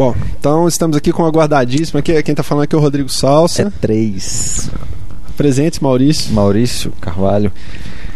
Bom, 0.00 0.14
então 0.38 0.66
estamos 0.66 0.96
aqui 0.96 1.12
com 1.12 1.26
a 1.26 1.28
guardadíssima. 1.28 2.00
Aqui, 2.00 2.22
quem 2.22 2.34
tá 2.34 2.42
falando 2.42 2.64
aqui 2.64 2.74
é 2.74 2.78
o 2.78 2.80
Rodrigo 2.80 3.10
Salsa. 3.10 3.64
É 3.64 3.70
três. 3.82 4.70
Presentes, 5.36 5.78
Maurício. 5.78 6.32
Maurício 6.32 6.90
Carvalho. 7.02 7.52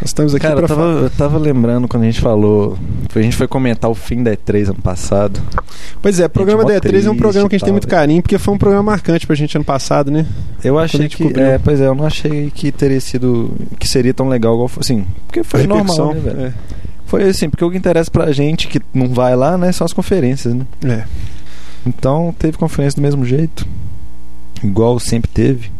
Nós 0.00 0.08
estamos 0.08 0.34
aqui 0.34 0.46
Cara, 0.46 0.62
eu 0.62 0.66
tava, 0.66 0.80
falar. 0.80 1.02
eu 1.02 1.10
tava 1.10 1.36
lembrando 1.36 1.86
quando 1.86 2.04
a 2.04 2.06
gente 2.06 2.22
falou. 2.22 2.78
A 3.14 3.20
gente 3.20 3.36
foi 3.36 3.46
comentar 3.46 3.90
o 3.90 3.94
fim 3.94 4.22
da 4.22 4.34
E3 4.34 4.70
ano 4.70 4.80
passado. 4.82 5.38
Pois 6.00 6.18
é, 6.18 6.24
o 6.24 6.30
programa 6.30 6.64
da 6.64 6.80
E3 6.80 7.04
é 7.04 7.10
um 7.10 7.16
programa 7.18 7.50
que 7.50 7.56
a 7.56 7.58
gente 7.58 7.66
tem 7.66 7.72
muito 7.72 7.86
velho. 7.86 7.98
carinho, 7.98 8.22
porque 8.22 8.38
foi 8.38 8.54
um 8.54 8.58
programa 8.58 8.82
marcante 8.82 9.26
pra 9.26 9.36
gente 9.36 9.54
ano 9.54 9.64
passado, 9.66 10.10
né? 10.10 10.24
Eu 10.64 10.78
achei 10.78 11.06
que. 11.06 11.22
cobriu. 11.22 11.44
É, 11.44 11.58
pois 11.58 11.82
é, 11.82 11.86
eu 11.86 11.94
não 11.94 12.06
achei 12.06 12.50
que 12.50 12.72
teria 12.72 12.98
sido. 12.98 13.54
que 13.78 13.86
seria 13.86 14.14
tão 14.14 14.30
legal 14.30 14.54
igual. 14.54 14.70
Assim, 14.80 15.06
porque 15.26 15.44
foi 15.44 15.66
normal, 15.66 16.14
né, 16.14 16.20
velho? 16.20 16.40
é. 16.46 16.54
Foi 17.04 17.24
assim, 17.24 17.50
porque 17.50 17.62
o 17.62 17.70
que 17.70 17.76
interessa 17.76 18.10
pra 18.10 18.32
gente 18.32 18.68
que 18.68 18.80
não 18.94 19.08
vai 19.08 19.36
lá, 19.36 19.58
né, 19.58 19.70
são 19.70 19.84
as 19.84 19.92
conferências, 19.92 20.54
né? 20.54 20.64
É. 20.82 21.04
Então 21.86 22.34
teve 22.38 22.56
conferência 22.58 22.96
do 22.96 23.02
mesmo 23.02 23.24
jeito. 23.24 23.66
Igual 24.62 24.98
sempre 24.98 25.30
teve. 25.32 25.70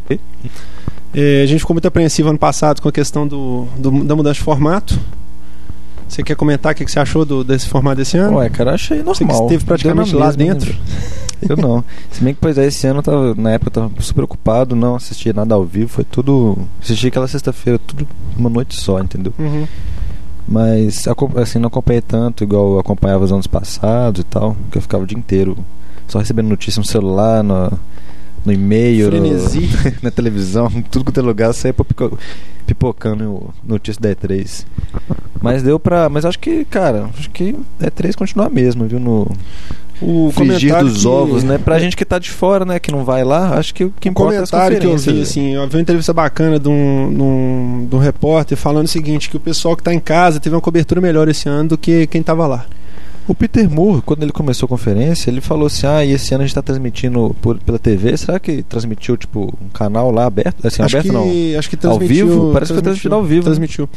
É, 1.14 1.42
a 1.42 1.46
gente 1.46 1.60
ficou 1.60 1.74
muito 1.74 1.86
apreensivo 1.86 2.28
ano 2.28 2.38
passado 2.38 2.82
com 2.82 2.88
a 2.88 2.92
questão 2.92 3.27
do, 3.27 3.66
do- 3.78 4.04
da 4.04 4.16
mudança 4.16 4.34
de 4.34 4.40
formato. 4.40 4.98
Você 6.08 6.22
quer 6.22 6.34
comentar 6.36 6.72
o 6.72 6.74
que, 6.74 6.84
que 6.84 6.90
você 6.90 6.98
achou 6.98 7.24
do- 7.24 7.42
desse 7.44 7.68
formato 7.68 7.96
desse 7.96 8.16
ano? 8.18 8.36
Ué, 8.38 8.48
cara, 8.50 8.74
achei 8.74 8.98
normal. 8.98 9.14
Você 9.14 9.24
que 9.24 9.32
esteve 9.32 9.64
praticamente 9.64 10.14
lá 10.14 10.27
né, 10.30 10.36
dentro. 10.36 10.74
Eu 11.48 11.56
não. 11.56 11.84
Se 12.10 12.22
bem 12.22 12.34
que, 12.34 12.41
pois 12.41 12.58
é, 12.58 12.66
esse 12.66 12.86
ano 12.86 12.98
eu 12.98 13.02
tava, 13.02 13.34
na 13.36 13.52
época 13.52 13.68
eu 13.68 13.88
tava 13.88 14.02
super 14.02 14.24
ocupado, 14.24 14.74
não 14.77 14.96
assistia 14.96 15.32
nada 15.32 15.55
ao 15.55 15.64
vivo, 15.64 15.88
foi 15.88 16.05
tudo. 16.05 16.58
Assisti 16.82 17.06
aquela 17.08 17.28
sexta-feira, 17.28 17.78
tudo 17.78 18.06
uma 18.36 18.50
noite 18.50 18.78
só, 18.78 18.98
entendeu? 19.00 19.32
Uhum. 19.38 19.66
Mas 20.46 21.06
assim, 21.36 21.58
não 21.58 21.68
acompanhei 21.68 22.02
tanto 22.02 22.44
igual 22.44 22.72
eu 22.74 22.78
acompanhava 22.78 23.24
os 23.24 23.32
anos 23.32 23.46
passados 23.46 24.20
e 24.20 24.24
tal, 24.24 24.56
que 24.70 24.77
eu 24.78 24.83
ficava 24.83 25.02
o 25.05 25.06
dia 25.06 25.18
inteiro 25.18 25.56
só 26.08 26.19
recebendo 26.19 26.48
notícia 26.48 26.80
no 26.80 26.86
celular, 26.86 27.42
no, 27.42 27.72
no 28.44 28.52
e-mail, 28.52 29.06
no- 29.06 29.10
Frenesi. 29.10 29.69
na 30.02 30.11
televisão, 30.11 30.70
tudo 30.91 31.05
quanto 31.05 31.19
é 31.20 31.22
lugar, 31.22 31.52
pipo- 31.55 32.19
pipocando 32.66 33.50
notícia 33.66 34.00
da 34.00 34.11
E3. 34.14 34.64
Mas 35.41 35.62
deu 35.62 35.78
pra. 35.78 36.08
Mas 36.08 36.24
acho 36.24 36.38
que, 36.38 36.64
cara, 36.64 37.11
acho 37.19 37.30
que 37.30 37.55
a 37.80 37.86
E3 37.86 38.14
continua 38.16 38.46
a 38.46 38.50
mesma, 38.50 38.86
viu? 38.86 38.98
No 38.98 39.30
O 40.00 40.30
frigir 40.34 40.74
dos 40.80 41.02
que- 41.02 41.06
ovos, 41.08 41.44
né? 41.44 41.58
Pra 41.58 41.78
gente 41.78 41.96
que 41.96 42.05
tá 42.05 42.18
de 42.18 42.30
fora, 42.30 42.64
né? 42.64 42.78
Que 42.78 42.91
não 42.91 43.05
vai 43.05 43.22
lá, 43.24 43.58
acho 43.58 43.74
que 43.74 43.84
o 43.84 43.92
que 44.00 44.08
Um 44.08 44.12
importa 44.12 44.34
é 44.36 44.39
as 44.41 44.50
comentário 44.50 44.80
que 44.80 44.86
eu 44.86 44.96
vi, 44.96 45.20
assim, 45.22 45.55
eu 45.55 45.68
vi 45.68 45.77
uma 45.77 45.83
entrevista 45.83 46.12
bacana 46.12 46.58
de 46.58 46.68
um, 46.68 47.12
de 47.14 47.22
um, 47.22 47.86
de 47.91 47.94
um 47.96 47.98
repórter 47.98 48.56
falando 48.56 48.86
o 48.86 48.89
seguinte, 48.89 49.28
que 49.28 49.36
o 49.36 49.41
pessoal 49.41 49.77
que 49.77 49.83
está 49.83 49.92
em 49.92 50.00
casa 50.00 50.41
teve 50.41 50.55
uma 50.55 50.61
cobertura 50.62 51.00
melhor 51.00 51.28
esse 51.28 51.48
ano 51.48 51.70
do 51.70 51.78
que 51.78 52.06
quem 52.06 52.20
estava 52.22 52.46
lá. 52.46 52.64
O 53.27 53.34
Peter 53.34 53.70
Moore, 53.70 54.03
quando 54.03 54.22
ele 54.22 54.33
começou 54.33 54.67
a 54.67 54.69
conferência, 54.69 55.30
ele 55.30 55.41
falou 55.41 55.67
assim: 55.67 55.86
Ah, 55.86 56.05
e 56.05 56.12
esse 56.12 56.34
ano 56.34 56.44
a 56.44 56.47
gente 56.47 56.55
tá 56.55 56.61
transmitindo 56.61 57.34
por- 57.41 57.58
pela 57.58 57.78
TV. 57.78 58.14
Será 58.19 58.39
que 58.39 58.62
transmitiu, 58.62 59.17
tipo, 59.17 59.53
um 59.64 59.69
canal 59.70 60.11
lá 60.11 60.27
aberto? 60.27 60.67
Assim, 60.67 60.83
acho, 60.83 60.94
aberto 60.97 61.06
que, 61.06 61.12
não. 61.12 61.58
acho 61.58 61.70
que 61.70 61.77
Ao 61.86 61.97
transmitiu. 61.98 62.27
vivo? 62.28 62.52
Parece 62.52 62.70
que 62.72 62.75
foi 62.75 62.83
transmitido 62.83 63.14
ao 63.14 63.22
vivo, 63.25 63.41
né? 63.41 63.45
Transmitiu. 63.45 63.89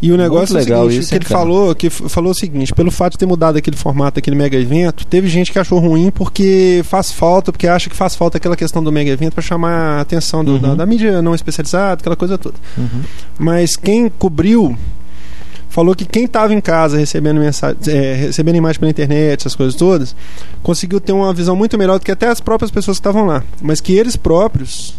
E 0.00 0.12
o 0.12 0.16
negócio 0.16 0.54
Muito 0.54 0.58
é 0.58 0.60
o 0.60 0.64
legal 0.64 0.84
seguinte, 0.84 1.00
isso, 1.00 1.08
que 1.10 1.16
ele 1.16 1.24
cara? 1.24 1.40
falou, 1.40 1.74
que 1.74 1.90
falou 1.90 2.30
o 2.30 2.34
seguinte, 2.34 2.72
pelo 2.72 2.90
fato 2.90 3.12
de 3.12 3.18
ter 3.18 3.26
mudado 3.26 3.56
aquele 3.56 3.76
formato, 3.76 4.18
aquele 4.20 4.36
mega 4.36 4.56
evento, 4.56 5.04
teve 5.04 5.26
gente 5.28 5.50
que 5.50 5.58
achou 5.58 5.80
ruim 5.80 6.10
porque 6.12 6.82
faz 6.84 7.10
falta, 7.10 7.50
porque 7.50 7.66
acha 7.66 7.90
que 7.90 7.96
faz 7.96 8.14
falta 8.14 8.36
aquela 8.36 8.54
questão 8.54 8.84
do 8.84 8.92
mega 8.92 9.10
evento 9.10 9.32
para 9.32 9.42
chamar 9.42 9.98
a 9.98 10.00
atenção 10.02 10.44
do- 10.44 10.52
Uhum. 10.52 10.58
da, 10.60 10.74
da 10.76 10.86
mídia 10.86 11.20
não 11.20 11.34
especializada, 11.34 11.94
aquela 12.00 12.14
coisa 12.14 12.38
toda. 12.38 12.54
Uhum. 12.76 13.00
Mas 13.40 13.74
quem 13.74 14.08
cobriu 14.08 14.76
falou 15.68 15.94
que 15.94 16.04
quem 16.04 16.24
estava 16.24 16.52
em 16.54 16.60
casa 16.60 16.96
recebendo 16.98 17.38
mensagem, 17.40 17.78
é, 17.88 18.14
recebendo 18.14 18.56
imagem 18.56 18.80
pela 18.80 18.90
internet, 18.90 19.40
essas 19.40 19.54
coisas 19.54 19.74
todas, 19.74 20.14
conseguiu 20.62 21.00
ter 21.00 21.12
uma 21.12 21.32
visão 21.32 21.54
muito 21.54 21.76
melhor 21.78 21.98
do 21.98 22.04
que 22.04 22.10
até 22.10 22.26
as 22.28 22.40
próprias 22.40 22.70
pessoas 22.70 22.96
que 22.98 23.00
estavam 23.00 23.26
lá. 23.26 23.42
Mas 23.60 23.80
que 23.80 23.92
eles 23.92 24.16
próprios 24.16 24.94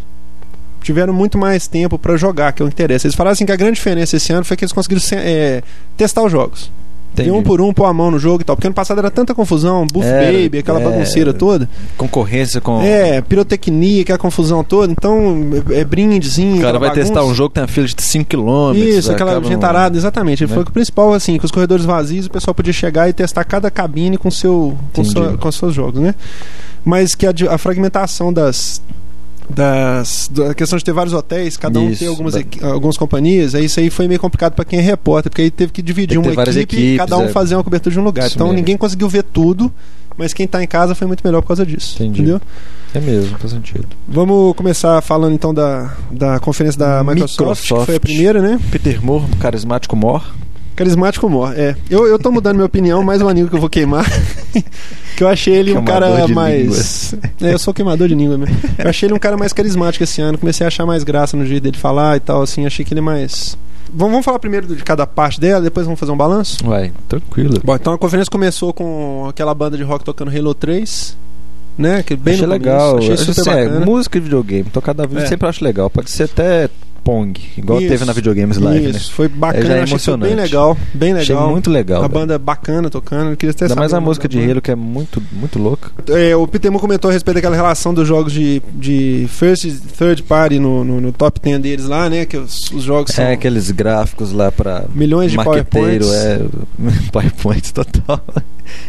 tiveram 0.82 1.14
muito 1.14 1.38
mais 1.38 1.68
tempo 1.68 2.00
para 2.00 2.16
jogar, 2.16 2.54
que 2.54 2.62
é 2.62 2.66
o 2.66 2.68
interesse. 2.70 3.06
Eles 3.08 3.16
falaram 3.16 3.34
assim 3.34 3.46
que 3.46 3.52
a 3.52 3.56
grande 3.56 3.76
diferença 3.76 4.16
esse 4.16 4.32
ano 4.32 4.46
foi 4.46 4.56
que 4.56 4.64
eles 4.64 4.72
conseguiram 4.72 5.02
se- 5.02 5.16
é, 5.16 5.62
testar 5.98 6.24
os 6.24 6.32
jogos. 6.32 6.72
Entendi. 7.14 7.30
Ver 7.30 7.36
um 7.36 7.44
por 7.44 7.60
um, 7.60 7.74
pôr 7.74 7.86
a 7.86 7.94
mão 7.94 8.12
no 8.12 8.20
jogo 8.20 8.42
e 8.42 8.46
tal. 8.46 8.56
Porque 8.56 8.68
ano 8.68 8.74
passado 8.74 9.00
era 9.00 9.12
tanta 9.12 9.34
confusão, 9.34 9.86
Buff 9.92 10.06
Era, 10.06 10.32
Baby, 10.32 10.60
aquela 10.60 10.80
é. 10.80 10.84
bagunceira 10.84 11.34
toda. 11.34 11.70
Concorrência 11.98 12.62
com. 12.62 12.82
É, 12.82 13.22
pirotecnia, 13.22 14.02
aquela 14.04 14.18
confusão 14.18 14.64
toda. 14.64 14.92
Então, 14.92 15.48
é, 15.70 15.80
é 15.80 15.84
brindezinho. 15.84 16.58
o 16.58 16.62
cara 16.62 16.80
vai 16.80 16.92
testar 16.92 17.16
bagunça. 17.16 17.32
um 17.32 17.36
jogo 17.36 17.50
que 17.50 17.56
tem 17.56 17.64
uma 17.64 17.68
fila 17.68 17.88
de 17.88 17.96
5km. 17.96 18.76
Isso, 18.76 19.12
aquela 19.12 19.44
gentarada, 19.44 19.98
exatamente. 19.98 20.44
Ele 20.44 20.50
né? 20.50 20.54
falou 20.54 20.66
que 20.66 20.72
o 20.72 20.74
principal, 20.74 21.14
assim, 21.14 21.38
com 21.38 21.46
os 21.46 21.52
corredores 21.52 21.86
vazios, 21.86 22.28
o 22.28 22.30
pessoal 22.30 22.54
podia 22.54 22.74
chegar 22.74 23.10
e 23.10 23.14
testar 23.14 23.44
cada 23.44 23.70
cabine 23.70 24.18
com 24.18 24.30
seu 24.30 24.78
com, 24.94 25.04
sua, 25.04 25.38
com 25.38 25.52
seus 25.52 25.74
jogos, 25.74 26.00
né? 26.00 26.16
Mas 26.86 27.16
que 27.16 27.26
a, 27.26 27.34
a 27.50 27.58
fragmentação 27.58 28.32
das. 28.32 28.82
Das, 29.50 30.30
da 30.32 30.54
questão 30.54 30.78
de 30.78 30.86
ter 30.86 30.94
vários 30.94 31.14
hotéis, 31.14 31.58
cada 31.58 31.80
um 31.80 31.90
Isso, 31.90 32.00
ter 32.00 32.08
algumas, 32.08 32.34
da- 32.36 32.68
algumas 32.68 32.98
companhias, 32.98 33.56
aí 33.56 33.66
isso 33.66 33.80
aí 33.80 33.90
foi 33.90 34.08
meio 34.08 34.20
complicado 34.20 34.54
para 34.54 34.64
quem 34.64 34.78
é 34.78 34.82
repórter, 34.82 35.32
porque 35.32 35.42
aí 35.42 35.50
teve 35.52 35.72
que 35.72 35.82
dividir 35.82 36.20
uma 36.20 36.32
equipe, 36.32 36.60
equipes, 36.60 36.98
cada 36.98 37.18
um 37.18 37.26
é. 37.26 37.28
fazer 37.30 37.56
uma 37.56 37.64
cobertura 37.64 37.92
de 37.92 38.00
um 38.00 38.04
lugar. 38.04 38.28
Isso 38.28 38.36
então 38.36 38.48
mesmo. 38.48 38.58
ninguém 38.60 38.78
conseguiu 38.78 39.10
ver 39.10 39.24
tudo, 39.24 39.74
mas 40.16 40.34
quem 40.34 40.48
tá 40.48 40.64
em 40.64 40.68
casa 40.68 40.94
foi 40.94 41.08
muito 41.08 41.22
melhor 41.26 41.42
por 41.42 41.48
causa 41.48 41.66
disso. 41.66 41.96
Entendi. 41.96 42.22
Entendeu? 42.22 42.42
É 42.94 43.00
mesmo, 43.00 43.38
faz 43.40 43.52
sentido. 43.52 43.88
Vamos 44.08 44.56
começar 44.56 45.02
falando 45.02 45.34
então 45.34 45.52
da, 45.54 45.96
da 46.12 46.40
conferência 46.40 46.78
da 46.80 47.04
Microsoft, 47.04 47.62
que 47.64 47.68
foi 47.70 47.78
a 47.78 47.80
Microsoft. 47.80 48.02
primeira, 48.02 48.42
né? 48.42 48.60
Peter 48.72 49.04
Moore, 49.04 49.26
carismático 49.40 49.96
Moore. 49.96 50.26
Carismático 50.80 51.30
Mor, 51.30 51.52
é. 51.60 51.76
Eu, 51.90 52.08
eu 52.08 52.18
tô 52.18 52.32
mudando 52.32 52.56
minha 52.56 52.66
opinião, 52.66 53.04
mais 53.04 53.22
um 53.22 53.28
anime 53.28 53.50
que 53.50 53.56
eu 53.56 53.60
vou 53.60 53.70
queimar. 53.70 54.06
que 55.18 55.22
eu 55.22 55.28
achei 55.28 55.54
ele 55.54 55.72
um 55.72 55.84
Queimador 55.84 56.16
cara 56.16 56.26
de 56.26 56.34
mais. 56.34 57.14
É, 57.42 57.54
eu 57.54 57.60
sou 57.60 57.74
queimador 57.74 58.08
de 58.08 58.16
língua 58.16 58.38
mesmo. 58.38 58.56
Eu 58.78 58.90
achei 58.90 59.06
ele 59.08 59.14
um 59.14 59.20
cara 59.20 59.36
mais 59.36 59.52
carismático 59.52 60.06
esse 60.06 60.22
ano. 60.22 60.38
Comecei 60.38 60.64
a 60.64 60.70
achar 60.70 60.86
mais 60.86 61.04
graça 61.04 61.36
no 61.36 61.46
jeito 61.46 61.64
dele 61.64 61.78
falar 61.78 62.16
e 62.16 62.22
tal, 62.22 62.42
assim. 62.42 62.66
Achei 62.66 62.86
que 62.86 62.94
ele 62.94 63.02
é 63.02 63.04
mais. 63.04 63.58
Vamos, 63.94 64.12
vamos 64.14 64.24
falar 64.24 64.40
primeiro 64.40 64.74
de 64.74 64.82
cada 64.82 65.06
parte 65.06 65.38
dela, 65.42 65.62
depois 65.62 65.86
vamos 65.86 66.00
fazer 66.00 66.14
um 66.14 66.18
balanço? 66.18 66.64
Vai, 66.64 66.94
tranquilo. 67.10 67.60
Bom, 67.62 67.76
então 67.76 67.92
a 67.92 67.98
conferência 67.98 68.32
começou 68.32 68.72
com 68.72 69.26
aquela 69.28 69.54
banda 69.54 69.76
de 69.76 69.84
rock 69.84 70.06
tocando 70.06 70.32
Halo 70.34 70.54
3, 70.54 71.18
né? 71.78 72.04
Que 72.04 72.16
bem 72.16 72.36
achei 72.36 72.48
legal. 72.48 73.00
Achei 73.00 73.16
Acho 73.16 73.26
super 73.34 73.42
assim, 73.42 73.50
é, 73.50 73.66
bacana. 73.66 73.86
música 73.86 74.18
e 74.18 74.22
videogame. 74.22 74.70
Tocar 74.70 74.94
da 74.94 75.06
vida 75.06 75.24
É. 75.24 75.26
sempre 75.26 75.46
acho 75.50 75.62
legal. 75.62 75.90
Pode 75.90 76.10
ser 76.10 76.24
até 76.24 76.70
Pong, 77.04 77.40
igual 77.58 77.80
Isso. 77.80 77.90
teve 77.90 78.06
na 78.06 78.14
Videogames 78.14 78.58
Live, 78.58 78.90
Isso, 78.90 79.10
né? 79.10 79.14
foi 79.16 79.28
bacana, 79.28 79.76
É, 79.76 79.80
é 79.80 79.84
achei 79.84 79.98
tudo 79.98 80.18
bem 80.18 80.32
emocionante. 80.32 80.36
legal, 80.42 80.78
bem 80.94 81.14
Achei 81.14 81.36
legal. 81.36 81.50
muito 81.52 81.70
legal. 81.70 81.98
a 82.00 82.02
velho. 82.08 82.14
banda 82.14 82.38
bacana 82.40 82.90
tocando, 82.90 83.32
eu 83.32 83.38
queria 83.38 83.56
Ainda 83.62 83.76
mais 83.76 83.94
a 83.94 84.00
música 84.02 84.28
de 84.28 84.38
banda. 84.38 84.52
Halo 84.52 84.62
que 84.62 84.72
é 84.72 84.76
muito, 84.76 85.22
muito 85.32 85.58
louca. 85.60 85.92
É, 86.10 86.36
o 86.36 86.48
Moore 86.48 86.80
comentou 86.80 87.10
a 87.10 87.14
respeito 87.14 87.36
daquela 87.36 87.56
relação 87.56 87.94
dos 87.94 88.08
jogos 88.08 88.32
de, 88.34 88.62
de 88.74 89.26
first 89.30 89.64
e 89.66 89.72
third 89.72 90.24
party 90.24 90.60
no, 90.60 90.84
no, 90.84 91.02
no 91.02 91.12
top 91.12 91.40
10 91.40 91.60
deles 91.62 91.86
lá, 91.86 92.10
né? 92.10 92.26
Que 92.26 92.38
os, 92.38 92.70
os 92.72 92.84
jogos 92.84 93.14
são 93.14 93.26
É 93.26 93.34
aqueles 93.34 93.72
gráficos 93.72 94.32
lá 94.32 94.52
pra 94.52 94.86
milhões 94.94 95.32
de 95.32 95.38
PowerPoints. 95.38 96.12
é 96.14 96.40
PowerPoint 97.12 97.74
total. 97.74 98.22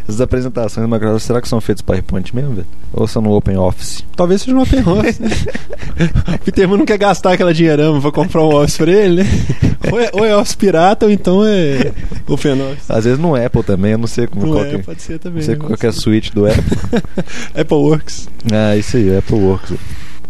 As 0.08 0.20
apresentações 0.20 0.86
da 0.88 0.92
Microsoft, 0.92 1.26
será 1.26 1.40
que 1.40 1.48
são 1.48 1.60
feitas 1.60 1.82
PowerPoint 1.82 2.34
mesmo, 2.34 2.54
velho? 2.54 2.66
Ou 2.92 3.06
são 3.06 3.22
no 3.22 3.32
Open 3.32 3.56
Office? 3.56 4.04
Talvez 4.16 4.42
seja 4.42 4.54
no 4.54 4.62
Open 4.62 4.80
Office. 4.86 5.18
né? 5.18 5.28
o 6.34 6.38
Peter 6.38 6.68
não 6.68 6.84
quer 6.84 6.98
gastar 6.98 7.32
aquela 7.32 7.52
dinheirama 7.54 8.00
pra 8.00 8.10
comprar 8.12 8.42
um 8.42 8.54
Office 8.54 8.76
pra 8.76 8.90
ele, 8.90 9.22
né? 9.22 9.30
Ou 9.92 10.00
é, 10.00 10.10
ou 10.12 10.24
é 10.24 10.36
Office 10.36 10.54
pirata 10.54 11.06
ou 11.06 11.12
então 11.12 11.44
é 11.44 11.92
Open 12.28 12.52
Office. 12.72 12.90
Às 12.90 13.04
vezes 13.04 13.18
no 13.18 13.34
Apple 13.34 13.62
também, 13.62 13.92
eu 13.92 13.98
não 13.98 14.06
sei 14.06 14.26
como 14.26 14.46
Não 14.46 14.52
qual 14.52 14.64
é, 14.64 14.70
que, 14.70 14.78
pode 14.82 15.02
ser 15.02 15.12
não 15.12 15.18
também. 15.20 15.42
sei 15.42 15.54
né? 15.54 15.60
qual 15.64 15.78
é 15.80 15.86
a 15.86 15.92
suíte 15.92 16.32
do 16.34 16.46
Apple. 16.46 16.64
Apple 17.60 17.76
Works. 17.76 18.28
ah, 18.52 18.76
isso 18.76 18.96
aí, 18.96 19.16
Apple 19.16 19.36
Works. 19.38 19.72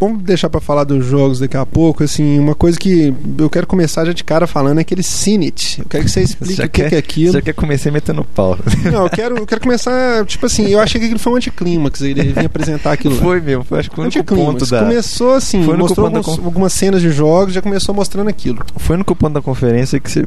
Vamos 0.00 0.22
deixar 0.22 0.48
pra 0.48 0.60
falar 0.62 0.84
dos 0.84 1.04
jogos 1.04 1.38
daqui 1.40 1.56
a 1.58 1.66
pouco. 1.66 2.02
Assim, 2.02 2.38
uma 2.38 2.54
coisa 2.54 2.78
que 2.78 3.12
eu 3.36 3.50
quero 3.50 3.66
começar 3.66 4.04
já 4.06 4.12
de 4.14 4.24
cara 4.24 4.46
falando 4.46 4.78
é 4.78 4.80
aquele 4.80 5.02
Cinit. 5.02 5.78
Eu 5.80 5.84
quero 5.88 6.04
que 6.04 6.10
você 6.10 6.22
explique 6.22 6.54
Já 6.54 6.64
o 6.64 6.68
que, 6.70 6.80
quer- 6.82 6.88
que 6.88 6.94
é 6.94 6.98
aquilo. 6.98 7.32
Já 7.34 7.42
quer 7.42 7.52
comecei 7.52 7.92
metendo 7.92 8.24
pau. 8.24 8.58
Não, 8.90 9.04
eu 9.04 9.10
quero, 9.10 9.36
eu 9.36 9.46
quero 9.46 9.60
começar, 9.60 10.24
tipo 10.24 10.46
assim, 10.46 10.66
eu 10.68 10.80
achei 10.80 10.98
que 10.98 11.04
aquilo 11.04 11.20
foi 11.20 11.34
um 11.34 11.36
anticlímax, 11.36 12.00
ele 12.00 12.22
vinha 12.32 12.46
apresentar 12.46 12.92
aquilo 12.92 13.14
lá. 13.16 13.20
Foi 13.20 13.40
mesmo, 13.42 13.62
foi 13.62 13.78
acho 13.80 13.90
que 13.90 14.00
o 14.00 14.02
único 14.02 14.18
Anticlímax. 14.18 14.52
ponto 14.52 14.66
da... 14.70 14.80
Começou 14.80 15.34
assim, 15.34 15.62
Foi 15.64 15.74
no 15.76 15.80
mostrou 15.80 16.08
da 16.10 16.16
alguns- 16.18 16.36
con- 16.38 16.44
algumas 16.46 16.72
cenas 16.72 17.02
de 17.02 17.10
jogos, 17.10 17.52
já 17.52 17.60
começou 17.60 17.94
mostrando 17.94 18.28
aquilo. 18.30 18.58
Foi 18.76 18.96
no 18.96 19.04
ponto 19.04 19.28
da 19.34 19.42
conferência 19.42 20.00
que 20.00 20.10
você 20.10 20.26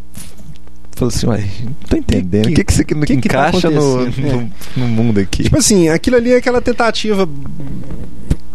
falou 0.96 1.12
assim, 1.12 1.26
uai, 1.26 1.50
não 1.64 1.74
tô 1.90 1.98
entendendo. 1.98 2.46
O 2.46 2.54
Que- 2.54 2.64
que, 2.64 2.84
que, 2.84 2.96
que 2.96 3.06
tá 3.06 3.14
encaixa 3.14 3.70
no, 3.72 4.02
acontecendo? 4.02 4.52
no, 4.78 4.84
no 4.84 4.88
mundo 4.88 5.20
aqui? 5.20 5.44
Tipo 5.44 5.58
assim, 5.58 5.90
aquilo 5.90 6.16
ali 6.18 6.32
é 6.32 6.38
aquela 6.38 6.62
tentativa 6.62 7.28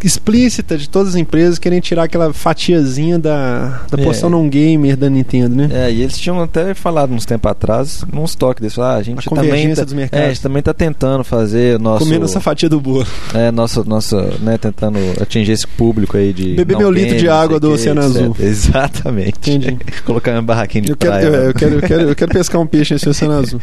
explícita 0.01 0.77
de 0.77 0.87
todas 0.89 1.09
as 1.09 1.15
empresas 1.15 1.59
querem 1.59 1.79
tirar 1.79 2.03
aquela 2.03 2.31
fatiazinha 2.33 3.17
da, 3.19 3.81
da 3.89 3.99
É. 3.99 4.03
porção 4.03 4.29
não 4.29 4.47
gamer 4.49 4.95
da 4.95 5.09
Nintendo, 5.09 5.55
né? 5.55 5.69
É, 5.71 5.91
e 5.91 6.01
eles 6.01 6.17
tinham 6.17 6.41
até 6.41 6.73
falado 6.73 7.13
uns 7.13 7.25
tempos 7.25 7.51
atrás, 7.51 8.03
num 8.11 8.23
estoque 8.25 8.61
desse, 8.61 8.79
ah, 8.79 8.95
a 8.95 9.03
gente 9.03 9.19
A 9.27 9.35
também 9.35 9.73
tá, 9.75 9.85
é, 10.11 10.25
a 10.25 10.27
gente 10.29 10.41
também 10.41 10.61
tá 10.61 10.73
tentando 10.73 11.23
fazer 11.23 11.79
nosso 11.79 12.05
Comendo 12.05 12.25
essa 12.25 12.39
fatia 12.39 12.69
do 12.69 12.79
bolo. 12.79 13.05
é, 13.33 13.51
nossa, 13.51 13.83
nossa, 13.83 14.33
né, 14.41 14.57
tentando 14.57 14.97
atingir 15.21 15.51
esse 15.53 15.67
público 15.67 16.17
aí 16.17 16.31
de 16.33 16.53
Beber 16.55 16.77
meu 16.77 16.91
litro 16.91 17.17
de 17.17 17.27
água 17.29 17.59
do 17.59 17.71
Oceano 17.71 18.01
etc. 18.01 18.15
Azul. 18.15 18.35
Exatamente. 18.39 19.51
Entendi. 19.51 19.77
Colocar 20.05 20.31
uma 20.33 20.41
barraquinha 20.41 20.83
de 20.83 20.91
Eu 20.91 20.97
praia. 20.97 21.25
eu, 21.25 21.33
eu 21.33 21.53
quero, 21.53 21.75
eu, 21.75 21.81
quero, 21.81 22.01
eu 22.09 22.15
quero 22.15 22.31
pescar 22.31 22.61
um 22.61 22.67
peixe 22.67 22.93
nesse 22.93 23.07
oceano 23.09 23.33
azul. 23.39 23.59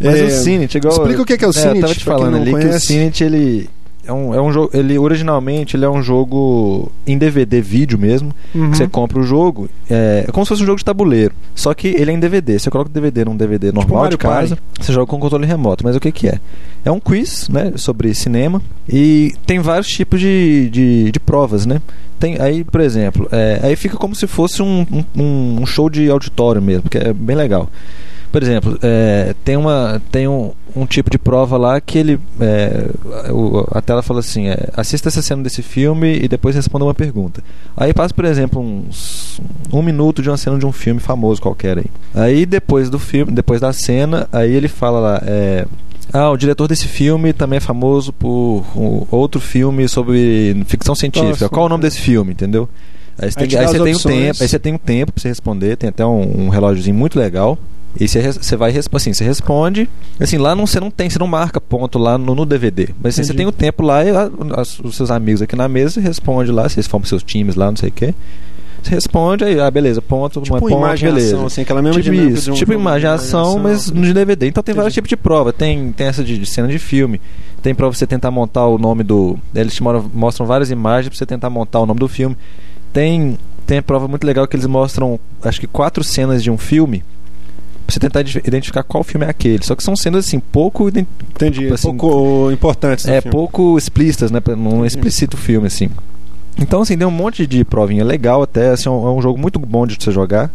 Mas 0.00 0.18
É, 0.18 0.24
o 0.24 0.30
Cinit, 0.30 0.76
igual 0.76 0.94
explica 0.94 1.22
o 1.22 1.24
que 1.24 1.32
é 1.34 1.38
que 1.38 1.44
é 1.44 1.46
o 1.46 1.50
eu 1.50 1.52
Cinit, 1.52 1.80
tava 1.80 1.94
te 1.94 2.04
falando 2.04 2.36
ali 2.36 2.44
que 2.46 2.50
o 2.50 2.60
conhece. 2.60 2.86
Cinit 2.86 3.22
ele 3.24 3.68
é 4.06 4.12
um, 4.12 4.34
é 4.34 4.40
um 4.40 4.52
jogo. 4.52 4.70
Ele 4.74 4.98
originalmente 4.98 5.76
ele 5.76 5.84
é 5.84 5.90
um 5.90 6.02
jogo 6.02 6.90
em 7.06 7.16
DVD 7.16 7.60
vídeo 7.60 7.98
mesmo. 7.98 8.32
Uhum. 8.54 8.72
Você 8.72 8.86
compra 8.88 9.18
o 9.18 9.22
jogo, 9.22 9.68
é, 9.88 10.24
é 10.28 10.32
como 10.32 10.44
se 10.44 10.50
fosse 10.50 10.62
um 10.62 10.66
jogo 10.66 10.78
de 10.78 10.84
tabuleiro. 10.84 11.34
Só 11.54 11.72
que 11.74 11.88
ele 11.88 12.10
é 12.10 12.14
em 12.14 12.20
DVD. 12.20 12.58
Você 12.58 12.70
coloca 12.70 12.90
o 12.90 12.92
DVD 12.92 13.24
num 13.24 13.36
DVD 13.36 13.66
normal 13.66 13.82
Tipo 13.82 13.94
Mario 13.94 14.10
de 14.10 14.18
casa, 14.18 14.58
você 14.78 14.92
joga 14.92 15.06
com 15.06 15.18
controle 15.18 15.46
remoto. 15.46 15.84
Mas 15.84 15.94
o 15.94 16.00
que, 16.00 16.10
que 16.10 16.28
é? 16.28 16.40
É 16.84 16.90
um 16.90 16.98
quiz, 16.98 17.48
né? 17.48 17.72
Sobre 17.76 18.12
cinema. 18.14 18.60
E 18.88 19.32
tem 19.46 19.60
vários 19.60 19.86
tipos 19.88 20.20
de, 20.20 20.68
de, 20.70 21.12
de 21.12 21.20
provas, 21.20 21.64
né? 21.64 21.80
Tem, 22.18 22.40
aí, 22.40 22.62
por 22.62 22.80
exemplo, 22.80 23.28
é, 23.32 23.60
aí 23.62 23.74
fica 23.74 23.96
como 23.96 24.14
se 24.14 24.28
fosse 24.28 24.62
um, 24.62 24.86
um, 25.16 25.60
um 25.60 25.66
show 25.66 25.90
de 25.90 26.08
auditório 26.08 26.62
mesmo, 26.62 26.88
que 26.88 26.98
é 26.98 27.12
bem 27.12 27.34
legal. 27.34 27.68
Por 28.32 28.42
exemplo, 28.42 28.78
é, 28.82 29.34
tem, 29.44 29.56
uma, 29.58 30.00
tem 30.10 30.26
um, 30.26 30.52
um 30.74 30.86
tipo 30.86 31.10
de 31.10 31.18
prova 31.18 31.58
lá 31.58 31.78
que 31.82 31.98
ele. 31.98 32.18
É, 32.40 32.86
o- 33.30 33.66
a 33.70 33.82
tela 33.82 34.00
fala 34.02 34.20
assim: 34.20 34.48
é, 34.48 34.70
assista 34.74 35.08
essa 35.10 35.20
cena 35.20 35.42
desse 35.42 35.60
filme 35.62 36.18
e 36.18 36.26
depois 36.26 36.56
responda 36.56 36.86
uma 36.86 36.94
pergunta. 36.94 37.44
Aí 37.76 37.92
passa, 37.92 38.14
por 38.14 38.24
exemplo, 38.24 38.58
uns, 38.60 39.38
um 39.70 39.82
minuto 39.82 40.22
de 40.22 40.30
uma 40.30 40.38
cena 40.38 40.58
de 40.58 40.64
um 40.64 40.72
filme 40.72 40.98
famoso 40.98 41.42
qualquer 41.42 41.76
aí. 41.76 41.84
Aí 42.14 42.46
depois 42.46 42.88
do 42.88 42.98
filme, 42.98 43.30
depois 43.32 43.60
da 43.60 43.70
cena, 43.72 44.26
aí 44.32 44.50
ele 44.54 44.66
fala 44.68 44.98
lá. 44.98 45.22
É, 45.26 45.66
ah, 46.10 46.30
o 46.30 46.36
diretor 46.38 46.66
desse 46.68 46.88
filme 46.88 47.34
também 47.34 47.58
é 47.58 47.60
famoso 47.60 48.12
por 48.12 48.64
um 48.74 49.06
outro 49.10 49.40
filme 49.42 49.86
sobre 49.88 50.64
ficção 50.66 50.94
científica. 50.94 51.28
Nossa. 51.28 51.48
Qual 51.50 51.64
é 51.64 51.66
o 51.66 51.68
nome 51.68 51.82
desse 51.82 52.00
filme, 52.00 52.32
entendeu? 52.32 52.66
Aí 53.18 53.30
você 53.30 53.38
tem, 53.40 53.48
te 53.48 53.56
aí 53.58 53.66
você 53.66 53.72
tem 53.84 53.94
um 53.94 53.98
tempo, 54.08 54.42
aí 54.42 54.48
você 54.48 54.58
tem 54.58 54.72
um 54.74 54.78
tempo 54.78 55.12
pra 55.12 55.20
você 55.22 55.28
responder, 55.28 55.76
tem 55.76 55.90
até 55.90 56.04
um, 56.04 56.46
um 56.46 56.48
relógiozinho 56.48 56.96
muito 56.96 57.18
legal. 57.18 57.58
E 58.00 58.08
você, 58.08 58.56
vai 58.56 58.70
assim, 58.74 59.12
você 59.12 59.24
responde. 59.24 59.88
Assim, 60.18 60.38
lá 60.38 60.54
não, 60.56 60.66
você 60.66 60.80
não 60.80 60.90
tem, 60.90 61.10
você 61.10 61.18
não 61.18 61.26
marca 61.26 61.60
ponto 61.60 61.98
lá 61.98 62.16
no, 62.16 62.34
no 62.34 62.46
DVD. 62.46 62.88
Mas 63.02 63.14
assim, 63.14 63.24
você 63.26 63.34
tem 63.34 63.46
o 63.46 63.52
tempo 63.52 63.82
lá 63.82 64.02
e 64.04 64.10
a- 64.10 64.30
as- 64.56 64.78
os 64.80 64.96
seus 64.96 65.10
amigos 65.10 65.42
aqui 65.42 65.54
na 65.54 65.68
mesa 65.68 66.00
responde 66.00 66.50
lá, 66.50 66.66
eles 66.72 66.86
formam 66.86 67.06
seus 67.06 67.22
times 67.22 67.54
lá, 67.54 67.66
não 67.70 67.76
sei 67.76 67.90
o 67.90 67.92
quê. 67.92 68.14
Você 68.82 68.94
responde, 68.96 69.44
aí, 69.44 69.60
ah, 69.60 69.70
beleza, 69.70 70.02
ponto, 70.02 70.36
não 70.36 70.42
é 70.42 70.44
Tipo 70.46 70.58
ponto, 70.58 70.72
imaginação, 70.72 71.16
beleza. 71.18 71.46
assim, 71.46 71.60
aquela 71.62 71.80
mesma 71.82 72.02
tipo 72.02 72.14
isso, 72.16 72.44
de 72.46 72.50
um 72.50 72.54
tipo 72.54 72.72
imaginação, 72.72 73.58
mas 73.58 73.90
no 73.90 74.02
de 74.02 74.12
DVD. 74.12 74.48
Então 74.48 74.60
tem 74.62 74.74
vários 74.74 74.92
Entendi. 74.92 75.06
tipos 75.06 75.08
de 75.10 75.16
prova. 75.16 75.52
Tem, 75.52 75.92
tem 75.92 76.06
essa 76.08 76.24
de, 76.24 76.36
de 76.36 76.46
cena 76.46 76.66
de 76.66 76.78
filme. 76.80 77.20
Tem 77.62 77.74
pra 77.76 77.86
você 77.86 78.06
tentar 78.08 78.30
montar 78.32 78.66
o 78.66 78.78
nome 78.78 79.04
do. 79.04 79.38
Eles 79.54 79.74
te 79.74 79.82
mostram, 79.84 80.44
várias 80.46 80.68
imagens 80.70 81.10
pra 81.10 81.16
você 81.18 81.26
tentar 81.26 81.48
montar 81.48 81.78
o 81.78 81.86
nome 81.86 82.00
do 82.00 82.08
filme. 82.08 82.36
Tem, 82.92 83.38
tem 83.66 83.78
a 83.78 83.82
prova 83.82 84.08
muito 84.08 84.26
legal 84.26 84.48
que 84.48 84.56
eles 84.56 84.66
mostram, 84.66 85.20
acho 85.44 85.60
que 85.60 85.66
quatro 85.68 86.02
cenas 86.02 86.42
de 86.42 86.50
um 86.50 86.58
filme. 86.58 87.04
Pra 87.86 87.92
você 87.94 88.00
tentar 88.00 88.20
ide- 88.20 88.42
identificar 88.44 88.82
qual 88.82 89.02
filme 89.02 89.26
é 89.26 89.28
aquele. 89.30 89.64
Só 89.64 89.74
que 89.74 89.82
são 89.82 89.96
cenas 89.96 90.26
assim, 90.26 90.38
pouco. 90.40 90.88
Entendi. 90.88 91.68
assim, 91.72 91.96
pouco 91.96 92.50
importantes. 92.50 93.04
do 93.04 93.12
é, 93.12 93.20
filme. 93.20 93.32
pouco 93.32 93.76
explícitas, 93.78 94.30
né? 94.30 94.40
Não 94.56 94.84
explicita 94.86 95.36
o 95.36 95.38
filme, 95.38 95.66
assim. 95.66 95.90
Então, 96.58 96.82
assim, 96.82 96.96
tem 96.96 97.06
um 97.06 97.10
monte 97.10 97.46
de 97.46 97.64
provinha 97.64 98.04
legal 98.04 98.42
até. 98.42 98.70
Assim, 98.70 98.88
é 98.88 98.92
um, 98.92 99.06
é 99.06 99.10
um 99.10 99.22
jogo 99.22 99.38
muito 99.38 99.58
bom 99.58 99.86
de 99.86 99.96
você 99.98 100.10
jogar. 100.10 100.50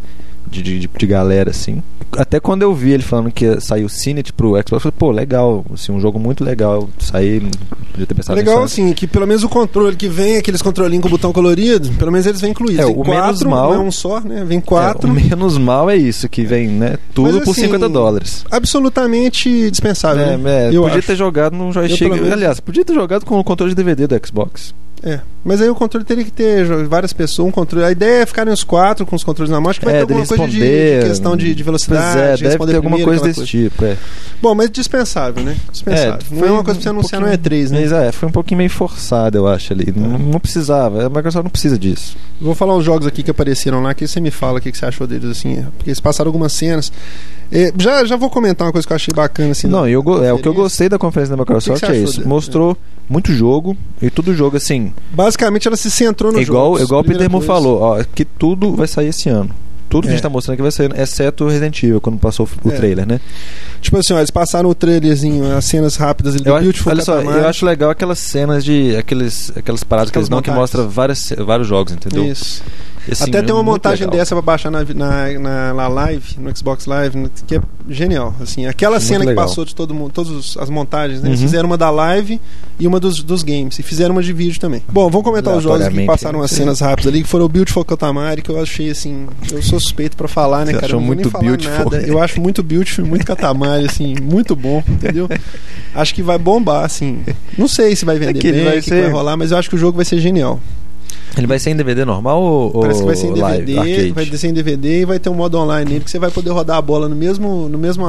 De, 0.50 0.62
de, 0.62 0.78
de- 0.88 1.06
galera, 1.06 1.50
assim. 1.50 1.82
Até 2.16 2.40
quando 2.40 2.62
eu 2.62 2.74
vi 2.74 2.90
ele 2.92 3.02
falando 3.02 3.30
que 3.30 3.44
ia 3.44 3.60
sair 3.60 3.84
o 3.84 3.88
Cinet 3.88 4.32
pro 4.32 4.52
Xbox, 4.52 4.72
eu 4.72 4.80
falei, 4.80 4.94
pô, 4.98 5.10
legal. 5.10 5.64
Assim, 5.72 5.92
um 5.92 6.00
jogo 6.00 6.18
muito 6.18 6.42
legal. 6.42 6.88
Sair, 6.98 7.42
podia 7.92 8.06
ter 8.06 8.14
pensado 8.14 8.36
Legal, 8.38 8.62
assim, 8.62 8.92
que 8.94 9.06
pelo 9.06 9.26
menos 9.26 9.44
o 9.44 9.48
controle 9.48 9.94
que 9.94 10.08
vem, 10.08 10.36
aqueles 10.38 10.62
controlinhos 10.62 11.02
com 11.02 11.08
o 11.08 11.10
botão 11.10 11.32
colorido, 11.32 11.90
pelo 11.92 12.10
menos 12.10 12.26
eles 12.26 12.40
vêm 12.40 12.50
incluídos. 12.52 12.80
É, 12.82 12.86
o 12.86 12.94
quatro, 12.94 13.10
menos 13.12 13.42
mal- 13.42 13.74
é 13.74 13.78
um 13.78 13.90
só, 13.92 14.20
né? 14.20 14.42
Vem 14.46 14.58
É, 14.58 14.60
quatro. 14.62 15.10
o 15.10 15.12
menos 15.12 15.58
mal 15.58 15.90
é 15.90 15.96
isso, 15.96 16.28
que 16.30 16.44
vem, 16.44 16.68
né? 16.68 16.96
Tudo 17.14 17.34
Mas, 17.34 17.44
por 17.44 17.50
assim, 17.52 17.62
50 17.64 17.88
dólares. 17.90 18.44
Absolutamente 18.50 19.70
dispensável. 19.70 20.22
É, 20.24 20.36
né? 20.36 20.66
é, 20.66 20.76
Eu 20.76 20.82
podia 20.82 20.98
acho. 20.98 21.06
ter 21.06 21.16
jogado 21.16 21.54
num 21.56 21.72
joystick. 21.72 22.10
menos- 22.10 22.32
Aliás, 22.32 22.58
podia 22.60 22.84
ter 22.84 22.94
jogado 22.94 23.24
com 23.26 23.38
o 23.38 23.44
controle 23.44 23.72
de 23.72 23.76
DVD 23.76 24.06
do 24.06 24.26
Xbox. 24.26 24.74
É. 25.02 25.20
Mas 25.44 25.62
aí 25.62 25.68
o 25.70 25.74
controle 25.74 26.04
teria 26.04 26.24
que 26.24 26.30
ter 26.30 26.64
várias 26.86 27.12
pessoas, 27.12 27.48
um 27.48 27.50
controle. 27.52 27.84
A 27.86 27.90
ideia 27.92 28.22
é 28.22 28.26
ficarem 28.26 28.52
os 28.52 28.64
quatro 28.64 29.06
com 29.06 29.14
os 29.14 29.22
controles 29.24 29.50
na 29.50 29.60
mão. 29.60 29.70
Acho 29.70 29.78
que 29.80 29.86
vai 29.86 29.94
é, 29.94 29.98
ter 29.98 30.02
alguma 30.02 30.26
coisa 30.26 30.46
de, 30.48 30.58
de 31.00 31.06
questão 31.06 31.36
de, 31.36 31.54
de 31.54 31.62
velocidade. 31.62 32.18
É, 32.18 32.22
de 32.34 32.42
deve 32.42 32.48
responder 32.48 32.72
ter 32.72 32.76
alguma 32.76 32.98
coisa 33.00 33.22
desse 33.22 33.46
tipo. 33.46 33.84
É. 33.84 33.96
Bom, 34.42 34.54
mas 34.54 34.70
dispensável, 34.70 35.42
né? 35.44 35.56
Dispensável. 35.70 36.14
É, 36.14 36.38
foi 36.38 36.50
uma 36.50 36.64
coisa 36.64 36.80
pra 36.80 36.82
você 36.82 36.88
um 36.88 36.92
anunciar 36.92 37.20
no 37.20 37.28
pouquinho- 37.28 37.64
E3, 37.66 37.70
né? 37.70 37.80
Mas 37.80 37.92
é, 37.92 38.12
foi 38.12 38.28
um 38.28 38.32
pouquinho 38.32 38.58
meio 38.58 38.70
forçado, 38.70 39.38
eu 39.38 39.46
acho, 39.46 39.72
ali. 39.72 39.92
Não, 39.96 40.18
não 40.18 40.40
precisava. 40.40 41.06
A 41.06 41.08
Microsoft 41.08 41.44
não 41.44 41.50
precisa 41.50 41.78
disso. 41.78 42.16
Vou 42.40 42.54
falar 42.54 42.76
uns 42.76 42.84
jogos 42.84 43.06
aqui 43.06 43.22
que 43.22 43.30
apareceram 43.30 43.82
lá, 43.82 43.94
que 43.94 44.06
você 44.06 44.20
me 44.20 44.30
fala 44.30 44.58
o 44.58 44.60
que, 44.60 44.70
que 44.72 44.78
você 44.78 44.86
achou 44.86 45.06
deles, 45.06 45.30
assim. 45.30 45.58
é, 45.58 45.62
Porque 45.76 45.90
eles 45.90 46.00
passaram 46.00 46.28
algumas 46.28 46.52
cenas. 46.52 46.92
É, 47.50 47.72
já, 47.78 48.04
já 48.04 48.16
vou 48.16 48.28
comentar 48.28 48.66
uma 48.66 48.72
coisa 48.72 48.86
que 48.86 48.92
eu 48.92 48.96
achei 48.96 49.12
bacana, 49.14 49.52
assim. 49.52 49.66
não, 49.66 49.82
da- 49.82 49.90
eu, 49.90 50.02
é, 50.24 50.32
o 50.32 50.38
que 50.38 50.46
eu 50.48 50.52
gostei 50.54 50.88
da 50.88 50.98
conferência 50.98 51.34
da 51.34 51.40
Microsoft 51.40 51.80
que 51.80 51.86
que 51.86 51.92
é 51.92 51.96
isso. 51.96 52.16
dele? 52.18 52.28
Mostrou 52.28 52.76
muito 53.08 53.32
jogo 53.32 53.76
e 54.02 54.10
tudo 54.10 54.34
jogo 54.34 54.56
assim. 54.58 54.92
Basicamente, 55.12 55.66
ela 55.66 55.76
se 55.76 55.90
centrou 55.90 56.30
no 56.32 56.40
igual 56.40 56.72
jogo. 56.74 56.84
igual 56.84 57.00
o 57.00 57.04
Peter 57.04 57.30
Moore 57.30 57.46
falou, 57.46 57.80
ó, 57.80 58.04
que 58.14 58.24
tudo 58.24 58.74
vai 58.76 58.86
sair 58.86 59.08
esse 59.08 59.28
ano. 59.30 59.50
Tudo 59.88 60.02
que 60.02 60.08
a 60.08 60.10
É. 60.10 60.14
gente 60.16 60.22
tá 60.22 60.28
mostrando 60.28 60.52
aqui 60.52 60.62
vai 60.62 60.70
sair, 60.70 60.92
exceto 61.00 61.44
o 61.44 61.48
Resident 61.48 61.82
Evil, 61.82 61.98
quando 62.02 62.18
passou 62.18 62.46
o 62.62 62.68
É. 62.70 62.72
trailer, 62.76 63.06
né? 63.08 63.18
Tipo 63.80 63.96
assim, 63.96 64.12
ó, 64.12 64.18
eles 64.18 64.30
passaram 64.30 64.68
o 64.68 64.74
trailerzinho, 64.74 65.56
as 65.56 65.64
cenas 65.64 65.96
rápidas 65.96 66.34
ali 66.34 66.44
do 66.44 66.50
Eu, 66.50 66.54
acho- 66.56 66.64
Beautiful 66.64 66.92
olha 66.92 67.02
só, 67.02 67.14
Katamari. 67.16 67.38
eu 67.40 67.48
acho 67.48 67.64
legal 67.64 67.88
aquelas 67.88 68.18
cenas 68.18 68.62
de. 68.62 68.94
Aqueles, 68.96 69.50
aquelas 69.56 69.82
paradas 69.82 70.10
que 70.10 70.18
Aquelas 70.18 70.24
eles 70.24 70.28
dão 70.28 70.42
que 70.42 70.50
montagens. 70.50 70.74
mostra 70.74 70.82
várias, 70.86 71.32
vários 71.46 71.66
jogos, 71.66 71.94
entendeu? 71.94 72.22
Isso. 72.26 72.62
Assim, 73.10 73.24
Até 73.24 73.42
tem 73.42 73.54
uma 73.54 73.62
muito 73.62 73.74
montagem 73.76 74.06
legal. 74.06 74.18
dessa 74.18 74.34
pra 74.34 74.42
baixar 74.42 74.70
na, 74.70 74.82
na, 74.84 75.38
na, 75.38 75.74
na 75.74 75.88
live, 75.88 76.36
no 76.38 76.54
Xbox 76.56 76.86
Live, 76.86 77.30
que 77.46 77.56
é 77.56 77.60
genial. 77.88 78.34
Assim, 78.40 78.66
aquela 78.66 78.96
Muito 78.96 79.06
cena 79.06 79.26
que 79.26 79.34
passou 79.34 79.64
de 79.64 79.74
todo 79.74 79.94
mundo, 79.94 80.10
todas 80.12 80.56
as 80.58 80.68
montagens, 80.70 81.22
né? 81.22 81.28
Eles 81.30 81.40
Uhum. 81.40 81.46
fizeram 81.46 81.66
uma 81.68 81.76
da 81.78 81.90
live 81.90 82.40
e 82.78 82.86
uma 82.86 82.98
dos, 83.00 83.22
dos 83.22 83.42
games. 83.42 83.78
E 83.78 83.82
fizeram 83.82 84.12
uma 84.14 84.22
de 84.22 84.32
vídeo 84.32 84.60
também. 84.60 84.82
Bom, 84.88 85.08
vamos 85.10 85.24
comentar 85.24 85.56
os 85.56 85.62
jogos 85.62 85.88
que 85.88 86.04
passaram 86.06 86.40
umas 86.40 86.50
cenas 86.50 86.80
rápidas 86.80 87.12
ali, 87.12 87.22
que 87.22 87.28
foram 87.28 87.44
o 87.44 87.48
Beautiful 87.48 87.84
Katamari, 87.84 88.42
que 88.42 88.50
eu 88.50 88.60
achei 88.60 88.90
assim. 88.90 89.26
Eu 89.50 89.62
sou 89.62 89.78
suspeito 89.80 90.16
pra 90.16 90.28
falar, 90.28 90.60
né, 90.64 90.72
Você 90.72 90.72
cara? 90.74 90.86
achou 90.86 90.96
eu 90.96 91.00
não 91.00 91.06
vou 91.06 91.14
nem 91.16 91.24
muito 91.24 91.30
falar 91.32 91.44
beautiful, 91.44 91.84
nada. 91.84 91.98
né? 91.98 92.04
Eu 92.08 92.22
acho 92.22 92.40
muito 92.40 92.62
beautiful, 92.62 93.06
muito 93.06 93.24
Katamari, 93.26 93.86
assim, 93.86 94.14
muito 94.22 94.54
bom, 94.56 94.82
entendeu? 94.88 95.28
Acho 95.94 96.14
que 96.14 96.22
vai 96.22 96.38
bombar, 96.38 96.84
assim. 96.84 97.20
Não 97.56 97.66
sei 97.66 97.96
se 97.96 98.04
vai 98.04 98.18
vender 98.18 98.46
É 98.46 98.52
bem, 98.52 98.64
vai 98.64 98.82
ser- 98.82 99.02
vai 99.04 99.10
rolar, 99.10 99.36
mas 99.36 99.50
eu 99.50 99.56
acho 99.58 99.68
que 99.68 99.74
o 99.74 99.78
jogo 99.78 99.96
vai 99.96 100.04
ser 100.04 100.18
genial. 100.18 100.60
Ele 101.36 101.46
vai 101.46 101.58
ser 101.58 101.70
em 101.70 101.76
DVD 101.76 102.04
normal 102.04 102.42
ou, 102.42 102.80
Parece 102.80 103.00
que 103.00 103.06
vai 103.06 103.16
ser 103.16 103.26
em 103.28 103.34
DVD, 103.34 103.74
live, 103.74 104.12
vai 104.12 104.26
ser 104.26 104.48
em 104.48 104.52
DVD 104.52 105.00
e 105.02 105.04
vai 105.04 105.18
ter 105.18 105.28
um 105.28 105.34
modo 105.34 105.58
online 105.58 105.90
nele 105.90 106.04
que 106.04 106.10
você 106.10 106.18
vai 106.18 106.30
poder 106.30 106.50
rodar 106.50 106.76
a 106.78 106.82
bola 106.82 107.08
no 107.08 107.14
mesmo, 107.14 107.68
no 107.68 107.78
mesmo, 107.78 108.06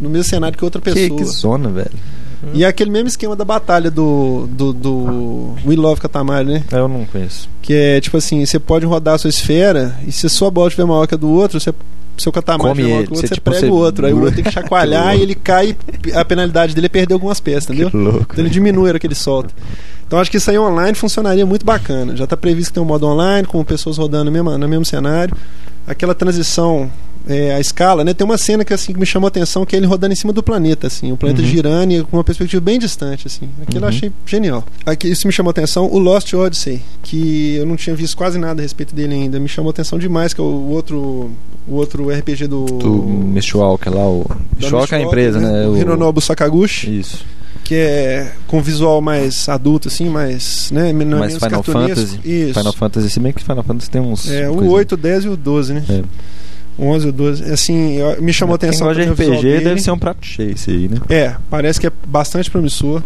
no 0.00 0.10
mesmo 0.10 0.24
cenário 0.24 0.56
que 0.56 0.64
outra 0.64 0.80
Que, 0.80 0.92
pessoa. 0.92 1.18
que 1.18 1.24
zona, 1.24 1.68
velho. 1.68 1.92
E 2.52 2.64
é 2.64 2.66
aquele 2.66 2.90
mesmo 2.90 3.08
esquema 3.08 3.34
da 3.34 3.44
batalha 3.44 3.90
do, 3.90 4.46
do, 4.50 4.72
do 4.72 5.54
We 5.64 5.76
Love 5.76 6.00
Katamari, 6.00 6.46
né? 6.46 6.64
Eu 6.72 6.88
não 6.88 7.06
conheço. 7.06 7.48
Que 7.62 7.72
é 7.72 8.00
tipo 8.00 8.16
assim, 8.16 8.44
você 8.44 8.58
pode 8.58 8.84
rodar 8.84 9.14
a 9.14 9.18
sua 9.18 9.30
esfera 9.30 9.96
e 10.06 10.12
se 10.12 10.26
a 10.26 10.28
sua 10.28 10.50
bola 10.50 10.68
estiver 10.68 10.84
maior 10.86 11.06
que 11.06 11.14
a 11.14 11.18
do 11.18 11.30
outro, 11.30 11.58
você 11.58 11.72
seu 12.18 12.32
catamar 12.32 12.68
Come 12.68 12.82
estiver 12.82 12.88
maior 12.88 12.98
ele, 12.98 13.06
que 13.06 13.12
o 13.12 13.16
outro, 13.16 13.20
você, 13.20 13.28
você 13.28 13.34
tipo, 13.34 13.50
prega 13.50 13.66
o 13.66 13.76
outro. 13.76 14.06
Aí 14.06 14.12
o 14.12 14.20
outro 14.20 14.34
tem 14.34 14.44
que 14.44 14.50
chacoalhar 14.52 15.16
e 15.16 15.22
ele 15.22 15.34
cai. 15.34 15.76
A 16.14 16.24
penalidade 16.24 16.74
dele 16.74 16.86
é 16.86 16.88
perder 16.88 17.14
algumas 17.14 17.40
peças, 17.40 17.64
entendeu? 17.64 17.90
Que 17.90 17.96
louco. 17.96 18.26
Então 18.32 18.44
ele 18.44 18.50
diminui 18.50 18.86
a 18.86 18.88
hora 18.90 18.98
que 18.98 19.06
ele 19.06 19.14
solta. 19.14 19.54
Então 20.06 20.18
acho 20.18 20.30
que 20.30 20.36
isso 20.36 20.50
aí 20.50 20.58
online 20.58 20.94
funcionaria 20.94 21.44
muito 21.44 21.64
bacana. 21.64 22.16
Já 22.16 22.24
está 22.24 22.36
previsto 22.36 22.70
que 22.70 22.74
tem 22.74 22.82
um 22.82 22.86
modo 22.86 23.06
online, 23.06 23.46
com 23.46 23.62
pessoas 23.64 23.98
rodando 23.98 24.26
no 24.26 24.30
mesmo, 24.30 24.56
no 24.56 24.68
mesmo 24.68 24.84
cenário. 24.84 25.36
Aquela 25.86 26.14
transição, 26.14 26.90
é, 27.26 27.54
a 27.54 27.60
escala, 27.60 28.04
né? 28.04 28.12
Tem 28.12 28.24
uma 28.24 28.36
cena 28.36 28.64
que 28.64 28.72
assim 28.74 28.92
que 28.92 29.00
me 29.00 29.06
chamou 29.06 29.26
a 29.26 29.28
atenção, 29.28 29.64
que 29.64 29.74
é 29.74 29.78
ele 29.78 29.86
rodando 29.86 30.12
em 30.12 30.16
cima 30.16 30.32
do 30.32 30.42
planeta, 30.42 30.86
assim, 30.86 31.10
o 31.12 31.16
planeta 31.16 31.40
Uhum. 31.42 31.48
girando 31.48 31.92
e 31.92 32.02
com 32.02 32.16
uma 32.16 32.24
perspectiva 32.24 32.60
bem 32.60 32.78
distante, 32.78 33.26
assim. 33.26 33.48
Aquilo 33.62 33.78
eu 33.78 33.82
Uhum. 33.82 33.88
achei 33.88 34.12
genial. 34.26 34.64
Aqui, 34.84 35.08
isso 35.08 35.26
me 35.26 35.32
chamou 35.32 35.50
a 35.50 35.52
atenção. 35.52 35.86
O 35.90 35.98
Lost 35.98 36.32
Odyssey, 36.34 36.82
que 37.02 37.54
eu 37.56 37.64
não 37.66 37.76
tinha 37.76 37.96
visto 37.96 38.16
quase 38.16 38.38
nada 38.38 38.60
a 38.60 38.62
respeito 38.62 38.94
dele 38.94 39.14
ainda, 39.14 39.40
me 39.40 39.48
chamou 39.48 39.70
a 39.70 39.72
atenção 39.72 39.98
demais, 39.98 40.34
que 40.34 40.40
é 40.40 40.44
o 40.44 40.68
outro, 40.68 41.30
o 41.66 41.74
outro 41.74 42.10
RPG 42.10 42.46
do. 42.46 42.64
Do 42.66 42.92
Mistwalker 42.92 43.92
lá, 43.94 44.06
o. 44.06 44.26
Mistwalker 44.60 44.98
é 44.98 45.02
a 45.02 45.04
empresa, 45.06 45.40
né? 45.40 45.66
O 45.66 45.76
Hironobu 45.76 46.20
Sakaguchi 46.20 46.98
Isso. 47.00 47.24
que 47.64 47.74
é 47.74 48.32
com 48.46 48.60
visual 48.60 49.00
mais 49.00 49.48
adulto, 49.48 49.88
assim, 49.88 50.10
mais. 50.10 50.70
Né, 50.70 50.92
Mais 50.92 51.08
menos 51.08 51.34
Final. 51.36 51.62
Fantasy. 51.62 52.20
Isso. 52.22 52.58
Final 52.58 52.72
Fantasy, 52.74 53.08
se 53.10 53.18
bem 53.20 53.32
que 53.32 53.42
Final 53.42 53.62
Fantasy 53.62 53.90
tem 53.90 54.02
uns. 54.02 54.30
É, 54.30 54.48
o 54.50 54.56
coisa- 54.56 54.70
8, 54.70 54.92
o 54.92 54.96
10 54.98 55.24
e 55.24 55.28
o 55.28 55.36
12, 55.38 55.72
né? 55.72 55.82
É. 55.88 56.02
O 56.76 56.86
11 56.86 57.06
e 57.06 57.08
o 57.10 57.12
12. 57.12 57.44
Assim, 57.52 57.92
eu- 57.98 58.20
me 58.20 58.32
chamou 58.32 58.54
a 58.56 58.58
Quem 58.58 58.68
atenção. 58.68 58.88
gosta 58.88 59.02
de 59.02 59.08
RPG 59.10 59.60
deve 59.64 59.80
ser 59.80 59.90
um 59.92 59.98
prato 59.98 60.26
cheio 60.26 60.52
esse 60.52 60.70
aí, 60.70 60.88
né? 60.88 60.96
É, 61.08 61.34
parece 61.48 61.78
que 61.80 61.86
é 61.86 61.92
bastante 62.06 62.50
promissor. 62.50 63.02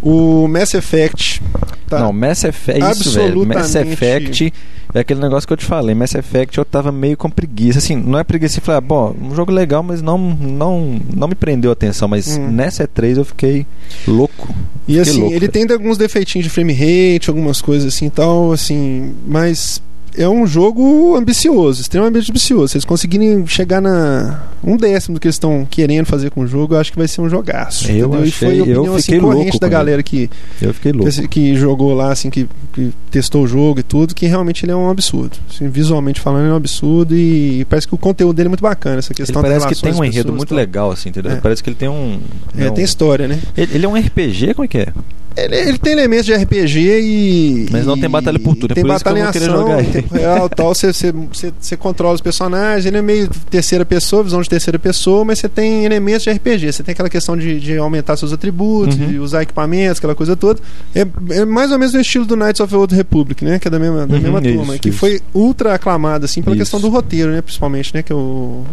O 0.00 0.46
Mass 0.48 0.74
Effect. 0.74 1.42
Tá. 1.88 2.00
Não, 2.00 2.12
Mass 2.12 2.44
Effect. 2.44 2.82
É 2.82 2.90
isso, 2.90 3.10
velho. 3.12 3.46
Mass 3.46 3.56
Absolutamente. 3.76 3.92
Effect 3.92 4.52
é 4.94 5.00
aquele 5.00 5.20
negócio 5.20 5.46
que 5.46 5.52
eu 5.52 5.56
te 5.56 5.64
falei. 5.64 5.94
Mass 5.94 6.14
Effect 6.14 6.58
eu 6.58 6.64
tava 6.64 6.90
meio 6.90 7.16
com 7.16 7.30
preguiça. 7.30 7.78
Assim, 7.78 7.94
não 7.96 8.18
é 8.18 8.24
preguiça. 8.24 8.58
Eu 8.58 8.62
falei, 8.62 8.78
ah, 8.78 8.80
bom, 8.80 9.14
um 9.20 9.34
jogo 9.34 9.52
legal, 9.52 9.82
mas 9.82 10.02
não, 10.02 10.18
não, 10.18 11.00
não 11.14 11.28
me 11.28 11.34
prendeu 11.34 11.70
a 11.70 11.72
atenção. 11.72 12.08
Mas 12.08 12.36
Hum. 12.36 12.48
nessa 12.50 12.84
E3 12.84 13.16
eu 13.18 13.24
fiquei 13.24 13.66
louco. 14.08 14.48
E 14.88 14.94
Fiquei 14.96 15.00
assim, 15.00 15.20
louco, 15.20 15.32
ele 15.34 15.40
velho. 15.48 15.52
tem 15.52 15.66
alguns 15.72 15.96
defeitinhos 15.98 16.44
de 16.44 16.50
frame 16.50 16.72
rate, 16.72 17.30
algumas 17.30 17.60
coisas 17.62 17.94
assim 17.94 18.06
e 18.06 18.10
tal, 18.10 18.50
assim, 18.52 19.14
mas 19.26 19.80
é 20.16 20.28
um 20.28 20.46
jogo 20.46 21.16
ambicioso, 21.16 21.80
extremamente 21.80 22.30
ambicioso. 22.30 22.68
Se 22.68 22.76
eles 22.76 22.84
conseguirem 22.84 23.46
chegar 23.46 23.80
na 23.80 24.42
um 24.62 24.76
décimo 24.76 25.14
do 25.14 25.20
que 25.20 25.26
eles 25.26 25.36
estão 25.36 25.66
querendo 25.68 26.06
fazer 26.06 26.30
com 26.30 26.42
o 26.42 26.46
jogo, 26.46 26.74
eu 26.74 26.78
acho 26.80 26.92
que 26.92 26.98
vai 26.98 27.08
ser 27.08 27.20
um 27.20 27.28
jogaço. 27.28 27.90
Eu 27.90 28.06
entendeu? 28.08 28.24
e 28.24 28.28
achei- 28.28 28.32
foi 28.32 28.48
a 28.48 28.56
eu 28.58 28.62
opinião 28.62 28.94
assim, 28.94 29.02
fiquei 29.02 29.20
corrente 29.20 29.58
da 29.58 29.68
galera 29.68 30.02
que, 30.02 30.30
Eu 30.60 30.72
fiquei 30.74 30.92
louco. 30.92 31.10
que, 31.10 31.28
que 31.28 31.54
jogou 31.56 31.94
lá, 31.94 32.12
assim, 32.12 32.30
que, 32.30 32.48
que 32.72 32.92
testou 33.10 33.42
o 33.44 33.46
jogo 33.46 33.80
e 33.80 33.82
tudo, 33.82 34.14
que 34.14 34.26
realmente 34.26 34.64
ele 34.64 34.72
é 34.72 34.76
um 34.76 34.88
absurdo. 34.90 35.36
Assim, 35.52 35.68
visualmente 35.68 36.20
falando, 36.20 36.42
ele 36.42 36.50
é 36.50 36.52
um 36.54 36.56
absurdo 36.56 37.16
e 37.16 37.64
parece 37.68 37.88
que 37.88 37.94
o 37.94 37.98
conteúdo 37.98 38.36
dele 38.36 38.46
é 38.46 38.50
muito 38.50 38.62
bacana. 38.62 38.98
Essa 38.98 39.12
Ele 39.12 39.16
questão 39.16 39.42
das 39.42 39.50
parece 39.62 39.74
que 39.80 39.82
tem 39.82 39.94
um 40.00 40.04
enredo 40.04 40.32
muito 40.32 40.54
legal, 40.54 40.90
assim, 40.90 41.08
entendeu? 41.08 41.32
É. 41.32 41.36
Parece 41.36 41.62
que 41.62 41.68
ele 41.70 41.76
tem 41.76 41.88
um. 41.88 42.20
É, 42.56 42.64
né, 42.64 42.70
um- 42.70 42.74
tem 42.74 42.84
história, 42.84 43.26
né? 43.26 43.38
Ele, 43.56 43.74
ele 43.74 43.86
é 43.86 43.88
um 43.88 43.96
RPG? 43.96 44.54
Como 44.54 44.64
é 44.64 44.68
que 44.68 44.78
é? 44.78 44.88
Ele, 45.36 45.56
ele 45.56 45.78
tem 45.78 45.92
elementos 45.92 46.26
de 46.26 46.34
RPG 46.34 46.78
e. 47.02 47.66
Mas 47.70 47.86
não 47.86 47.98
tem 47.98 48.08
batalha 48.08 48.38
por 48.38 48.54
turno, 48.54 48.72
é 48.72 48.74
Tem 48.74 48.84
por 48.84 48.94
isso 48.94 49.02
que 49.04 49.08
eu 49.08 49.14
batalha 49.14 49.32
querer 49.32 49.44
ação, 49.46 49.60
jogar 49.60 49.82
em 49.82 49.86
tempo 49.90 50.14
real 50.14 50.48
tal. 50.48 50.74
Você, 50.74 50.92
você, 50.92 51.12
você, 51.12 51.52
você 51.58 51.76
controla 51.76 52.14
os 52.14 52.20
personagens, 52.20 52.84
ele 52.86 52.98
é 52.98 53.02
meio 53.02 53.28
terceira 53.50 53.84
pessoa, 53.84 54.22
visão 54.22 54.40
de 54.42 54.48
terceira 54.48 54.78
pessoa, 54.78 55.24
mas 55.24 55.38
você 55.38 55.48
tem 55.48 55.84
elementos 55.84 56.22
de 56.24 56.30
RPG. 56.30 56.72
Você 56.72 56.82
tem 56.82 56.92
aquela 56.92 57.08
questão 57.10 57.36
de, 57.36 57.58
de 57.60 57.76
aumentar 57.78 58.16
seus 58.16 58.32
atributos, 58.32 58.96
Uhum. 58.98 59.06
de 59.08 59.18
usar 59.18 59.42
equipamentos, 59.42 59.98
aquela 59.98 60.14
coisa 60.14 60.36
toda. 60.36 60.60
É, 60.94 61.06
é 61.30 61.44
mais 61.44 61.70
ou 61.72 61.78
menos 61.78 61.94
no 61.94 62.00
estilo 62.00 62.24
do 62.24 62.36
Knights 62.36 62.60
of 62.60 62.70
the 62.70 62.76
Old 62.78 62.94
Republic, 62.94 63.44
né? 63.44 63.58
Que 63.58 63.68
é 63.68 63.70
da 63.70 63.78
mesma, 63.78 64.06
da 64.06 64.14
Uhum, 64.14 64.20
mesma 64.20 64.40
isso, 64.40 64.56
turma. 64.56 64.78
Que 64.78 64.88
isso. 64.90 64.98
foi 64.98 65.20
ultra 65.34 65.74
aclamado, 65.74 66.24
assim, 66.24 66.42
pela 66.42 66.54
Isso. 66.56 66.62
questão 66.64 66.80
do 66.80 66.88
roteiro, 66.88 67.30
né? 67.32 67.40
Principalmente, 67.42 67.94
né? 67.94 68.02
Que 68.02 68.12
é 68.12 68.16
o, 68.16 68.64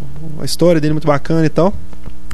a 0.42 0.46
história 0.46 0.80
dele 0.82 0.92
é 0.92 0.94
muito 0.96 1.08
bacana 1.08 1.46
e 1.46 1.50
tal. 1.50 1.74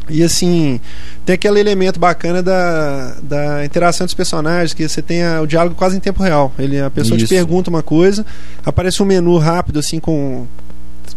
E 0.09 0.21
assim, 0.23 0.79
tem 1.25 1.33
aquele 1.33 1.59
elemento 1.59 1.99
bacana 1.99 2.43
da, 2.43 3.15
da 3.23 3.65
interação 3.65 4.05
dos 4.05 4.13
personagens, 4.13 4.73
que 4.73 4.87
você 4.87 5.01
tem 5.01 5.23
a- 5.23 5.41
o 5.41 5.47
diálogo 5.47 5.75
quase 5.75 5.97
em 5.97 5.99
tempo 5.99 6.21
real. 6.21 6.53
Ele, 6.59 6.79
a 6.79 6.89
pessoa 6.91 7.17
te 7.17 7.23
Isso. 7.23 7.33
pergunta 7.33 7.69
uma 7.69 7.81
coisa, 7.81 8.25
aparece 8.65 9.01
um 9.01 9.05
menu 9.05 9.37
rápido, 9.37 9.79
assim, 9.79 9.99
com 9.99 10.45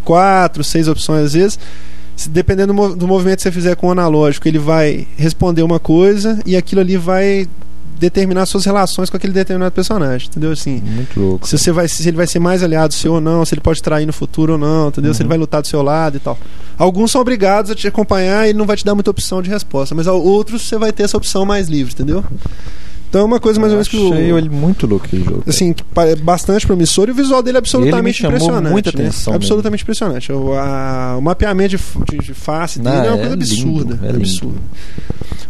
quatro, 0.04 0.64
seis 0.64 0.88
opções 0.88 1.26
às 1.26 1.32
vezes. 1.34 1.58
Se- 2.16 2.28
Dependendo 2.28 2.72
do 2.96 3.06
movimento 3.06 3.36
que 3.38 3.42
você 3.42 3.52
fizer 3.52 3.76
com 3.76 3.88
o 3.88 3.90
analógico, 3.90 4.48
ele 4.48 4.58
vai 4.58 5.06
responder 5.16 5.62
uma 5.62 5.78
coisa 5.78 6.40
e 6.46 6.56
aquilo 6.56 6.80
ali 6.80 6.96
vai 6.96 7.46
determinar 7.98 8.46
suas 8.46 8.64
relações 8.64 9.10
com 9.10 9.16
aquele 9.16 9.32
determinado 9.32 9.72
personagem, 9.72 10.28
entendeu? 10.28 10.52
Assim, 10.52 10.80
Muito 10.84 11.20
louco. 11.20 11.46
se, 11.48 11.58
você 11.58 11.72
vai, 11.72 11.88
se 11.88 12.06
ele 12.08 12.16
vai 12.16 12.26
ser 12.26 12.38
mais 12.38 12.62
aliado 12.62 12.94
seu 12.94 13.14
ou 13.14 13.20
não, 13.20 13.44
se 13.44 13.54
ele 13.54 13.60
pode 13.60 13.82
trair 13.82 14.06
no 14.06 14.12
futuro 14.12 14.52
ou 14.54 14.58
não, 14.58 14.88
entendeu? 14.88 15.12
Se 15.14 15.20
ele 15.22 15.26
Uhum. 15.26 15.28
vai 15.30 15.38
lutar 15.38 15.60
do 15.62 15.66
seu 15.68 15.82
lado 15.82 16.16
e 16.16 16.20
tal. 16.20 16.38
Alguns 16.78 17.10
são 17.10 17.20
obrigados 17.20 17.70
a 17.70 17.74
te 17.74 17.86
acompanhar 17.88 18.46
e 18.46 18.50
ele 18.50 18.58
não 18.58 18.66
vai 18.66 18.76
te 18.76 18.84
dar 18.84 18.94
muita 18.94 19.10
opção 19.10 19.42
de 19.42 19.50
resposta, 19.50 19.94
mas 19.94 20.06
outros 20.06 20.62
você 20.62 20.78
vai 20.78 20.92
ter 20.92 21.02
essa 21.02 21.16
opção 21.16 21.44
mais 21.44 21.68
livre, 21.68 21.92
entendeu? 21.92 22.24
Então 23.08 23.22
é 23.22 23.24
uma 23.24 23.40
coisa 23.40 23.58
mais 23.58 23.72
ou 23.72 23.76
menos 23.76 23.88
que 23.88 23.96
o. 23.96 24.12
achei 24.12 24.30
ele 24.36 24.48
muito 24.50 24.86
louco 24.86 25.06
aquele 25.06 25.24
jogo. 25.24 25.42
Assim, 25.46 25.74
é 25.96 26.16
bastante 26.16 26.66
promissor 26.66 27.08
e 27.08 27.12
o 27.12 27.14
visual 27.14 27.42
dele 27.42 27.56
é 27.56 27.60
absolutamente 27.60 28.18
chamou 28.18 28.36
impressionante. 28.36 28.70
muita 28.72 28.92
né? 28.94 29.04
atenção 29.04 29.34
Absolutamente 29.34 29.82
impressionante. 29.82 30.30
O, 30.32 30.52
a- 30.52 31.16
o 31.18 31.22
mapeamento 31.22 31.76
de, 31.76 31.82
de- 32.10 32.24
de 32.26 32.34
face 32.34 32.78
dele 32.78 32.96
Ah, 32.96 33.04
é 33.06 33.10
uma 33.10 33.16
é 33.24 33.26
coisa 33.28 33.36
lindo, 33.36 33.80
absurda. 33.80 33.98
é 34.02 34.06
lindo. 34.12 34.16
absurda. 34.18 34.58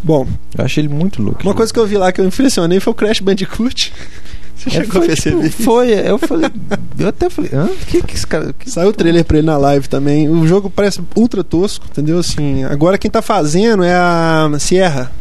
Bom, 0.03 0.27
Eu 0.57 0.65
achei 0.65 0.83
ele 0.85 0.93
muito 0.95 1.21
louco. 1.23 1.43
uma 1.43 1.55
coisa 1.55 1.73
que 1.73 1.79
eu 1.79 1.87
vi 1.87 1.97
lá 1.99 2.13
que 2.13 2.21
eu 2.21 2.25
impressionei 2.25 2.79
foi 2.81 2.93
o 2.93 2.95
Crash 2.95 3.21
Bandicoot. 3.21 3.93
Você 4.59 4.71
É, 4.71 4.73
chegou 4.73 4.89
a 4.89 5.05
foi, 5.05 5.07
perceber? 5.07 5.51
tipo, 5.51 5.63
foi, 5.63 5.93
eu 5.93 6.19
falei. 6.19 6.51
Eu 6.99 7.09
até 7.09 7.31
falei, 7.31 7.51
hã? 7.55 7.69
Que 7.87 8.03
que 8.03 8.15
esse 8.17 8.27
cara. 8.27 8.53
Que... 8.59 8.69
Saiu 8.69 8.89
o 8.89 8.93
trailer 8.93 9.25
pra 9.25 9.39
ele 9.39 9.47
na 9.47 9.57
live 9.57 9.89
também. 9.89 10.29
O 10.29 10.47
jogo 10.49 10.69
parece 10.69 11.01
ultra 11.15 11.45
tosco, 11.45 11.87
entendeu? 11.89 12.19
Assim, 12.19 12.65
agora 12.65 12.99
quem 12.99 13.09
tá 13.09 13.23
fazendo 13.23 13.85
é 13.85 13.95
a 13.95 14.51
Sierra. 14.59 15.13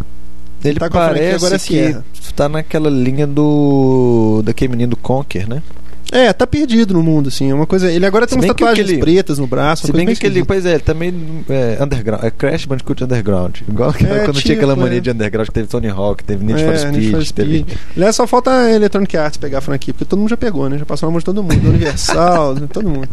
Ele 0.63 0.79
tá 0.79 0.89
com 0.89 0.97
a 0.97 1.05
franquia, 1.09 1.23
parece 1.23 1.35
agora 1.37 1.55
é 1.55 1.59
que 1.59 1.65
Sierra. 1.65 2.05
tá 2.35 2.49
naquela 2.49 2.89
linha 2.89 3.25
do. 3.27 4.41
daquele 4.43 4.71
menino 4.71 4.89
do 4.91 4.97
Conker, 4.97 5.47
né? 5.47 5.61
É, 6.09 6.31
tá 6.31 6.47
perdido 6.47 6.93
no 6.93 7.03
mundo, 7.03 7.27
assim. 7.27 7.51
É 7.51 7.53
uma 7.53 7.65
coisa. 7.67 7.91
Ele 7.91 8.05
agora 8.05 8.25
tem 8.25 8.37
umas 8.37 8.47
tatuagens 8.47 8.85
aquele- 8.87 9.01
pretas 9.01 9.37
no 9.39 9.45
braço. 9.45 9.85
Se 9.87 9.91
bem 9.91 10.05
que 10.05 10.13
aquele. 10.13 10.35
bem 10.35 10.45
Pois 10.45 10.65
é, 10.65 10.71
ele 10.75 10.79
também 10.79 11.13
é 11.49 11.77
underground. 11.83 12.23
É 12.23 12.31
Crash 12.31 12.65
Bandicoot 12.65 13.03
Underground. 13.03 13.57
Igual 13.67 13.91
que- 13.91 14.05
É, 14.05 14.19
quando 14.23 14.35
tipo, 14.37 14.41
tinha 14.47 14.55
aquela 14.55 14.73
mania 14.75 14.99
é. 14.99 15.01
de 15.01 15.11
underground 15.11 15.47
que 15.49 15.53
teve 15.53 15.67
Tony 15.67 15.89
Hawk, 15.89 16.23
teve 16.23 16.45
Need 16.45 16.63
É, 16.63 16.65
for 16.65 16.77
Speed, 16.77 16.93
Need 16.95 17.11
for 17.11 17.33
teve. 17.33 17.59
Speed. 17.59 17.77
Aliás, 17.97 18.15
só 18.15 18.25
falta 18.25 18.51
a 18.51 18.71
Electronic 18.71 19.17
Arts 19.17 19.37
pegar 19.37 19.57
a 19.57 19.61
franquia, 19.61 19.93
porque 19.93 20.05
todo 20.05 20.17
mundo 20.19 20.29
já 20.29 20.37
pegou, 20.37 20.69
né? 20.69 20.77
Já 20.77 20.85
passou 20.85 21.07
na 21.07 21.11
mão 21.11 21.19
de 21.19 21.25
todo 21.25 21.43
mundo. 21.43 21.67
Universal, 21.69 22.55
todo 22.71 22.89
mundo. 22.89 23.09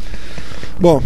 Bom, 0.79 1.03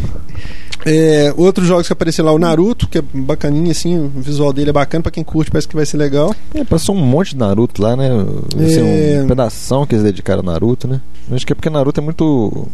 é, 0.85 1.32
outros 1.37 1.66
jogos 1.66 1.87
que 1.87 1.92
apareceram 1.92 2.28
lá, 2.28 2.35
o 2.35 2.38
Naruto, 2.38 2.88
que 2.88 2.99
é 2.99 3.02
bacaninho, 3.12 3.70
assim, 3.70 3.99
o 3.99 4.08
visual 4.08 4.52
dele 4.52 4.70
é 4.70 4.73
bacana, 4.73 5.02
pra 5.02 5.12
quem 5.12 5.25
curte 5.25 5.50
parece 5.50 5.68
que 5.68 5.76
vai 5.76 5.85
ser 5.87 5.97
legal. 5.97 6.35
É, 6.54 6.64
passou 6.64 6.94
um 6.94 7.00
monte 7.00 7.30
de 7.30 7.37
Naruto 7.38 7.82
lá, 7.82 7.97
né? 7.97 8.08
Assim, 8.56 8.80
É. 8.80 9.23
Um 9.23 9.28
pedação 9.28 9.87
que 9.87 9.94
eles 9.94 10.04
dedicaram 10.04 10.40
a 10.40 10.52
Naruto, 10.52 10.87
né? 10.88 11.00
Acho 11.30 11.47
que 11.47 11.52
é 11.52 11.54
porque 11.56 11.70
Naruto 11.70 12.00
é 12.00 12.02
muito. 12.02 12.66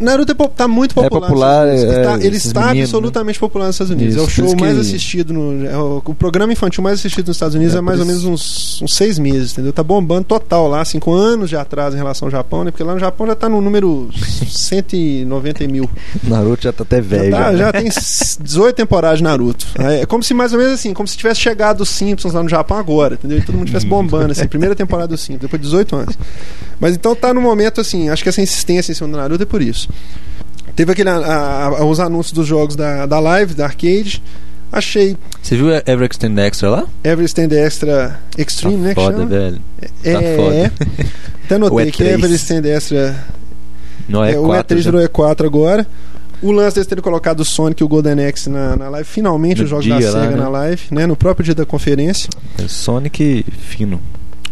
Naruto 0.00 0.32
é 0.32 0.48
tá 0.48 0.66
muito 0.66 0.92
É 0.92 1.02
popular. 1.02 1.28
popular, 1.28 1.66
nos 1.66 1.80
Estados 1.80 1.84
Unidos. 1.84 1.96
é, 1.96 2.14
Está- 2.14 2.26
ele 2.26 2.36
está 2.36 2.60
meninos, 2.68 2.88
absolutamente 2.88 3.38
popular 3.38 3.66
nos 3.66 3.74
Estados 3.76 3.90
Unidos. 3.92 4.14
Isso, 4.14 4.22
é 4.24 4.26
o 4.26 4.30
show 4.30 4.56
mais 4.58 4.74
que- 4.74 4.80
assistido 4.80 5.32
no. 5.34 5.66
É 5.66 5.76
o, 5.76 6.02
o 6.04 6.14
programa 6.14 6.52
infantil 6.52 6.82
mais 6.82 6.98
assistido 6.98 7.28
nos 7.28 7.36
Estados 7.36 7.54
Unidos 7.54 7.74
É, 7.74 7.80
mais 7.80 8.00
ou 8.00 8.06
menos 8.06 8.24
uns, 8.24 8.80
uns 8.82 8.94
seis 8.94 9.18
meses, 9.18 9.52
entendeu? 9.52 9.72
Tá 9.72 9.82
bombando 9.82 10.24
total 10.24 10.66
lá, 10.68 10.82
com 11.00 11.12
anos 11.12 11.48
de 11.50 11.56
atraso 11.56 11.96
em 11.96 11.98
relação 11.98 12.26
ao 12.26 12.30
Japão, 12.30 12.64
né? 12.64 12.70
Porque 12.70 12.82
lá 12.82 12.94
no 12.94 12.98
Japão 13.00 13.26
já 13.26 13.34
tá 13.34 13.48
no 13.48 13.60
número 13.60 14.08
190 14.48 15.66
mil. 15.68 15.88
Naruto 16.24 16.62
já 16.64 16.72
tá 16.72 16.82
até 16.82 17.00
velho. 17.00 17.30
Já, 17.30 17.38
tá- 17.44 17.52
né? 17.52 17.58
já 17.58 17.72
tem 17.72 17.88
18 18.40 18.76
temporadas 18.76 19.18
de 19.18 19.24
Naruto. 19.24 19.66
É 19.78 20.06
como 20.06 20.22
se 20.22 20.32
mais 20.34 20.52
ou 20.52 20.58
menos 20.58 20.74
assim, 20.74 20.92
como 20.94 21.06
se 21.06 21.16
tivesse 21.16 21.40
chegado 21.40 21.82
os 21.82 21.88
Simpsons 21.90 22.32
lá 22.32 22.42
no 22.42 22.48
Japão 22.48 22.78
agora, 22.78 23.14
entendeu? 23.14 23.38
E 23.38 23.42
todo 23.42 23.54
mundo 23.54 23.64
estivesse 23.66 23.86
bombando, 23.86 24.32
assim, 24.32 24.46
primeira 24.46 24.74
temporada 24.74 25.08
dos 25.08 25.20
Simpsons, 25.20 25.42
depois 25.42 25.60
de 25.60 25.66
18 25.68 25.96
anos. 25.96 26.18
Mas 26.78 26.94
então 26.94 27.14
tá 27.14 27.34
no 27.34 27.40
momento 27.42 27.80
assim, 27.80 28.08
acho 28.08 28.22
que 28.22 28.28
essa 28.28 28.40
insistência 28.40 28.92
em 28.92 28.94
cima 28.94 29.08
do 29.10 29.16
Naruto 29.16 29.42
é 29.42 29.46
por 29.46 29.60
isso. 29.60 29.89
Teve 30.76 30.92
aquele, 30.92 31.08
a- 31.10 31.66
a- 31.78 31.84
os 31.84 32.00
anúncios 32.00 32.32
dos 32.32 32.46
jogos 32.46 32.76
da, 32.76 33.06
da 33.06 33.18
live, 33.20 33.54
da 33.54 33.64
arcade. 33.66 34.22
Achei 34.72 35.16
Você 35.42 35.56
viu 35.56 35.66
Ever 35.84 36.08
Extend 36.08 36.40
Extra 36.40 36.70
lá? 36.70 36.84
Ever 37.02 37.24
Stand 37.26 37.48
Extra 37.52 38.20
Extreme, 38.38 38.76
né? 38.76 38.88
que 38.94 39.00
Foda, 39.00 39.16
chama? 39.16 39.26
velho. 39.28 39.60
É, 40.04 40.12
tá 40.12 40.20
foda. 40.36 40.54
é. 40.56 40.70
Até 41.44 41.58
notei 41.58 41.90
que 41.90 42.04
E3. 42.04 42.06
Ever 42.10 42.30
Stand 42.30 42.62
Extra 42.66 43.24
Não 44.08 44.24
é, 44.24 44.38
o 44.38 44.44
4. 44.44 44.76
E3 44.78 44.82
virou 44.84 45.00
E4 45.08 45.44
agora. 45.44 45.84
O 46.40 46.52
lance 46.52 46.76
deles 46.76 46.86
terem 46.86 47.02
colocado 47.02 47.40
o 47.40 47.44
Sonic 47.44 47.82
e 47.82 47.84
o 47.84 47.88
Golden 47.88 48.24
Axe 48.26 48.48
na, 48.48 48.76
na 48.76 48.88
live, 48.88 49.06
finalmente 49.06 49.58
No 49.58 49.64
os 49.64 49.70
jogos 49.70 49.86
da 49.88 49.96
lá, 49.96 50.00
SEGA 50.02 50.30
né? 50.30 50.36
na 50.36 50.48
live, 50.48 50.82
né? 50.92 51.06
No 51.06 51.16
próprio 51.16 51.44
dia 51.44 51.54
da 51.54 51.66
conferência. 51.66 52.30
É 52.56 52.66
Sonic 52.68 53.44
fino. 53.58 54.00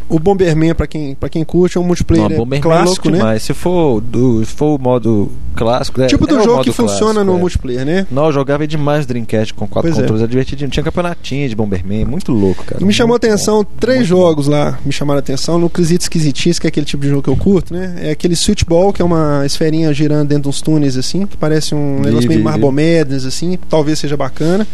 O 0.08 0.18
Bomberman, 0.18 0.74
pra 0.74 0.86
quem, 0.86 1.14
pra 1.14 1.28
quem 1.28 1.44
curte, 1.44 1.76
é 1.76 1.80
um 1.80 1.84
multiplayer 1.84 2.30
Não, 2.30 2.36
Bomberman 2.38 2.58
é 2.58 2.62
clássico, 2.62 2.88
louco 2.88 3.10
né? 3.10 3.18
demais. 3.18 3.42
Se 3.42 3.52
for, 3.52 4.00
do, 4.00 4.42
se 4.44 4.52
for 4.52 4.78
o 4.78 4.82
modo 4.82 5.30
clássico. 5.54 6.00
é- 6.00 6.06
Tipo 6.06 6.26
do 6.26 6.36
é 6.38 6.40
o 6.40 6.44
jogo 6.44 6.62
que 6.64 6.72
funciona 6.72 7.12
clássico, 7.12 7.24
no 7.24 7.36
é. 7.36 7.40
multiplayer, 7.40 7.84
né? 7.84 8.06
Não, 8.10 8.26
eu 8.26 8.32
jogava 8.32 8.66
demais 8.66 9.04
Dreamcast 9.04 9.52
com 9.52 9.66
quatro 9.68 9.90
Pois 9.90 9.98
é. 9.98 10.00
controles, 10.00 10.22
é. 10.24 10.26
divertidinho. 10.26 10.70
Tinha 10.70 10.82
campeonatinho 10.82 11.46
de 11.48 11.54
Bomberman, 11.54 12.06
muito 12.06 12.32
louco, 12.32 12.64
cara. 12.64 12.82
E 12.82 12.84
me 12.86 12.92
chamou 12.92 13.14
a 13.14 13.16
atenção 13.18 13.58
bom. 13.62 13.70
três 13.78 13.98
Muito 13.98 14.08
jogos 14.08 14.46
lá, 14.46 14.78
me 14.84 14.92
chamaram 14.92 15.18
a 15.18 15.20
atenção. 15.20 15.58
No 15.58 15.68
Quesito 15.68 16.04
Esquisitice, 16.04 16.58
que 16.60 16.66
é 16.66 16.68
aquele 16.68 16.86
tipo 16.86 17.02
de 17.02 17.10
jogo 17.10 17.22
que 17.22 17.28
eu 17.28 17.36
curto, 17.36 17.74
né? 17.74 17.96
É 18.02 18.10
aquele 18.10 18.34
Switchball, 18.34 18.92
que 18.92 19.02
é 19.02 19.04
uma 19.04 19.44
esferinha 19.44 19.92
girando 19.92 20.28
dentro 20.28 20.44
de 20.44 20.48
uns 20.48 20.62
túneis, 20.62 20.96
assim, 20.96 21.26
que 21.26 21.36
parece 21.36 21.74
um 21.74 22.00
negócio 22.00 22.28
meio 22.28 22.38
vi. 22.40 22.44
Marble 22.44 22.70
Madness, 22.70 23.26
assim, 23.26 23.58
talvez 23.68 23.98
seja 23.98 24.16
bacana. 24.16 24.66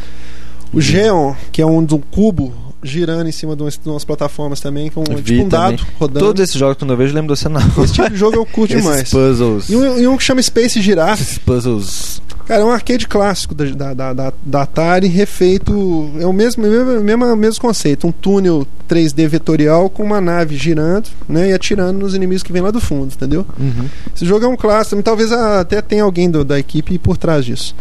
O 0.72 0.80
Geon, 0.80 1.34
que 1.50 1.60
é 1.62 1.66
um 1.66 1.84
de 1.84 1.94
um 1.94 2.00
cubo 2.10 2.52
girando 2.84 3.26
em 3.28 3.32
cima 3.32 3.56
de 3.56 3.62
umas, 3.62 3.76
de 3.76 3.88
umas 3.88 4.04
plataformas 4.04 4.60
também, 4.60 4.90
com 4.90 5.02
Vi 5.02 5.22
tipo 5.22 5.42
um 5.44 5.48
dado 5.48 5.76
também. 5.78 5.92
rodando. 5.98 6.26
Todos 6.26 6.42
esses 6.42 6.54
jogos, 6.56 6.76
quando 6.78 6.90
eu 6.92 6.96
vejo, 6.96 7.10
eu 7.12 7.14
lembro 7.16 7.34
do 7.34 7.36
cenário. 7.36 7.72
Esse 7.82 7.94
tipo 7.94 8.10
de 8.10 8.16
jogo 8.16 8.36
eu 8.36 8.46
curto 8.46 8.76
demais. 8.76 9.10
puzzles. 9.10 9.68
E 9.70 9.74
um, 9.76 9.98
e 9.98 10.06
um 10.06 10.16
que 10.16 10.22
chama 10.22 10.42
Space 10.42 10.80
Giraffe. 10.80 11.22
Esses 11.22 11.38
puzzles. 11.38 12.22
Cara, 12.46 12.60
é 12.62 12.64
um 12.64 12.70
arcade 12.70 13.08
clássico 13.08 13.54
da, 13.54 13.64
da, 13.94 14.12
da, 14.12 14.32
da- 14.44 14.62
Atari, 14.62 15.08
refeito. 15.08 16.10
É 16.20 16.26
o 16.26 16.32
mesmo, 16.32 16.62
mesmo, 16.62 17.00
mesmo, 17.00 17.36
mesmo 17.36 17.60
conceito. 17.60 18.06
Um 18.06 18.12
túnel 18.12 18.66
3D 18.88 19.26
vetorial 19.28 19.88
com 19.88 20.02
uma 20.02 20.20
nave 20.20 20.56
girando 20.56 21.08
né, 21.28 21.48
e 21.50 21.52
atirando 21.54 21.98
nos 21.98 22.14
inimigos 22.14 22.42
que 22.42 22.52
vem 22.52 22.60
lá 22.60 22.70
do 22.70 22.80
fundo, 22.80 23.12
entendeu? 23.14 23.46
Uhum. 23.58 23.86
Esse 24.14 24.26
jogo 24.26 24.44
é 24.44 24.48
um 24.48 24.56
clássico, 24.56 25.02
talvez 25.02 25.32
até 25.32 25.80
tenha 25.80 26.02
alguém 26.02 26.30
do- 26.30 26.44
da 26.44 26.58
equipe 26.58 26.98
por 26.98 27.16
trás 27.16 27.44
disso. 27.44 27.74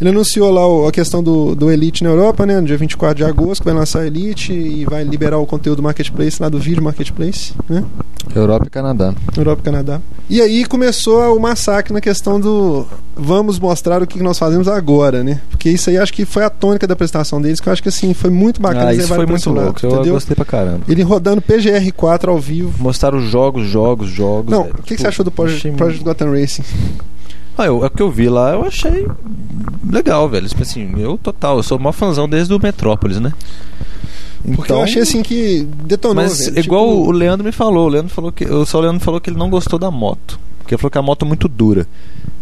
Ele 0.00 0.10
anunciou 0.10 0.50
lá 0.50 0.66
o- 0.66 0.86
a 0.88 0.92
questão 0.92 1.22
do, 1.22 1.54
do 1.54 1.70
Elite 1.70 2.02
na 2.04 2.10
Europa, 2.10 2.46
né? 2.46 2.58
No 2.60 2.66
dia 2.66 2.76
24 2.78 3.16
de 3.16 3.24
agosto, 3.24 3.60
que 3.62 3.66
vai 3.68 3.74
lançar 3.74 4.06
Elite 4.06 4.52
e 4.52 4.84
vai 4.86 5.04
liberar 5.04 5.38
o 5.38 5.46
conteúdo 5.46 5.82
Marketplace 5.82 6.40
lá 6.40 6.48
do 6.48 6.58
vídeo 6.58 6.82
Marketplace, 6.82 7.52
né? 7.68 7.84
Europa 8.34 8.66
e 8.66 8.70
Canadá. 8.70 9.14
Europa 9.36 9.62
e 9.62 9.64
Canadá. 9.64 10.00
E 10.28 10.40
aí 10.40 10.64
começou 10.64 11.36
o 11.36 11.40
massacre 11.40 11.92
na 11.92 12.00
questão 12.00 12.40
do 12.40 12.86
vamos 13.16 13.58
mostrar 13.58 14.02
o 14.02 14.06
que 14.06 14.22
nós 14.22 14.38
fazemos 14.38 14.68
agora, 14.68 15.22
né? 15.22 15.40
Porque 15.50 15.68
isso 15.68 15.90
aí 15.90 15.98
acho 15.98 16.12
que 16.12 16.24
foi 16.24 16.44
a 16.44 16.50
tônica 16.50 16.86
da 16.86 16.94
apresentação 16.94 17.40
deles, 17.40 17.60
que 17.60 17.68
eu 17.68 17.72
acho 17.72 17.82
que 17.82 17.88
assim, 17.88 18.14
foi 18.14 18.30
muito 18.30 18.60
bacana. 18.60 18.88
ah, 18.88 18.94
isso 18.94 19.08
foi 19.08 19.26
muito 19.26 19.50
louco. 19.50 19.80
Eu 19.82 19.90
entendeu? 19.90 20.14
gostei 20.14 20.34
pra 20.34 20.44
caramba. 20.44 20.80
Ele 20.88 21.02
rodando 21.02 21.42
PGR4 21.42 22.28
ao 22.28 22.38
vivo. 22.38 22.72
Mostraram 22.82 23.18
os 23.18 23.30
jogos, 23.30 23.66
jogos, 23.68 24.08
jogos. 24.08 24.50
Não, 24.50 24.62
o 24.62 24.82
que, 24.82 24.94
que 24.96 25.00
você 25.00 25.08
achou 25.08 25.24
do 25.24 25.30
Project, 25.30 25.70
Project 25.72 26.04
Gotham 26.04 26.32
Racing? 26.32 26.64
Ah, 27.58 27.66
eu, 27.66 27.82
é 27.84 27.88
o 27.88 27.90
que 27.90 28.02
eu 28.02 28.10
vi 28.10 28.28
lá, 28.28 28.52
eu 28.52 28.64
achei 28.64 29.06
legal, 29.88 30.28
velho. 30.28 30.48
Tipo 30.48 30.62
assim, 30.62 30.92
eu 30.98 31.18
total, 31.18 31.58
eu 31.58 31.62
sou 31.62 31.76
o 31.76 31.80
maior 31.80 31.92
fãzão 31.92 32.28
desde 32.28 32.54
o 32.54 32.58
Metrópolis, 32.58 33.20
né? 33.20 33.32
Porque 34.54 34.72
eu 34.72 34.82
achei 34.82 35.02
assim 35.02 35.22
que 35.22 35.66
detonou. 35.84 36.16
Mas 36.16 36.46
velho, 36.46 36.58
igual 36.58 36.88
tipo, 36.88 37.08
o 37.08 37.10
Leandro 37.10 37.44
me 37.44 37.52
falou, 37.52 37.86
o 37.86 37.88
Leandro 37.88 38.12
falou 38.12 38.32
que. 38.32 38.44
O 38.44 38.64
só 38.64 38.78
o 38.78 38.80
Leandro 38.80 39.00
falou 39.00 39.20
que 39.20 39.30
ele 39.30 39.38
não 39.38 39.50
gostou 39.50 39.78
da 39.78 39.90
moto. 39.90 40.38
Porque 40.58 40.74
ele 40.74 40.80
falou 40.80 40.90
que 40.90 40.98
a 40.98 41.02
moto 41.02 41.24
é 41.24 41.28
muito 41.28 41.48
dura. 41.48 41.86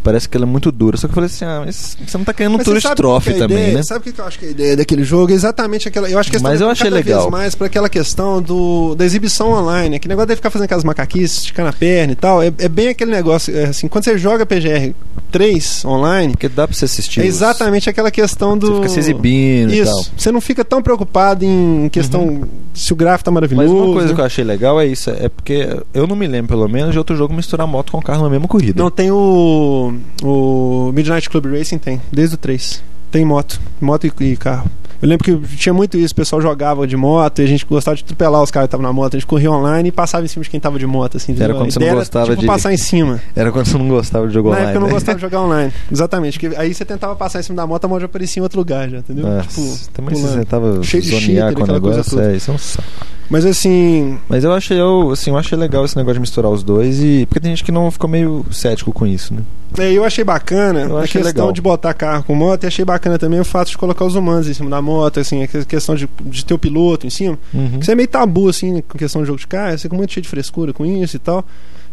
Parece 0.02 0.28
que 0.28 0.36
ela 0.36 0.46
é 0.46 0.48
muito 0.48 0.70
dura. 0.72 0.96
Só 0.96 1.06
que 1.06 1.12
eu 1.12 1.14
falei 1.14 1.26
assim, 1.26 1.44
ah, 1.44 1.62
mas 1.66 1.96
você 2.06 2.16
não 2.16 2.24
tá 2.24 2.32
querendo 2.32 2.54
um 2.54 2.56
Mas 2.58 2.64
Tourist 2.64 2.82
sabe 2.84 2.96
Trophy 2.96 3.30
é 3.30 3.32
também, 3.34 3.58
ideia? 3.58 3.74
né? 3.74 3.82
Sabe 3.82 4.08
o 4.08 4.12
que 4.12 4.20
eu 4.20 4.24
acho 4.24 4.38
que 4.38 4.44
é 4.44 4.48
a 4.48 4.50
ideia 4.52 4.76
daquele 4.76 5.04
jogo? 5.04 5.32
É 5.32 5.34
exatamente 5.34 5.88
aquela. 5.88 6.08
Eu 6.08 6.18
acho 6.18 6.30
que 6.30 6.36
eles 6.36 6.42
Mas 6.42 6.60
eu 6.60 6.68
achei 6.70 6.88
legal. 6.88 7.30
mais 7.30 7.54
para 7.54 7.66
aquela 7.66 7.88
questão 7.88 8.40
do, 8.40 8.94
da 8.94 9.04
exibição 9.04 9.52
online. 9.52 9.96
Aquele 9.96 10.12
negócio 10.12 10.28
de 10.28 10.36
ficar 10.36 10.50
fazendo 10.50 10.64
aquelas 10.66 10.84
macaquices, 10.84 11.38
esticando 11.38 11.68
a 11.68 11.72
perna 11.72 12.12
e 12.12 12.16
tal. 12.16 12.42
É, 12.42 12.46
é 12.58 12.68
bem 12.68 12.88
aquele 12.88 13.10
negócio. 13.10 13.54
é 13.56 13.64
assim, 13.66 13.88
quando 13.88 14.04
você 14.04 14.16
joga 14.16 14.46
PGR 14.46 14.94
3 15.30 15.84
online, 15.84 16.32
Porque 16.32 16.48
dá 16.48 16.66
pra 16.66 16.74
você 16.76 16.84
assistir. 16.86 17.20
é 17.20 17.22
os- 17.24 17.28
exatamente 17.28 17.90
aquela 17.90 18.10
questão 18.10 18.56
do. 18.56 18.66
Você 18.68 18.74
fica 18.76 18.88
se 18.88 18.98
exibindo 19.00 19.72
e 19.74 19.80
Isso. 19.80 19.90
tal. 19.92 20.04
Você 20.16 20.32
não 20.32 20.40
fica 20.40 20.64
tão 20.64 20.80
preocupado 20.82 21.44
em 21.44 21.88
questão 21.90 22.42
se 22.72 22.92
o 22.92 22.96
gráfico 22.96 23.24
tá 23.24 23.30
Mas 23.30 23.34
maravilhoso. 23.50 23.74
uma 23.76 23.92
coisa 23.92 24.08
né? 24.08 24.14
que 24.14 24.20
eu 24.20 24.24
achei 24.24 24.44
legal 24.44 24.80
é 24.80 24.86
isso, 24.86 25.10
é 25.10 25.28
porque 25.28 25.68
eu 25.92 26.06
não 26.06 26.16
me 26.16 26.26
lembro, 26.26 26.48
pelo 26.48 26.68
menos, 26.68 26.92
de 26.92 26.98
outro 26.98 27.16
jogo 27.16 27.34
misturar 27.34 27.66
moto 27.66 27.92
com 27.92 28.00
carro 28.00 28.22
na 28.22 28.30
mesma 28.30 28.46
corrida. 28.48 28.80
Não, 28.82 28.90
tem 28.90 29.10
o. 29.10 29.94
O 30.22 30.90
Midnight 30.92 31.28
Club 31.28 31.46
Racing 31.46 31.78
tem, 31.78 32.00
desde 32.12 32.34
o 32.34 32.38
3. 32.38 32.82
Tem 33.10 33.24
moto. 33.24 33.60
Moto 33.80 34.06
e, 34.06 34.24
e 34.24 34.36
carro. 34.36 34.70
Eu 35.00 35.08
lembro 35.08 35.24
que 35.24 35.56
tinha 35.56 35.72
muito 35.72 35.96
isso, 35.96 36.12
o 36.12 36.16
pessoal 36.16 36.42
jogava 36.42 36.86
de 36.86 36.96
moto 36.96 37.38
e 37.40 37.44
a 37.44 37.46
gente 37.46 37.64
gostava 37.64 37.96
de 37.96 38.02
atropelar 38.02 38.42
os 38.42 38.50
caras 38.50 38.66
que 38.66 38.68
estavam 38.74 38.84
na 38.86 38.92
moto. 38.92 39.14
A 39.14 39.18
gente 39.18 39.26
corria 39.26 39.50
online 39.50 39.90
e 39.90 39.92
passava 39.92 40.24
em 40.24 40.28
cima 40.28 40.42
de 40.42 40.50
quem 40.50 40.58
tava 40.58 40.78
de 40.78 40.86
moto, 40.86 41.16
assim. 41.16 41.36
Era 41.38 41.54
quando 41.54 41.70
você 41.70 41.78
não 41.78 41.84
ideia 41.86 41.90
era, 41.90 41.98
gostava 42.00 42.26
tipo, 42.30 42.40
de- 42.40 42.46
passar 42.46 42.72
em 42.72 42.76
cima. 42.76 43.20
Era 43.36 43.52
quando 43.52 43.66
você 43.66 43.78
não 43.78 43.88
gostava 43.88 44.26
de 44.26 44.34
jogo 44.34 44.48
Na 44.50 44.56
online. 44.56 44.70
época 44.70 44.76
eu 44.76 44.80
não 44.80 44.88
né? 44.88 44.94
gostava 44.94 45.16
de 45.16 45.22
jogar 45.22 45.40
online. 45.42 45.72
Exatamente. 45.92 46.38
Que 46.38 46.46
aí 46.56 46.74
você 46.74 46.84
tentava 46.84 47.14
passar 47.14 47.40
em 47.40 47.42
cima 47.44 47.56
da 47.56 47.66
moto, 47.66 47.84
a 47.84 47.88
moto 47.88 48.00
já 48.00 48.06
aparecia 48.06 48.40
em 48.40 48.42
outro 48.42 48.58
lugar, 48.58 48.88
já, 48.90 48.98
entendeu? 48.98 49.26
Nossa, 49.26 49.48
Tipo, 49.48 49.92
também 49.92 50.14
você 50.20 50.38
tentava 50.38 50.82
Cheio 50.82 51.02
de 51.02 51.10
cheater, 51.20 51.54
com 51.54 51.62
o 51.62 51.66
negócio, 51.66 52.20
é, 52.20 52.36
isso 52.36 52.50
é 52.50 52.54
um 52.54 52.58
saco. 52.58 52.88
Mas 53.30 53.44
assim, 53.44 54.18
Mas 54.26 54.42
eu 54.42 54.52
achei, 54.54 54.80
eu, 54.80 55.10
assim, 55.10 55.30
eu 55.30 55.36
achei 55.36 55.56
legal 55.56 55.84
esse 55.84 55.94
negócio 55.94 56.14
de 56.14 56.20
misturar 56.20 56.50
os 56.50 56.62
dois 56.62 56.98
e. 56.98 57.26
Porque 57.26 57.38
tem 57.40 57.50
gente 57.50 57.62
que 57.62 57.70
não 57.70 57.90
ficou 57.90 58.08
meio 58.08 58.44
cético 58.50 58.90
com 58.90 59.06
isso, 59.06 59.34
né? 59.34 59.40
É, 59.76 59.92
eu 59.92 60.02
achei 60.02 60.24
bacana 60.24 60.80
Eu 60.80 60.96
a 60.96 61.02
achei 61.02 61.20
questão 61.20 61.42
legal. 61.44 61.52
de 61.52 61.60
botar 61.60 61.92
carro 61.92 62.24
com 62.24 62.34
moto 62.34 62.64
e 62.64 62.66
achei 62.66 62.86
bacana 62.86 63.18
também 63.18 63.38
o 63.38 63.44
fato 63.44 63.68
de 63.68 63.76
colocar 63.76 64.06
os 64.06 64.14
humanos 64.14 64.48
em 64.48 64.54
cima 64.54 64.70
da 64.70 64.80
moto, 64.80 64.87
assim, 65.20 65.42
a 65.42 65.48
questão 65.64 65.94
de, 65.94 66.08
de 66.22 66.44
ter 66.44 66.54
o 66.54 66.58
piloto 66.58 67.06
em 67.06 67.10
cima. 67.10 67.38
Uhum. 67.52 67.78
Isso 67.80 67.90
é 67.90 67.94
meio 67.94 68.08
tabu, 68.08 68.48
assim, 68.48 68.82
com 68.82 68.98
questão 68.98 69.22
de 69.22 69.26
jogo 69.26 69.38
de 69.38 69.46
carro, 69.46 69.72
você 69.72 69.82
fica 69.82 69.96
muito 69.96 70.12
cheio 70.12 70.22
de 70.22 70.28
frescura 70.28 70.72
com 70.72 70.84
isso 70.84 71.16
e 71.16 71.18
tal. 71.18 71.44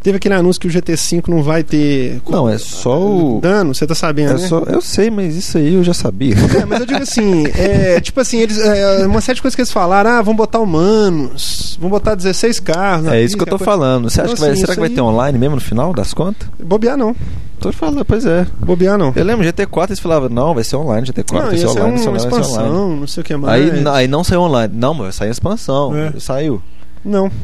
Teve 0.05 0.17
aquele 0.17 0.35
anúncio 0.35 0.61
que 0.61 0.67
o 0.67 0.69
GT5 0.69 1.27
não 1.29 1.41
vai 1.41 1.63
ter 1.63 2.21
Não, 2.29 2.47
é 2.47 2.59
só 2.59 2.95
o. 3.01 3.39
dano, 3.41 3.73
você 3.73 3.87
tá 3.87 3.95
sabendo, 3.95 4.33
É 4.33 4.41
né? 4.41 4.47
só, 4.47 4.59
eu 4.67 4.79
sei, 4.79 5.09
mas 5.09 5.35
isso 5.35 5.57
aí 5.57 5.73
eu 5.73 5.83
já 5.83 5.95
sabia. 5.95 6.35
É, 6.61 6.63
mas 6.63 6.81
eu 6.81 6.85
digo 6.85 7.01
assim, 7.01 7.47
é, 7.57 7.99
tipo 8.05 8.19
assim, 8.21 8.37
eles, 8.37 8.59
é, 8.59 9.03
uma 9.07 9.19
série 9.19 9.37
de 9.37 9.41
coisas 9.41 9.55
que 9.55 9.61
eles 9.63 9.71
falaram, 9.71 10.11
ah, 10.11 10.21
vão 10.21 10.35
botar 10.35 10.59
humanos, 10.59 11.75
vão 11.81 11.89
botar 11.89 12.13
16 12.13 12.59
carros. 12.59 13.07
É 13.07 13.19
isso 13.23 13.35
que 13.35 13.41
eu 13.41 13.47
tô 13.47 13.57
coisa- 13.57 13.65
falando. 13.65 14.07
Você 14.07 14.21
acha 14.21 14.33
Então, 14.33 14.35
que 14.35 14.41
vai, 14.41 14.51
assim, 14.51 14.61
será 14.61 14.73
que 14.75 14.79
vai 14.79 14.89
aí- 14.89 14.95
ter 14.95 15.01
online 15.01 15.39
mesmo 15.39 15.55
no 15.55 15.61
final 15.61 15.91
das 15.91 16.13
contas? 16.13 16.47
Bobear 16.63 16.95
não, 16.95 17.15
Tô 17.59 17.71
falando, 17.73 18.05
pois 18.05 18.27
é. 18.27 18.45
bobear 18.59 18.99
não. 18.99 19.11
Eu 19.15 19.23
lembro, 19.25 19.43
GT4 19.43 19.87
eles 19.89 19.99
falavam, 19.99 20.29
não, 20.29 20.53
vai 20.53 20.63
ser 20.63 20.75
online, 20.75 21.07
GT4 21.07 21.33
Não, 21.33 21.47
vai 21.47 21.57
ser 21.57 21.65
online, 21.67 21.89
vai 21.89 21.97
ser 21.97 22.09
online, 22.09 22.11
vai 22.11 22.19
ser 22.19 22.27
online. 22.27 22.45
expansão, 22.45 22.95
não 22.97 23.07
sei 23.07 23.21
o 23.21 23.23
que 23.25 23.35
mais. 23.35 23.73
Aí, 23.73 23.87
aí 23.87 24.07
não 24.07 24.23
saiu 24.23 24.41
online. 24.41 24.71
Não, 24.77 24.93
mas 24.93 25.19
a 25.19 25.27
expansão. 25.27 25.95
É. 25.97 26.13
Saiu. 26.19 26.61
Não. 27.03 27.31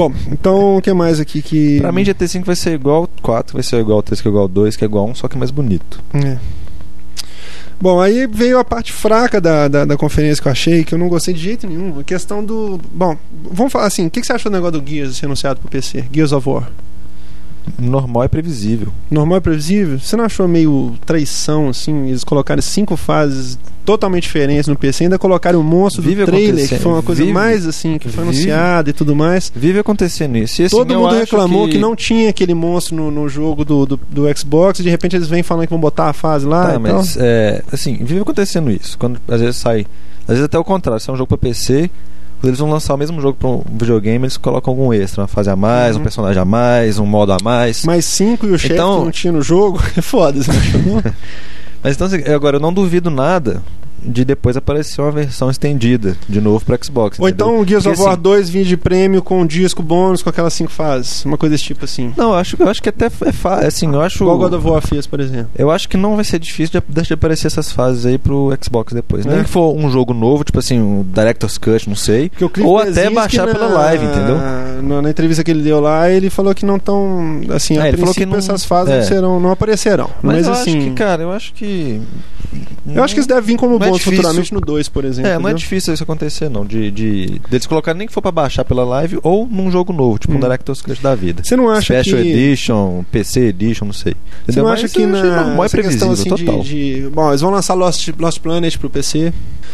Bom, 0.00 0.14
então 0.32 0.78
o 0.78 0.80
que 0.80 0.90
mais 0.94 1.20
aqui 1.20 1.42
que. 1.42 1.78
Pra 1.78 1.92
mim, 1.92 2.02
GT5 2.02 2.42
vai 2.42 2.56
ser 2.56 2.72
igual 2.72 3.02
ao 3.02 3.10
4, 3.20 3.52
vai 3.52 3.62
ser 3.62 3.78
igual 3.80 3.98
ao 3.98 4.02
3, 4.02 4.18
que 4.18 4.28
é 4.28 4.30
igual 4.30 4.44
ao 4.44 4.48
2, 4.48 4.74
que 4.74 4.82
é 4.82 4.86
igual 4.86 5.04
ao 5.04 5.10
1, 5.10 5.14
só 5.16 5.28
que 5.28 5.36
mais 5.36 5.50
bonito. 5.50 6.02
É. 6.14 6.38
Bom, 7.78 8.00
aí 8.00 8.26
veio 8.26 8.58
a 8.58 8.64
parte 8.64 8.94
fraca 8.94 9.42
da, 9.42 9.68
da, 9.68 9.84
da 9.84 9.98
conferência 9.98 10.40
que 10.40 10.48
eu 10.48 10.52
achei, 10.52 10.84
que 10.84 10.94
eu 10.94 10.98
não 10.98 11.06
gostei 11.06 11.34
de 11.34 11.40
jeito 11.40 11.66
nenhum. 11.66 12.00
A 12.00 12.02
questão 12.02 12.42
do. 12.42 12.80
Bom, 12.90 13.14
vamos 13.52 13.70
falar 13.70 13.88
assim: 13.88 14.06
o 14.06 14.10
que, 14.10 14.22
que 14.22 14.26
você 14.26 14.32
achou 14.32 14.50
do 14.50 14.54
negócio 14.54 14.80
do 14.80 14.90
Gears 14.90 15.18
ser 15.18 15.26
anunciado 15.26 15.60
pro 15.60 15.68
PC? 15.68 16.06
Gears 16.10 16.32
of 16.32 16.48
War. 16.48 16.70
Normal 17.78 18.24
e 18.24 18.28
previsível. 18.28 18.88
Normal 19.10 19.38
e 19.38 19.40
previsível? 19.40 19.98
Você 19.98 20.16
não 20.16 20.24
achou 20.24 20.46
meio 20.48 20.94
traição, 21.06 21.68
assim, 21.68 22.08
eles 22.08 22.24
colocarem 22.24 22.60
cinco 22.62 22.96
fases 22.96 23.58
totalmente 23.84 24.24
diferentes 24.24 24.68
no 24.68 24.76
PC, 24.76 25.04
ainda 25.04 25.18
colocaram 25.18 25.60
o 25.60 25.64
monstro 25.64 26.02
Vive 26.02 26.24
do 26.24 26.30
trailer, 26.30 26.68
que 26.68 26.78
foi 26.78 26.92
uma 26.92 27.02
coisa 27.02 27.22
Vive- 27.22 27.32
mais 27.32 27.66
assim, 27.66 27.98
que 27.98 28.08
foi 28.08 28.22
anunciada 28.24 28.90
e 28.90 28.92
tudo 28.92 29.16
mais. 29.16 29.50
Vive 29.54 29.78
acontecendo 29.78 30.36
isso. 30.36 30.62
Assim, 30.62 30.76
Todo 30.76 30.94
mundo 30.94 31.14
reclamou 31.14 31.68
que... 31.68 31.78
não 31.78 31.96
tinha 31.96 32.28
aquele 32.30 32.54
monstro 32.54 32.94
no, 32.96 33.10
no 33.10 33.28
jogo 33.28 33.64
do, 33.64 33.86
do, 33.86 34.00
do 34.08 34.38
Xbox, 34.38 34.80
e 34.80 34.82
de 34.82 34.90
repente 34.90 35.16
eles 35.16 35.28
vêm 35.28 35.42
falando 35.42 35.64
que 35.66 35.70
vão 35.70 35.80
botar 35.80 36.06
a 36.10 36.12
fase 36.12 36.46
lá 36.46 36.72
Tá, 36.72 36.78
mas 36.78 37.16
é, 37.18 37.62
assim, 37.72 37.96
vive 37.96 38.20
acontecendo 38.20 38.70
isso. 38.70 38.96
Quando 38.98 39.20
às 39.28 39.40
vezes 39.40 39.56
sai. 39.56 39.86
Às 40.22 40.34
vezes 40.34 40.44
até 40.44 40.58
o 40.58 40.64
contrário, 40.64 41.00
se 41.00 41.10
é 41.10 41.12
um 41.12 41.16
jogo 41.16 41.28
pra 41.28 41.38
PC, 41.38 41.90
quando 42.40 42.48
eles 42.48 42.58
vão 42.58 42.70
lançar 42.70 42.94
o 42.94 42.96
mesmo 42.96 43.20
jogo 43.20 43.36
pra 43.38 43.48
um 43.48 43.62
videogame, 43.70 44.24
eles 44.24 44.36
colocam 44.38 44.72
algum 44.72 44.92
extra, 44.92 45.20
uma 45.22 45.28
fase 45.28 45.50
a 45.50 45.56
mais, 45.56 45.94
Uhum. 45.94 46.00
um 46.00 46.04
personagem 46.04 46.40
a 46.40 46.44
mais, 46.44 46.98
um 46.98 47.04
modo 47.06 47.32
a 47.32 47.36
mais. 47.42 47.84
Mais 47.84 48.04
cinco 48.06 48.46
e 48.46 48.50
o 48.52 48.58
chefe 48.58 48.74
Então- 48.74 49.04
não 49.04 49.10
tinha 49.10 49.32
no 49.32 49.42
jogo, 49.42 49.78
é 49.96 50.00
foda? 50.00 50.40
Mas 51.82 51.94
então, 51.94 52.06
assim, 52.06 52.22
agora 52.32 52.56
eu 52.56 52.60
não 52.60 52.72
duvido 52.72 53.10
nada 53.10 53.62
de 54.02 54.24
depois 54.24 54.56
aparecer 54.56 55.00
uma 55.00 55.10
versão 55.10 55.50
estendida 55.50 56.16
de 56.28 56.40
novo 56.40 56.64
pro 56.64 56.78
Xbox. 56.84 57.18
Ou 57.18 57.28
entendeu? 57.28 57.46
então 57.48 57.60
o 57.60 57.66
Gears 57.66 57.86
of 57.86 58.00
War 58.00 58.12
assim, 58.12 58.22
2 58.22 58.48
vir 58.48 58.64
de 58.64 58.76
prêmio 58.76 59.22
com 59.22 59.40
um 59.42 59.46
disco 59.46 59.82
bônus 59.82 60.22
com 60.22 60.30
aquelas 60.30 60.52
cinco 60.54 60.70
fases. 60.72 61.24
Uma 61.24 61.36
coisa 61.36 61.54
desse 61.54 61.64
tipo 61.64 61.84
assim. 61.84 62.12
Não, 62.16 62.30
eu 62.30 62.34
acho, 62.34 62.56
eu 62.58 62.68
acho 62.68 62.82
que 62.82 62.88
até 62.88 63.06
é 63.06 63.32
fácil. 63.32 63.66
Assim, 63.66 63.86
eu 63.92 64.00
acho. 64.00 64.24
Igual 64.24 64.38
God 64.38 64.52
of 64.54 64.66
War 64.68 64.82
fez, 64.86 65.06
por 65.06 65.20
exemplo. 65.20 65.50
Eu 65.56 65.70
acho 65.70 65.88
que 65.88 65.96
não 65.96 66.16
vai 66.16 66.24
ser 66.24 66.38
difícil 66.38 66.80
de, 66.88 67.02
de 67.02 67.12
aparecer 67.12 67.46
essas 67.46 67.70
fases 67.72 68.06
aí 68.06 68.18
pro 68.18 68.52
Xbox 68.62 68.92
depois. 68.92 69.24
É. 69.26 69.30
Nem 69.30 69.44
que 69.44 69.50
for 69.50 69.74
um 69.76 69.90
jogo 69.90 70.12
novo, 70.14 70.44
tipo 70.44 70.58
assim, 70.58 70.78
um 70.80 71.02
Director's 71.02 71.58
Cut, 71.58 71.88
não 71.88 71.96
sei. 71.96 72.30
Ou 72.62 72.78
até 72.78 73.10
baixar 73.10 73.46
na- 73.46 73.52
pela 73.52 73.66
live, 73.68 74.04
entendeu? 74.04 74.36
Na, 74.82 75.02
na 75.02 75.10
entrevista 75.10 75.44
que 75.44 75.50
ele 75.50 75.62
deu 75.62 75.80
lá, 75.80 76.10
ele 76.10 76.30
falou 76.30 76.54
que 76.54 76.64
não 76.64 76.76
estão. 76.76 77.40
Assim, 77.54 77.78
É, 77.78 77.88
ele 77.88 77.96
falou 77.96 78.14
que 78.14 78.24
não- 78.26 78.36
essas 78.38 78.64
fases 78.64 78.92
é. 78.94 78.98
não, 79.00 79.04
serão, 79.06 79.40
não 79.40 79.50
aparecerão. 79.50 80.10
Mas, 80.22 80.36
Mas, 80.38 80.46
eu 80.46 80.52
assim. 80.52 80.78
acho 80.78 80.86
que, 80.88 80.94
cara, 80.94 81.22
eu 81.22 81.32
acho 81.32 81.52
que. 81.54 82.00
Eu 82.94 83.02
acho 83.04 83.14
que 83.14 83.20
isso 83.20 83.28
deve 83.28 83.40
vir 83.42 83.56
como 83.56 83.76
é 83.76 83.78
bônus 83.78 83.98
difícil. 83.98 84.16
futuramente 84.16 84.54
no 84.54 84.60
2, 84.60 84.88
por 84.88 85.04
exemplo. 85.04 85.30
É, 85.30 85.38
não 85.38 85.48
é 85.48 85.54
difícil 85.54 85.92
isso 85.94 86.02
acontecer, 86.02 86.48
não. 86.48 86.64
De, 86.64 86.90
de 86.90 87.40
deles 87.50 87.66
colocarem 87.66 87.98
nem 87.98 88.06
que 88.08 88.12
for 88.14 88.22
pra 88.22 88.30
baixar 88.32 88.64
pela 88.64 88.84
live 88.84 89.18
ou 89.22 89.46
num 89.46 89.70
jogo 89.70 89.92
novo, 89.92 90.18
tipo 90.18 90.32
Hum. 90.32 90.36
um 90.36 90.40
Director's 90.40 90.82
Cut 90.82 91.00
da 91.02 91.14
vida. 91.14 91.42
Você 91.44 91.56
não 91.56 91.68
acha 91.68 91.94
Special 92.00 92.22
que. 92.22 92.28
Edition, 92.28 93.04
PC 93.10 93.40
Edition, 93.48 93.84
não 93.86 93.92
sei. 93.92 94.14
Você 94.46 94.60
não 94.60 94.68
acha 94.68 94.88
que 94.88 95.06
na 95.06 95.22
normal 95.22 95.62
questão 95.68 95.68
previsível, 95.82 96.12
assim 96.12 96.28
total. 96.28 96.60
de, 96.60 97.00
de- 97.02 97.08
Bom, 97.10 97.28
eles 97.30 97.40
vão 97.40 97.50
lançar 97.50 97.74
Lost, 97.74 98.08
Lost 98.18 98.38
Planet 98.40 98.76
pro 98.78 98.90
PC. 98.90 99.32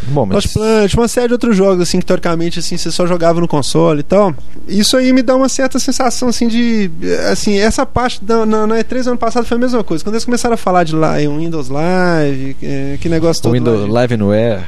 Bom, 0.09 0.27
mas. 0.27 0.35
Lost 0.45 0.53
Planet, 0.55 0.95
uma 0.95 1.09
série 1.09 1.27
de 1.29 1.33
outros 1.35 1.57
jogos, 1.57 1.81
assim, 1.83 1.99
que 1.99 2.05
teoricamente 2.07 2.59
assim, 2.59 2.77
você 2.77 2.91
só 2.91 3.07
jogava 3.07 3.41
no 3.41 3.49
console 3.49 4.01
e 4.01 4.03
tal. 4.03 4.35
Isso 4.69 4.97
aí 4.97 5.13
me 5.13 5.23
dá 5.23 5.35
uma 5.37 5.49
certa 5.49 5.79
sensação, 5.79 6.29
assim, 6.29 6.49
de. 6.49 6.91
Assim, 7.31 7.57
essa 7.59 7.85
parte 7.87 8.23
da, 8.25 8.45
na, 8.45 8.67
na 8.67 8.77
E3 8.79 9.07
ano 9.09 9.17
passado 9.19 9.45
foi 9.47 9.57
a 9.57 9.61
mesma 9.61 9.83
coisa. 9.83 10.05
Quando 10.05 10.15
eles 10.15 10.25
começaram 10.25 10.55
a 10.55 10.59
falar 10.59 10.85
de 10.85 10.95
live, 10.95 11.29
Windows 11.37 11.69
Live, 11.69 12.57
é, 12.63 12.99
que 13.09 13.15
negócio 13.15 13.43
todo. 13.43 13.53
Windows 13.53 13.85
de- 13.85 13.91
Live 13.91 14.15
Anywhere. 14.15 14.63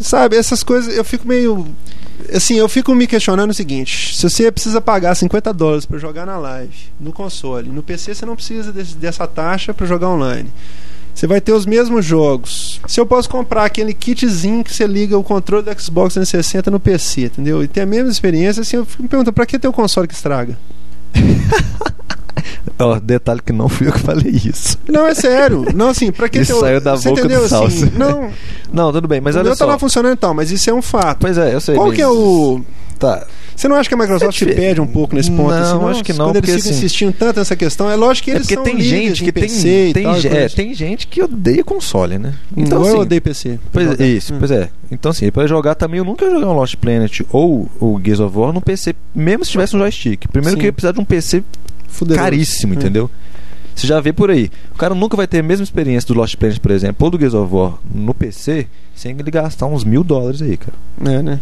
Sabe, 0.00 0.36
essas 0.36 0.62
coisas 0.62 0.94
eu 0.96 1.04
fico 1.04 1.26
meio. 1.28 1.66
Assim, 2.34 2.54
eu 2.54 2.68
fico 2.68 2.94
me 2.94 3.06
questionando 3.06 3.50
o 3.50 3.54
seguinte: 3.54 4.16
se 4.16 4.28
você 4.28 4.50
precisa 4.50 4.80
pagar 4.80 5.14
50 5.14 5.52
dólares 5.52 5.84
pra 5.86 5.98
jogar 5.98 6.24
na 6.26 6.36
live, 6.38 6.74
no 7.00 7.12
console, 7.12 7.68
no 7.68 7.82
PC 7.82 8.14
você 8.14 8.24
não 8.26 8.34
precisa 8.36 8.72
desse- 8.72 8.96
dessa 8.96 9.26
taxa 9.26 9.72
pra 9.74 9.86
jogar 9.86 10.08
online. 10.08 10.48
Você 11.14 11.26
vai 11.26 11.40
ter 11.42 11.52
os 11.52 11.66
mesmos 11.66 12.06
jogos. 12.06 12.80
Se 12.88 12.98
eu 12.98 13.04
posso 13.04 13.28
comprar 13.28 13.66
aquele 13.66 13.92
kitzinho 13.92 14.64
que 14.64 14.72
você 14.74 14.86
liga 14.86 15.16
o 15.18 15.22
controle 15.22 15.62
do 15.62 15.80
Xbox 15.80 16.14
360 16.14 16.70
no 16.70 16.80
PC, 16.80 17.26
entendeu? 17.26 17.62
E 17.62 17.68
ter 17.68 17.82
a 17.82 17.86
mesma 17.86 18.10
experiência, 18.10 18.62
assim, 18.62 18.76
eu 18.78 18.86
fico 18.86 19.02
me 19.02 19.08
perguntando, 19.10 19.34
pra 19.34 19.44
que 19.44 19.58
ter 19.58 19.68
o 19.68 19.72
console 19.74 20.08
que 20.08 20.14
estraga? 20.14 20.56
Ó, 22.78 22.98
detalhe 22.98 23.40
que 23.44 23.52
não 23.52 23.68
fui 23.68 23.88
eu 23.88 23.92
que 23.92 24.00
falei 24.00 24.32
isso. 24.44 24.78
Não, 24.88 25.06
é 25.06 25.14
sério. 25.14 25.66
Não, 25.74 25.88
assim, 25.90 26.10
pra 26.12 26.28
que 26.28 26.38
Isso 26.40 26.52
ter 26.52 26.58
o. 26.58 26.60
saiu 26.60 26.80
da 26.80 26.96
você 26.96 27.08
boca 27.10 27.22
do 27.22 27.26
entendeu? 27.26 27.44
assim, 27.44 27.78
Salsa. 27.80 27.92
não, 27.96 28.30
Não, 28.72 28.92
tudo 28.92 29.06
bem, 29.06 29.20
mas 29.20 29.34
o 29.36 29.38
olha 29.38 29.48
meu 29.48 29.56
tá 29.56 29.66
lá 29.66 29.78
funcionando 29.78 30.14
e 30.14 30.16
tal, 30.16 30.32
mas 30.32 30.50
isso 30.50 30.68
é 30.70 30.72
um 30.72 30.80
fato. 30.82 31.18
Pois 31.20 31.36
é, 31.36 31.54
eu 31.54 31.60
sei. 31.60 31.74
Qual 31.74 31.88
mas- 31.88 31.96
que 31.96 32.02
é 32.02 32.08
o. 32.08 32.60
Tá. 32.98 33.26
Você 33.54 33.68
não 33.68 33.76
acha 33.76 33.86
que 33.88 33.94
a 33.94 33.98
Microsoft 33.98 34.34
É 34.34 34.38
te 34.38 34.44
dife- 34.46 34.56
perde 34.60 34.80
um 34.80 34.86
pouco 34.86 35.14
nesse 35.14 35.30
ponto? 35.30 35.50
Não, 35.50 35.62
assim, 35.62 35.74
eu 35.74 35.88
acho 35.88 36.02
que 36.04 36.12
não, 36.14 36.26
Quando 36.26 36.36
eles 36.36 36.50
ficam 36.54 36.70
assim- 36.70 36.78
insistindo 36.78 37.12
tanto 37.12 37.38
nessa 37.38 37.54
questão, 37.54 37.90
é 37.90 37.94
lógico 37.96 38.24
que 38.24 38.30
É 38.30 38.34
eles 38.36 38.46
porque 38.46 38.54
são 38.54 38.64
tem 38.64 38.80
gente 38.80 39.22
que 39.24 39.30
PC 39.32 39.62
tem, 39.62 39.90
e 39.90 39.92
tem, 39.92 40.02
tal, 40.04 40.14
é, 40.14 40.44
assim. 40.44 40.56
tem 40.56 40.74
gente 40.74 41.06
que 41.06 41.22
odeia 41.22 41.62
console, 41.62 42.18
né? 42.18 42.32
Então, 42.56 42.64
Então, 42.64 42.78
eu 42.78 42.86
assim, 42.86 42.96
odeio 43.02 43.20
PC. 43.20 43.58
Pois 43.70 44.00
é, 44.00 44.06
isso, 44.06 44.32
Hum. 44.32 44.36
pois 44.38 44.50
é. 44.52 44.70
Então, 44.90 45.10
assim, 45.10 45.30
pra 45.30 45.46
jogar 45.46 45.74
também, 45.74 45.98
eu 45.98 46.04
nunca 46.04 46.30
jogar 46.30 46.46
um 46.48 46.54
Lost 46.54 46.76
Planet 46.76 47.20
ou 47.30 47.68
o 47.78 48.00
Gears 48.02 48.20
of 48.20 48.36
War 48.38 48.52
no 48.52 48.60
PC, 48.62 48.94
mesmo 49.14 49.44
se 49.44 49.50
tivesse 49.50 49.76
um 49.76 49.80
joystick. 49.80 50.26
Primeiro 50.28 50.56
Sim. 50.56 50.60
que 50.60 50.64
eu 50.64 50.68
ia 50.68 50.72
precisar 50.72 50.92
de 50.92 51.00
um 51.00 51.04
PC 51.04 51.42
Fuderoso. 51.92 52.24
caríssimo, 52.24 52.74
É. 52.74 52.76
entendeu? 52.76 53.10
Você 53.74 53.86
já 53.86 54.00
vê 54.00 54.12
por 54.12 54.30
aí. 54.30 54.50
O 54.74 54.76
cara 54.78 54.94
nunca 54.94 55.16
vai 55.16 55.26
ter 55.26 55.38
a 55.38 55.42
mesma 55.42 55.64
experiência 55.64 56.06
do 56.06 56.14
Lost 56.14 56.36
Planet, 56.36 56.58
por 56.58 56.70
exemplo, 56.70 57.04
ou 57.06 57.10
do 57.10 57.18
Gears 57.18 57.34
of 57.34 57.54
War 57.54 57.74
no 57.94 58.12
PC, 58.12 58.66
sem 58.94 59.16
ele 59.18 59.30
gastar 59.30 59.66
uns 59.66 59.82
mil 59.84 60.04
dólares 60.04 60.42
aí, 60.42 60.56
cara. 60.56 60.74
É, 61.16 61.22
né? 61.22 61.40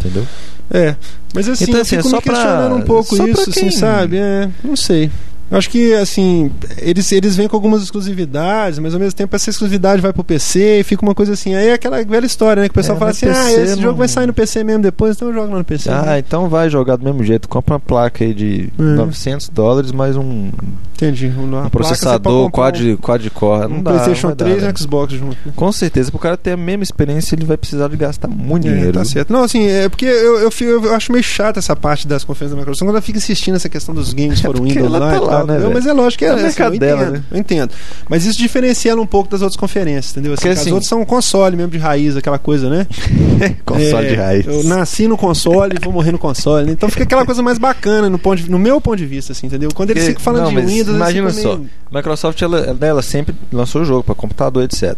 Entendeu? 0.00 0.26
É. 0.70 0.96
Mas 1.34 1.48
assim, 1.48 1.64
Então, 1.64 1.76
eu 1.76 1.82
assim, 1.82 1.96
fico 1.96 2.02
é 2.02 2.04
me 2.04 2.10
só 2.10 2.20
pra- 2.20 2.34
questionando 2.34 2.76
um 2.76 2.82
pouco 2.82 3.16
só 3.16 3.22
pra 3.24 3.32
isso, 3.32 3.50
assim, 3.50 3.60
quem- 3.60 3.70
sabe? 3.70 4.16
É, 4.18 4.48
não 4.64 4.76
sei. 4.76 5.10
Eu 5.50 5.56
acho 5.58 5.70
que, 5.70 5.94
assim, 5.94 6.50
eles, 6.78 7.10
eles 7.12 7.34
vêm 7.36 7.48
com 7.48 7.56
algumas 7.56 7.82
exclusividades, 7.82 8.78
mas 8.78 8.92
ao 8.94 9.00
mesmo 9.00 9.16
tempo 9.16 9.34
essa 9.34 9.48
exclusividade 9.50 10.00
vai 10.02 10.12
pro 10.12 10.22
PC 10.24 10.80
e 10.80 10.82
fica 10.84 11.02
uma 11.02 11.14
coisa 11.14 11.32
assim. 11.32 11.54
Aí 11.54 11.68
é 11.68 11.72
aquela 11.72 12.02
velha 12.04 12.26
história, 12.26 12.62
né? 12.62 12.68
Que 12.68 12.72
o 12.72 12.74
pessoal 12.74 12.96
É, 12.96 12.98
fala 12.98 13.10
assim: 13.10 13.26
ah, 13.26 13.32
PC 13.34 13.60
esse 13.62 13.76
não- 13.76 13.82
jogo 13.82 13.98
vai 13.98 14.08
sair 14.08 14.26
no 14.26 14.32
PC 14.34 14.62
mesmo 14.64 14.82
depois, 14.82 15.16
então 15.16 15.28
eu 15.28 15.34
jogo 15.34 15.52
lá 15.52 15.58
no 15.58 15.64
PC. 15.64 15.90
Ah, 15.90 16.02
né? 16.02 16.18
então 16.18 16.48
vai 16.48 16.68
jogar 16.68 16.96
do 16.96 17.04
mesmo 17.04 17.22
jeito. 17.24 17.48
Compra 17.48 17.74
uma 17.74 17.80
placa 17.80 18.24
aí 18.24 18.34
de 18.34 18.68
É. 18.78 18.82
900 18.82 19.48
dólares 19.48 19.90
mais 19.92 20.16
um, 20.16 20.50
Entendi. 20.94 21.32
Um, 21.38 21.64
um 21.64 21.70
processador 21.70 22.50
quad, 22.50 22.96
quad-core. 23.00 23.66
Um, 23.66 23.68
Não 23.68 23.76
um 23.78 23.82
dá, 23.82 23.90
PlayStation 23.92 24.28
não 24.28 24.34
vai 24.36 24.46
3 24.46 24.56
dar, 24.56 24.62
e 24.62 24.64
um 24.64 24.72
né? 24.72 24.74
Xbox 24.76 25.12
junto. 25.14 25.36
Com 25.54 25.72
certeza, 25.72 26.10
pro 26.10 26.18
cara 26.18 26.36
ter 26.36 26.52
a 26.52 26.56
mesma 26.56 26.82
experiência, 26.82 27.34
ele 27.36 27.44
vai 27.44 27.56
precisar 27.56 27.88
de 27.88 27.96
gastar 27.96 28.26
muito 28.28 28.66
É, 28.66 28.70
dinheiro. 28.72 28.92
tá 28.94 29.04
certo. 29.04 29.32
Não, 29.32 29.44
assim, 29.44 29.66
é 29.66 29.88
porque 29.88 30.04
eu, 30.06 30.40
eu, 30.40 30.50
fico- 30.50 30.70
eu 30.86 30.94
acho 30.94 31.12
meio 31.12 31.22
chato 31.22 31.58
essa 31.58 31.74
parte 31.76 32.06
das 32.06 32.24
conferências 32.24 32.50
da 32.50 32.56
Microsoft. 32.56 32.80
Quando 32.84 32.90
ela 32.96 33.00
fica 33.02 33.18
insistindo 33.18 33.54
nessa 33.54 33.68
questão 33.68 33.94
dos 33.94 34.12
games 34.12 34.40
É 34.44 34.48
porque 34.48 34.60
Windows 34.60 34.90
lá 34.90 34.98
tá 35.10 35.16
e 35.16 35.20
lá, 35.20 35.37
tal. 35.38 35.46
né, 35.46 35.56
Eu- 35.56 35.60
velho? 35.60 35.74
mas 35.74 35.86
é 35.86 35.92
lógico 35.92 36.18
que 36.18 36.24
é, 36.24 36.28
É 36.28 36.32
assim, 36.46 36.62
eu 36.62 36.78
dela, 36.78 37.00
entendo, 37.02 37.12
né? 37.14 37.22
eu 37.30 37.38
entendo. 37.38 37.70
Mas 38.08 38.24
isso 38.24 38.38
diferencia 38.38 38.92
ela 38.92 39.00
um 39.00 39.06
pouco 39.06 39.30
das 39.30 39.42
outras 39.42 39.56
conferências, 39.56 40.12
entendeu? 40.12 40.32
Assim, 40.34 40.48
assim- 40.48 40.68
as 40.68 40.72
outras 40.72 40.88
são 40.88 41.00
um 41.00 41.04
console 41.04 41.56
mesmo 41.56 41.72
de 41.72 41.78
raiz, 41.78 42.16
aquela 42.16 42.38
coisa, 42.38 42.68
né? 42.70 42.86
Console 43.64 44.06
É, 44.06 44.10
de 44.10 44.14
raiz. 44.16 44.46
Eu 44.46 44.64
nasci 44.64 45.06
no 45.08 45.16
console 45.16 45.76
e 45.80 45.84
vou 45.84 45.92
morrer 45.92 46.12
no 46.12 46.18
console. 46.18 46.66
né? 46.66 46.72
Então 46.72 46.88
fica 46.88 47.04
aquela 47.04 47.24
coisa 47.24 47.42
mais 47.42 47.58
bacana 47.58 48.08
no, 48.10 48.18
ponto 48.18 48.42
de- 48.42 48.50
no 48.50 48.58
meu 48.58 48.80
ponto 48.80 48.96
de 48.96 49.06
vista, 49.06 49.32
assim, 49.32 49.46
entendeu? 49.46 49.70
Quando 49.74 49.90
eles 49.90 50.06
ficam 50.06 50.22
falando 50.22 50.44
não, 50.44 50.50
de 50.50 50.56
Windows, 50.56 50.88
eles 50.88 50.96
imagina 50.96 51.30
só. 51.30 51.56
meio- 51.56 51.70
Microsoft, 51.92 52.40
ela, 52.42 52.76
ela- 52.80 53.02
sempre 53.02 53.34
lançou 53.52 53.84
jogo 53.84 54.02
pra 54.04 54.14
computador, 54.14 54.62
etc. 54.64 54.94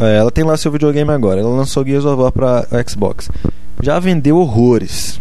É, 0.00 0.16
Ela 0.18 0.30
tem 0.30 0.42
lá 0.44 0.56
seu 0.56 0.72
videogame 0.72 1.10
agora. 1.10 1.40
Ela 1.40 1.50
lançou 1.50 1.84
Gears 1.84 2.04
of 2.04 2.20
War 2.20 2.32
pra 2.32 2.66
Xbox. 2.88 3.28
Já 3.82 3.98
vendeu 4.00 4.36
horrores. 4.38 5.20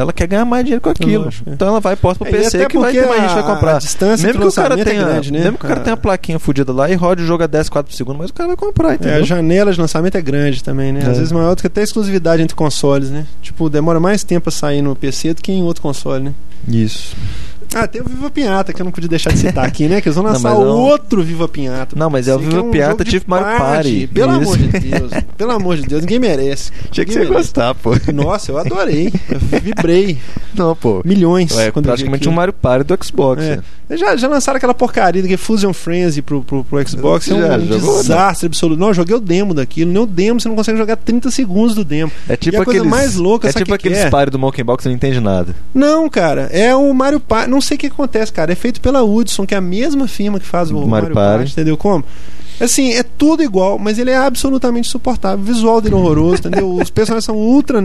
Ela 0.00 0.12
quer 0.12 0.26
ganhar 0.26 0.44
mais 0.44 0.64
dinheiro 0.64 0.80
com 0.80 0.90
aquilo. 0.90 1.24
Lógico, 1.24 1.50
é. 1.50 1.52
Então 1.52 1.68
ela 1.68 1.80
vai 1.80 1.92
e 1.92 1.96
posta 1.96 2.24
pro 2.24 2.34
É, 2.34 2.38
PC 2.38 2.66
que 2.66 2.78
vai 2.78 2.92
porque 2.92 3.00
ter 3.02 3.08
mais 3.08 3.20
gente 3.22 3.30
vai 3.34 3.42
a- 3.42 3.54
comprar. 3.54 3.76
A 3.76 3.78
distância 3.78 4.26
Mesmo 4.26 4.28
entre 4.28 4.40
que 4.42 4.46
o 4.48 4.52
cara 4.62 4.68
lançamento 4.70 4.86
tenha, 4.88 5.00
é 5.00 5.04
grande, 5.04 5.32
né? 5.32 5.38
mesmo 5.40 5.58
que 5.58 5.64
o 5.64 5.68
cara 5.68 5.80
tenha 5.80 5.94
a 5.94 5.96
plaquinha 5.96 6.38
fudida 6.38 6.72
lá 6.72 6.90
e 6.90 6.94
rode 6.94 7.22
o 7.22 7.26
jogo 7.26 7.42
a 7.44 7.46
10, 7.46 7.68
4 7.68 7.90
por 7.90 7.96
segundo, 7.96 8.16
mas 8.18 8.30
o 8.30 8.32
cara 8.34 8.48
vai 8.48 8.56
comprar, 8.56 8.92
É, 8.92 8.94
entendeu? 8.94 9.14
a 9.18 9.22
janela 9.22 9.72
de 9.72 9.80
lançamento 9.80 10.16
é 10.16 10.22
grande 10.22 10.62
também, 10.64 10.92
né? 10.92 11.00
É. 11.04 11.10
Às 11.10 11.18
vezes 11.18 11.32
maior 11.32 11.54
do 11.54 11.60
que 11.60 11.66
até 11.66 11.80
a 11.80 11.84
exclusividade 11.84 12.42
entre 12.42 12.56
consoles, 12.56 13.10
né? 13.10 13.26
Tipo, 13.42 13.68
demora 13.68 14.00
mais 14.00 14.24
tempo 14.24 14.48
a 14.48 14.52
sair 14.52 14.82
no 14.82 14.94
PC 14.96 15.34
do 15.34 15.42
que 15.42 15.52
em 15.52 15.62
outro 15.62 15.82
console, 15.82 16.24
né? 16.24 16.32
Isso. 16.68 17.14
Ah, 17.74 17.86
tem 17.86 18.00
o 18.02 18.04
Viva 18.04 18.30
Pinhata, 18.30 18.72
que 18.72 18.82
eu 18.82 18.84
não 18.84 18.92
podia 18.92 19.08
deixar 19.08 19.32
de 19.32 19.38
citar 19.38 19.64
aqui, 19.64 19.88
né? 19.88 20.00
Que 20.00 20.08
eles 20.08 20.16
vão 20.16 20.24
Não, 20.24 20.32
lançar 20.32 20.50
mas 20.50 20.58
é 20.60 20.62
um- 20.64 20.68
outro 20.68 21.22
Viva 21.22 21.48
Pinhata. 21.48 21.96
Não, 21.98 22.10
mas 22.10 22.28
é 22.28 22.34
o 22.34 22.38
Viva 22.38 22.62
um 22.62 22.70
Pinhata 22.70 23.04
tipo 23.04 23.30
Mario 23.30 23.58
Party. 23.58 24.06
Pelo 24.12 24.32
Isso. 24.32 24.40
amor 24.54 24.58
de 24.58 24.80
Deus. 24.80 25.12
Pelo 25.36 25.50
amor 25.52 25.76
de 25.76 25.82
Deus, 25.82 26.00
ninguém 26.02 26.18
merece. 26.18 26.70
Tinha 26.90 27.04
que 27.06 27.12
você 27.12 27.20
merece. 27.20 27.34
gostar, 27.36 27.74
pô. 27.74 27.92
Nossa, 28.12 28.52
eu 28.52 28.58
adorei. 28.58 29.12
Eu 29.30 29.60
vibrei. 29.60 30.18
Não, 30.54 30.76
pô. 30.76 31.02
Milhões. 31.04 31.56
É 31.58 31.70
praticamente 31.70 32.28
um. 32.28 32.32
Mario 32.32 32.52
Party 32.52 32.84
do 32.84 33.04
Xbox. 33.04 33.42
É. 33.42 33.60
né? 33.92 33.96
Já, 33.98 34.16
já 34.16 34.28
lançaram 34.28 34.56
aquela 34.56 34.74
porcaria 34.74 35.22
que 35.22 35.34
é 35.34 35.36
Fusion 35.36 35.72
Frenzy 35.72 36.22
pro, 36.22 36.42
pro, 36.42 36.64
pro 36.64 36.88
Xbox. 36.88 37.30
É 37.30 37.34
um, 37.34 37.40
Já 37.40 37.56
um 37.58 37.66
jogou, 37.66 38.00
desastre 38.00 38.46
absoluto. 38.46 38.80
Não, 38.80 38.88
eu 38.88 38.94
joguei 38.94 39.14
o 39.14 39.20
demo 39.20 39.54
daquilo. 39.54 39.92
Nem 39.92 40.02
o 40.02 40.06
demo, 40.06 40.40
você 40.40 40.48
não 40.48 40.56
consegue 40.56 40.78
jogar 40.78 40.96
30 40.96 41.30
segundos 41.30 41.74
do 41.74 41.84
demo. 41.84 42.10
É 42.28 42.36
tipo 42.36 42.56
E 42.56 42.60
a 42.60 42.64
coisa 42.64 42.80
aqueles, 42.80 42.90
mais 42.90 43.14
louca, 43.16 43.48
é 43.48 43.52
tipo 43.52 43.74
aqueles 43.74 43.98
é? 43.98 44.10
Do 44.30 44.38
Monkey 44.38 44.64
que 44.64 44.82
você 44.82 44.88
não 44.88 44.96
entende 44.96 45.20
nada. 45.20 45.54
Não, 45.74 46.08
cara, 46.08 46.48
é 46.52 46.74
o 46.74 46.92
Mario 46.94 47.20
Party. 47.20 47.50
Não 47.50 47.60
sei 47.60 47.76
o 47.76 47.80
que 47.80 47.86
acontece, 47.86 48.32
cara. 48.32 48.52
É 48.52 48.54
feito 48.54 48.80
pela 48.80 49.02
Hudson, 49.02 49.46
que 49.46 49.54
é 49.54 49.58
a 49.58 49.60
mesma 49.60 50.08
firma 50.08 50.38
que 50.38 50.46
faz 50.46 50.70
o 50.70 50.74
Mario 50.74 50.90
Mario, 50.90 51.14
Party. 51.14 51.38
Party, 51.38 51.52
entendeu 51.52 51.76
como? 51.76 52.04
Assim, 52.62 52.92
é 52.92 53.02
tudo 53.02 53.42
igual, 53.42 53.78
mas 53.78 53.98
ele 53.98 54.10
é 54.10 54.16
absolutamente 54.16 54.88
suportável. 54.88 55.38
O 55.40 55.42
visual 55.46 55.80
dele 55.80 55.94
é 55.94 55.98
horroroso, 55.98 56.36
entendeu? 56.46 56.72
Os 56.74 56.90
personagens 56.90 57.24
são 57.24 57.36
ultra 57.36 57.82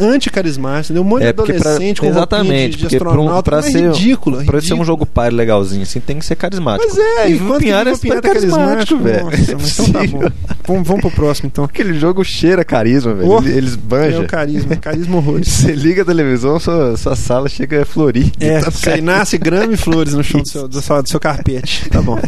anti-carismáticos, 0.00 0.90
entendeu? 0.90 1.02
Um 1.02 1.06
monte 1.06 1.22
É, 1.22 1.26
de 1.28 1.32
porque 1.34 1.52
pra- 1.54 1.70
adolescente 1.70 2.00
com 2.00 2.06
exatamente, 2.08 2.76
de, 2.76 2.86
de 2.88 2.98
pra 2.98 3.10
astronauta. 3.10 3.42
pra 3.42 3.56
mas 3.58 3.66
é 3.66 3.70
ser- 3.70 3.92
ridículo. 3.92 4.36
Pra 4.38 4.44
ser 4.44 4.52
um 4.52 4.60
ridículo. 4.60 4.84
jogo 4.84 5.06
party 5.06 5.34
legalzinho 5.36 5.82
assim, 5.82 6.00
tem 6.00 6.18
que 6.18 6.24
ser 6.26 6.34
carismático. 6.34 6.88
Mas 6.88 6.98
é, 6.98 7.30
E 7.30 7.38
Pinhara 7.38 7.84
que 7.84 7.88
é 7.90 7.92
o 7.92 7.96
super 7.96 8.20
carismático, 8.20 8.98
velho. 9.00 9.24
Nossa, 9.24 9.56
mas 9.60 9.78
então 9.78 9.92
tá 9.92 10.06
bom. 10.10 10.22
Vamos, 10.66 10.88
vamos 10.88 11.00
pro 11.02 11.10
próximo, 11.10 11.46
então. 11.52 11.64
Aquele 11.64 11.94
jogo 11.98 12.24
cheira 12.24 12.64
carisma, 12.64 13.14
velho. 13.14 13.28
Oh, 13.30 13.38
Ele- 13.38 13.52
Eles 13.58 13.74
É 13.74 13.76
banjam. 13.76 14.22
o 14.22 14.26
carisma, 14.26 14.76
carisma 14.76 15.16
horroroso. 15.18 15.44
Você 15.50 15.72
liga 15.72 16.02
a 16.02 16.04
televisão, 16.04 16.58
sua, 16.58 16.96
sua 16.96 17.14
sala 17.14 17.48
chega 17.48 17.82
a 17.82 17.84
florir. 17.86 18.32
É, 18.40 18.58
Tá 18.64 18.70
você 18.70 19.00
nasce 19.00 19.38
grama 19.38 19.72
e 19.74 19.76
flores 19.76 20.14
no 20.14 20.24
chão 20.24 20.40
do 20.40 20.48
seu, 20.48 20.66
do, 20.66 20.82
seu, 20.82 21.02
do 21.02 21.08
seu 21.08 21.20
carpete. 21.20 21.88
Tá 21.90 22.02
bom. 22.02 22.18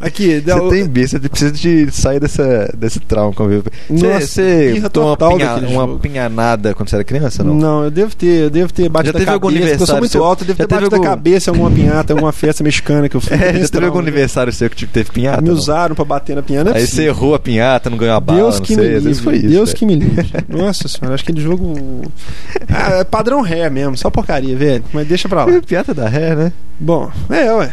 Aqui, 0.00 0.40
Você 0.40 0.68
tem 0.70 0.86
B, 0.88 1.06
você 1.08 1.18
precisa 1.18 1.52
de 1.52 1.90
sair 1.90 2.20
dessa, 2.20 2.70
desse 2.76 3.00
trauma. 3.00 3.32
Você, 3.88 4.80
você 4.80 4.88
tomou 4.90 5.10
uma, 5.10 5.16
pinha, 5.36 5.56
uma 5.68 5.98
pinhanada 5.98 6.74
quando 6.74 6.88
você 6.90 6.96
era 6.96 7.04
criança, 7.04 7.42
Não? 7.42 7.54
não? 7.54 7.84
eu 7.84 7.90
devo 7.90 8.14
ter, 8.14 8.44
eu 8.44 8.50
devo 8.50 8.72
ter 8.72 8.88
batido 8.88 9.12
Já 9.12 9.18
teve 9.20 9.30
algum 9.30 9.48
cabeça, 9.48 9.68
porque 9.68 9.82
eu 9.82 9.86
sou 9.86 9.94
aniversário 9.96 10.00
muito 10.02 10.12
seu? 10.12 10.24
alto, 10.24 10.42
eu 10.42 10.46
devo 10.48 10.58
Já 10.58 10.66
ter 10.66 10.74
batido 10.74 10.90
da 10.90 10.96
algum- 10.96 11.08
cabeça 11.08 11.50
em 11.50 11.52
alguma 11.54 11.70
pinhata, 11.70 12.12
alguma 12.12 12.32
festa 12.32 12.62
mexicana 12.62 13.08
que 13.08 13.16
eu 13.16 13.20
fui. 13.20 13.36
É, 13.36 13.38
já 13.38 13.44
teve 13.46 13.56
algum 13.56 13.68
trauma, 13.70 14.02
né? 14.02 14.08
aniversário 14.08 14.52
seu 14.52 14.68
que 14.70 14.76
tipo, 14.76 14.92
teve 14.92 15.10
pinhata? 15.10 15.40
Me 15.40 15.48
não? 15.48 15.54
usaram 15.54 15.94
pra 15.94 16.04
bater 16.04 16.36
na 16.36 16.42
pinhata. 16.42 16.70
é 16.70 16.76
Aí 16.76 16.86
você 16.86 17.04
errou 17.04 17.34
a 17.34 17.38
pinhata, 17.38 17.88
não 17.88 17.96
ganhou 17.96 18.16
a 18.16 18.20
bala, 18.20 18.38
Deus 18.40 18.56
não 18.56 18.62
que 18.62 18.74
sei. 18.74 18.88
me 18.88 18.98
livre. 19.00 19.14
foi 19.22 19.36
isso. 19.36 19.48
Deus 19.48 19.68
velho. 19.70 19.78
que 19.78 19.86
me 19.86 19.94
livre. 19.96 20.26
Nossa 20.48 20.88
senhora, 20.88 21.14
acho 21.14 21.24
que 21.24 21.32
aquele 21.32 21.44
jogo. 21.44 22.02
Ah, 22.68 22.98
é 23.00 23.04
padrão 23.04 23.40
ré 23.40 23.68
mesmo, 23.70 23.96
só 23.96 24.10
porcaria, 24.10 24.54
velho. 24.56 24.84
Mas 24.92 25.06
deixa 25.08 25.28
pra 25.28 25.44
lá. 25.46 25.60
Piata 25.66 25.94
da 25.94 26.08
ré, 26.08 26.34
né? 26.34 26.52
Bom, 26.78 27.10
é, 27.30 27.52
ué. 27.54 27.72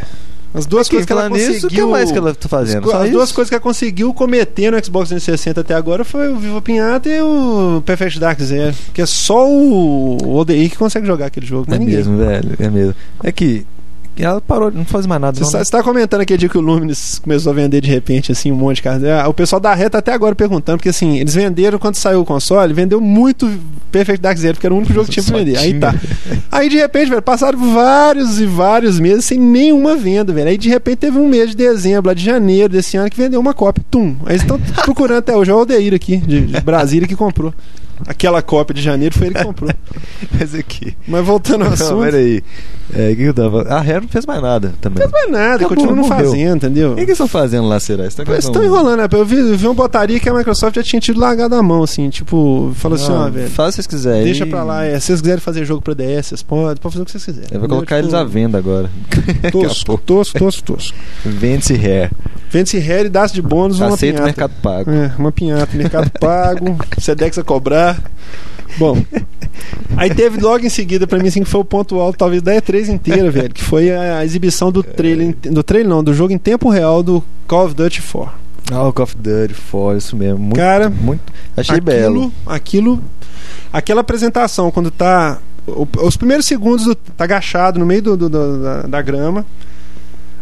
As 0.53 0.65
duas 0.67 0.85
Aqui, 0.87 0.91
coisas 0.97 1.05
que 1.07 1.11
ela 1.11 1.29
nisso, 1.29 1.53
conseguiu. 1.53 1.67
o 1.67 1.87
que 1.87 1.91
mais 1.91 2.11
que 2.11 2.17
ela 2.17 2.35
tá 2.35 2.47
fazendo? 2.47 2.85
As 2.91 2.91
Só 2.91 3.07
duas 3.07 3.31
coisas 3.31 3.49
que 3.49 3.55
ela 3.55 3.61
conseguiu 3.63 4.13
cometer 4.13 4.71
no 4.71 4.77
Xbox 4.85 5.09
360 5.09 5.61
até 5.61 5.73
agora 5.73 6.05
foi 6.05 6.29
o 6.29 6.35
Viva 6.37 6.61
Pinhata 6.61 7.09
e 7.09 7.21
o 7.21 7.81
Perfect 7.85 8.19
Dark 8.19 8.39
Zero. 8.41 8.75
Que 8.93 9.01
é 9.01 9.05
só 9.05 9.49
o 9.49 10.35
ODI 10.35 10.69
que 10.69 10.77
consegue 10.77 11.07
jogar 11.07 11.25
aquele 11.25 11.45
jogo. 11.45 11.73
É 11.73 11.77
ninguém. 11.79 11.95
mesmo, 11.95 12.17
velho. 12.17 12.51
É 12.59 12.69
mesmo. 12.69 12.95
É 13.23 13.31
que 13.31 13.65
ela 14.17 14.39
parou, 14.39 14.71
não 14.71 14.85
faz 14.85 15.05
mais 15.05 15.19
nada. 15.19 15.37
Você 15.37 15.43
está, 15.43 15.57
né? 15.57 15.63
você 15.63 15.71
tá 15.71 15.81
comentando 15.83 16.21
aquele 16.21 16.37
dia 16.37 16.49
que 16.49 16.57
o 16.57 16.61
Luminous 16.61 17.19
começou 17.19 17.51
a 17.51 17.55
vender 17.55 17.81
de 17.81 17.89
repente, 17.89 18.31
assim, 18.31 18.51
um 18.51 18.55
monte 18.55 18.75
de 18.77 18.83
carta. 18.83 19.21
Ah, 19.21 19.27
O 19.27 19.33
pessoal 19.33 19.59
da 19.59 19.73
reta 19.73 19.97
até 19.97 20.13
agora 20.13 20.35
perguntando, 20.35 20.77
porque 20.77 20.89
assim, 20.89 21.17
eles 21.19 21.33
venderam 21.33 21.79
quando 21.79 21.95
saiu 21.95 22.21
o 22.21 22.25
console, 22.25 22.73
vendeu 22.73 23.01
muito 23.01 23.49
Perfect 23.91 24.21
Dark 24.21 24.37
Zero, 24.37 24.53
porque 24.55 24.67
era 24.67 24.73
o 24.73 24.77
único 24.77 24.93
jogo 24.93 25.05
que 25.07 25.13
tinha 25.13 25.23
pra 25.23 25.37
vender. 25.37 25.57
Aí 25.57 25.73
tá. 25.79 25.95
Aí 26.51 26.69
de 26.69 26.77
repente, 26.77 27.09
velho, 27.09 27.21
passaram 27.21 27.73
vários 27.73 28.39
e 28.39 28.45
vários 28.45 28.99
meses 28.99 29.25
sem 29.25 29.39
nenhuma 29.39 29.95
venda, 29.95 30.31
velho. 30.31 30.49
Aí 30.49 30.57
de 30.57 30.69
repente 30.69 30.97
teve 30.97 31.17
um 31.17 31.27
mês 31.27 31.49
de 31.51 31.55
dezembro, 31.57 32.07
lá 32.07 32.13
de 32.13 32.23
janeiro 32.23 32.69
desse 32.69 32.97
ano, 32.97 33.09
que 33.09 33.17
vendeu 33.17 33.39
uma 33.39 33.53
cópia. 33.53 33.83
Tum. 33.89 34.15
Aí 34.25 34.33
eles 34.33 34.41
estão 34.41 34.59
procurando 34.83 35.17
até 35.19 35.35
hoje. 35.35 35.49
É 35.51 35.53
o 35.53 35.57
Aldeir 35.57 35.93
aqui, 35.93 36.17
de, 36.17 36.41
de 36.41 36.61
Brasília, 36.61 37.07
que 37.07 37.15
comprou. 37.15 37.53
Aquela 38.07 38.41
cópia 38.41 38.73
de 38.73 38.81
janeiro 38.81 39.15
foi 39.17 39.27
ele 39.27 39.35
que 39.35 39.43
comprou. 39.43 39.71
Mas 40.37 40.53
aqui. 40.55 40.95
Mas 41.07 41.25
voltando 41.25 41.63
ao 41.63 41.67
Não, 41.67 41.73
assunto. 41.73 42.01
peraí. 42.03 42.43
É, 42.95 43.11
o 43.11 43.15
que 43.15 43.23
eu 43.23 43.33
tava. 43.33 43.63
A 43.63 43.81
Rare 43.81 44.01
não 44.01 44.07
fez 44.07 44.25
mais 44.25 44.41
nada 44.41 44.73
também. 44.79 45.03
Não 45.07 45.19
é 45.19 45.27
nada, 45.27 45.65
Acabou, 45.65 45.69
continua 45.69 45.95
não 45.95 46.03
fazendo, 46.03 46.57
entendeu? 46.57 46.91
O 46.91 46.95
que, 46.95 46.97
que 46.97 47.01
eles 47.05 47.13
estão 47.13 47.27
fazendo 47.27 47.67
lá, 47.67 47.79
será? 47.79 48.03
Eles 48.03 48.17
Eles 48.19 48.45
estão 48.45 48.63
enrolando, 48.63 48.97
né? 48.97 49.07
Eu 49.11 49.25
vi, 49.25 49.37
eu 49.37 49.57
vi 49.57 49.65
uma 49.65 49.73
botaria 49.73 50.19
que 50.19 50.29
a 50.29 50.33
Microsoft 50.33 50.75
já 50.75 50.83
tinha 50.83 50.99
tido 50.99 51.19
largado 51.19 51.55
a 51.55 51.63
mão, 51.63 51.81
assim, 51.83 52.09
tipo, 52.09 52.71
falou 52.75 52.95
assim, 52.95 53.11
ó, 53.11 53.29
velho. 53.29 53.49
Faz 53.49 53.69
o 53.69 53.71
que 53.71 53.75
vocês 53.75 53.87
quiserem. 53.87 54.23
Deixa 54.25 54.45
pra 54.45 54.63
lá, 54.63 54.83
é. 54.85 54.99
Se 54.99 55.07
vocês 55.07 55.21
quiserem 55.21 55.41
fazer 55.41 55.65
jogo 55.65 55.81
pra 55.81 55.93
DS, 55.93 56.27
vocês 56.27 56.43
podem, 56.43 56.75
pode 56.77 56.93
fazer 56.93 57.01
o 57.01 57.05
que 57.05 57.11
vocês 57.11 57.23
quiserem. 57.25 57.49
Eu 57.51 57.59
vou 57.59 57.69
colocar 57.69 57.99
Entendeu? 57.99 58.19
eles 58.19 58.27
à 58.27 58.31
venda 58.31 58.57
agora. 58.57 58.89
Tosco, 59.51 59.97
tosco, 59.97 60.37
tosco, 60.39 60.63
tosco. 60.63 60.97
Vende-se 61.25 61.73
Rare. 61.75 62.11
Vende-se 62.51 62.77
Harry, 62.77 63.09
dá-se 63.09 63.33
de 63.33 63.41
bônus 63.41 63.79
uma 63.79 63.95
Aceita 63.95 64.21
o. 64.21 64.25
Mercado 64.25 64.53
Pago. 64.61 64.91
É, 64.91 65.11
uma 65.17 65.31
pinhata, 65.31 65.75
mercado 65.75 66.11
pago, 66.19 66.77
Sedex 67.01 67.35
a 67.39 67.43
cobrar. 67.43 67.92
Bom, 68.77 69.03
aí 69.95 70.13
teve 70.13 70.41
logo 70.41 70.65
em 70.65 70.69
seguida 70.69 71.05
pra 71.05 71.19
mim 71.19 71.27
assim 71.27 71.43
que 71.43 71.49
foi 71.49 71.61
o 71.61 71.65
ponto 71.65 71.99
alto 71.99 72.17
talvez 72.17 72.41
da 72.41 72.53
E3 72.55 72.89
inteira, 72.89 73.29
velho, 73.29 73.53
que 73.53 73.63
foi 73.63 73.91
a, 73.91 74.25
exibição 74.25 74.71
do 74.71 74.81
trailer, 74.81 75.35
do 75.35 75.61
trailer 75.63 75.87
não, 75.89 76.03
do 76.03 76.13
jogo 76.13 76.33
em 76.33 76.37
tempo 76.39 76.69
real 76.69 77.03
do 77.03 77.23
Call 77.47 77.65
of 77.65 77.75
Duty 77.75 78.01
4. 78.01 78.31
Ah, 78.71 78.87
o 78.87 78.93
Call 78.93 79.03
of 79.03 79.15
Duty 79.15 79.53
4, 79.71 79.97
isso 79.97 80.15
mesmo. 80.15 80.39
Muito, 80.39 80.55
Cara, 80.55 80.89
muito. 80.89 81.21
Achei 81.55 81.75
aquilo, 81.77 81.85
belo. 81.85 82.33
Aquilo, 82.47 83.03
aquela 83.71 84.01
apresentação 84.01 84.71
quando 84.71 84.89
tá 84.89 85.37
os 86.01 86.17
primeiros 86.17 86.45
segundos 86.45 86.85
do, 86.85 86.95
tá 86.95 87.23
agachado 87.25 87.79
no 87.79 87.85
meio 87.85 88.01
do, 88.01 88.17
do- 88.17 88.29
do- 88.29 88.63
da, 88.63 88.81
da 88.83 89.01
grama. 89.01 89.45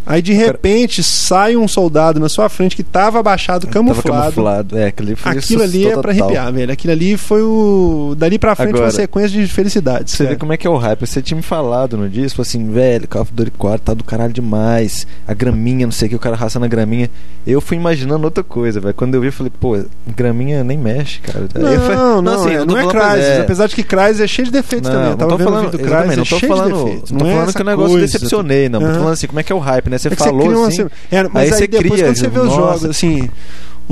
Aí 0.06 0.22
de 0.22 0.34
cara- 0.34 0.48
repente 0.48 1.04
sai 1.04 1.56
um 1.56 1.68
soldado 1.68 2.20
na 2.20 2.28
sua 2.28 2.50
frente 2.50 2.76
que 2.76 2.84
tava 2.84 3.20
abaixado, 3.20 3.62
Tava 3.68 3.74
camuflado. 3.74 4.22
camuflado. 4.22 4.78
É, 4.78 4.88
aquilo 4.88 5.10
ali 5.10 5.16
foi 5.16 5.32
Aquilo 5.32 5.62
ali 5.64 5.88
é 5.88 5.98
pra 5.98 6.12
arrepiar, 6.12 6.52
velho. 6.54 6.72
Aquilo 6.74 6.94
ali 6.94 7.18
foi 7.18 7.42
o. 7.42 8.16
Dali 8.18 8.40
pra 8.40 8.56
frente 8.56 8.70
Agora, 8.70 8.86
uma 8.86 8.92
sequência 8.92 9.30
de 9.30 9.48
felicidades. 9.48 10.14
Você 10.14 10.24
vê 10.24 10.30
cara. 10.30 10.40
como 10.40 10.54
é 10.54 10.58
que 10.58 10.66
é 10.66 10.70
o 10.70 10.78
hype. 10.78 11.06
Você 11.06 11.22
tinha 11.22 11.36
me 11.36 11.44
falado 11.44 11.98
no 11.98 12.10
dia, 12.10 12.30
falou 12.30 12.42
assim, 12.42 12.72
velho, 12.72 13.08
Call 13.08 13.22
of 13.22 13.32
Duty 13.34 13.52
4 13.52 13.80
tá 13.86 13.94
do 13.94 14.04
caralho 14.04 14.34
demais. 14.34 15.06
A 15.28 15.34
graminha, 15.34 15.86
não 15.86 15.92
sei 15.92 16.08
o 16.08 16.10
que, 16.10 16.16
o 16.16 16.20
cara 16.20 16.36
raçando 16.36 16.66
a 16.66 16.68
graminha. 16.68 17.10
Eu 17.46 17.60
fui 17.62 17.78
imaginando 17.78 18.24
outra 18.26 18.44
coisa, 18.44 18.80
velho. 18.80 18.94
Quando 18.94 19.16
eu 19.16 19.22
vi, 19.22 19.28
eu 19.28 19.34
falei, 19.34 19.52
pô, 19.60 19.78
graminha 20.16 20.64
nem 20.64 20.78
mexe, 20.78 21.20
cara. 21.22 21.48
Não, 21.56 21.80
falei- 21.80 22.22
não, 22.22 22.34
assim, 22.36 22.50
é, 22.56 22.66
não 22.66 22.78
é 22.78 22.88
Crysis. 22.88 23.26
é. 23.26 23.42
Apesar 23.42 23.68
de 23.68 23.76
que 23.76 23.84
Crysis 23.84 24.20
é 24.20 24.28
cheio 24.28 24.46
de 24.48 24.52
defeitos 24.52 24.90
Não, 24.90 24.96
também. 24.96 25.12
Eu 25.12 25.12
não 25.12 25.18
tava 25.18 25.32
tô 25.32 25.38
vendo 25.38 25.46
falando, 25.48 25.60
o 25.68 25.72
vídeo 25.72 25.80
do 25.86 25.90
Crysis, 25.92 26.16
não 26.16 26.22
é 26.24 26.26
cheio 26.26 26.42
de 26.42 26.48
falando, 26.48 26.84
defeitos. 26.86 27.12
não 27.12 27.20
tô 27.20 27.26
é 27.26 27.32
falando 27.32 27.54
que 27.54 27.62
o 27.62 27.66
negócio 27.66 27.92
coisa, 27.92 28.06
decepcionei, 28.06 28.70
não. 28.70 28.80
Tô 28.80 28.86
falando 28.88 29.10
assim, 29.14 29.28
como 29.28 29.40
é 29.40 29.44
que 29.44 29.52
é 29.52 29.56
o 29.56 29.60
hype, 29.60 29.90
né? 29.92 29.98
Você 30.00 30.08
É 30.08 30.16
falou 30.16 30.50
uma- 30.50 30.68
assim. 30.68 30.88
é, 31.12 31.24
mas 31.24 31.36
aí 31.36 31.52
aí, 31.54 31.60
você 31.60 31.68
depois 31.68 31.92
cria, 31.92 32.06
quando 32.06 32.18
você 32.18 32.28
vê 32.28 32.40
os 32.40 32.46
nossa. 32.46 32.58
jogos, 32.58 32.86
assim, 32.86 33.30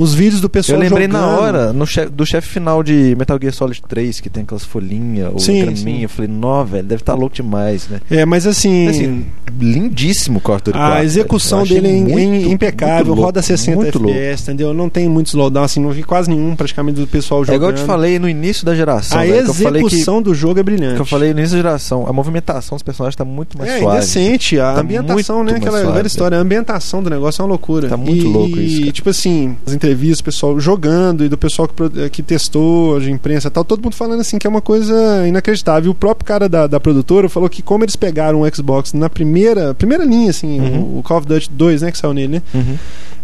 os 0.02 0.14
vídeos 0.14 0.40
do 0.40 0.48
pessoal 0.48 0.76
Eu 0.78 0.82
lembrei 0.88 1.06
jogando. 1.06 1.20
na 1.20 1.26
hora 1.38 1.72
no 1.72 1.86
che- 1.86 2.06
do 2.08 2.24
chefe 2.26 2.48
final 2.48 2.82
de 2.82 3.14
Metal 3.18 3.38
Gear 3.40 3.52
Solid 3.52 3.80
3, 3.88 4.20
que 4.20 4.28
tem 4.30 4.42
aquelas 4.42 4.64
folhinhas, 4.64 5.30
ou 5.32 5.38
sim. 5.38 5.60
Eu 6.02 6.08
falei, 6.08 6.30
nó, 6.30 6.64
velho, 6.64 6.84
deve 6.84 7.02
estar 7.02 7.14
louco 7.14 7.34
demais, 7.34 7.88
né? 7.88 8.00
É, 8.10 8.24
mas 8.24 8.46
assim, 8.46 8.88
Assim, 8.88 9.26
lindíssimo 9.58 10.38
o 10.38 10.40
4, 10.40 10.76
a 10.76 10.90
velho. 10.90 11.04
execução 11.04 11.58
Eu 11.60 11.62
achei 11.64 11.80
dele 11.80 11.94
é 11.94 11.98
im- 11.98 12.04
muito, 12.04 12.18
im- 12.48 12.52
impecável, 12.52 12.96
muito 12.96 13.08
louco, 13.08 13.22
roda 13.22 13.42
60 13.42 13.76
muito 13.76 13.98
louco. 13.98 14.16
FPS, 14.16 14.42
entendeu? 14.44 14.72
Não 14.74 14.88
tem 14.88 15.08
muito 15.08 15.26
slowdown, 15.28 15.64
assim, 15.64 15.80
não 15.80 15.90
vi 15.90 16.02
quase 16.02 16.28
nenhum 16.30 16.54
praticamente 16.56 17.00
do 17.00 17.06
pessoal 17.06 17.42
É 17.42 17.46
jogando. 17.46 17.56
igual 17.60 17.70
eu 17.72 17.76
te 17.78 17.84
falei 17.84 18.18
no 18.18 18.28
início 18.28 18.64
da 18.64 18.74
geração, 18.74 19.18
a 19.18 19.22
velho, 19.24 19.44
que 19.44 19.50
eu 19.50 19.54
falei 19.54 19.82
que, 19.82 19.88
execução 19.88 20.22
do 20.22 20.34
jogo 20.34 20.60
é 20.60 20.62
brilhante. 20.62 20.94
que 20.96 21.00
eu 21.02 21.06
falei 21.06 21.32
no 21.32 21.38
início 21.40 21.56
da 21.56 21.62
geração, 21.62 22.06
a 22.08 22.12
movimentação 22.12 22.76
dos 22.76 22.82
personagens 22.82 23.16
tá 23.16 23.24
muito 23.24 23.56
mais 23.58 23.70
é, 23.70 23.78
suave. 23.80 23.96
indecente. 23.98 24.58
A 24.58 24.74
Tá 24.74 24.80
ambientação, 24.80 25.44
né? 25.44 25.52
Aquela 25.56 25.80
suave, 25.80 25.96
velha 25.96 26.06
história. 26.06 26.38
A 26.38 26.40
ambientação 26.40 27.02
do 27.02 27.10
negócio 27.10 27.40
é 27.40 27.44
uma 27.44 27.48
loucura. 27.50 27.88
Tá 27.88 27.96
muito 27.96 28.24
e, 28.24 28.28
louco 28.28 28.58
isso, 28.58 28.76
E, 28.76 28.80
cara. 28.80 28.92
tipo 28.92 29.10
assim, 29.10 29.56
as 29.66 29.72
entrevistas, 29.72 29.89
o 30.20 30.24
pessoal 30.24 30.58
jogando 30.60 31.24
e 31.24 31.28
do 31.28 31.36
pessoal 31.38 31.66
que, 31.68 31.74
pro- 31.74 31.90
que 32.10 32.22
testou, 32.22 32.98
de 33.00 33.10
imprensa 33.10 33.48
e 33.48 33.50
tal, 33.50 33.64
todo 33.64 33.82
mundo 33.82 33.94
falando 33.94 34.20
assim 34.20 34.38
que 34.38 34.46
é 34.46 34.50
uma 34.50 34.60
coisa 34.60 35.26
inacreditável. 35.26 35.90
O 35.90 35.94
próprio 35.94 36.26
cara 36.26 36.48
da, 36.48 36.66
da 36.66 36.78
produtora 36.80 37.28
falou 37.28 37.48
que 37.48 37.62
como 37.62 37.84
eles 37.84 37.96
pegaram 37.96 38.40
o 38.42 38.54
Xbox 38.54 38.92
na 38.92 39.08
primeira, 39.10 39.74
primeira 39.74 40.04
linha, 40.04 40.30
assim, 40.30 40.60
Uhum. 40.60 40.80
o, 40.96 40.98
o 40.98 41.02
Call 41.02 41.18
of 41.18 41.26
Duty 41.26 41.50
2, 41.52 41.82
né, 41.82 41.90
que 41.92 41.98
saiu 41.98 42.12
nele, 42.14 42.28
né? 42.34 42.42
Uhum. 42.54 42.76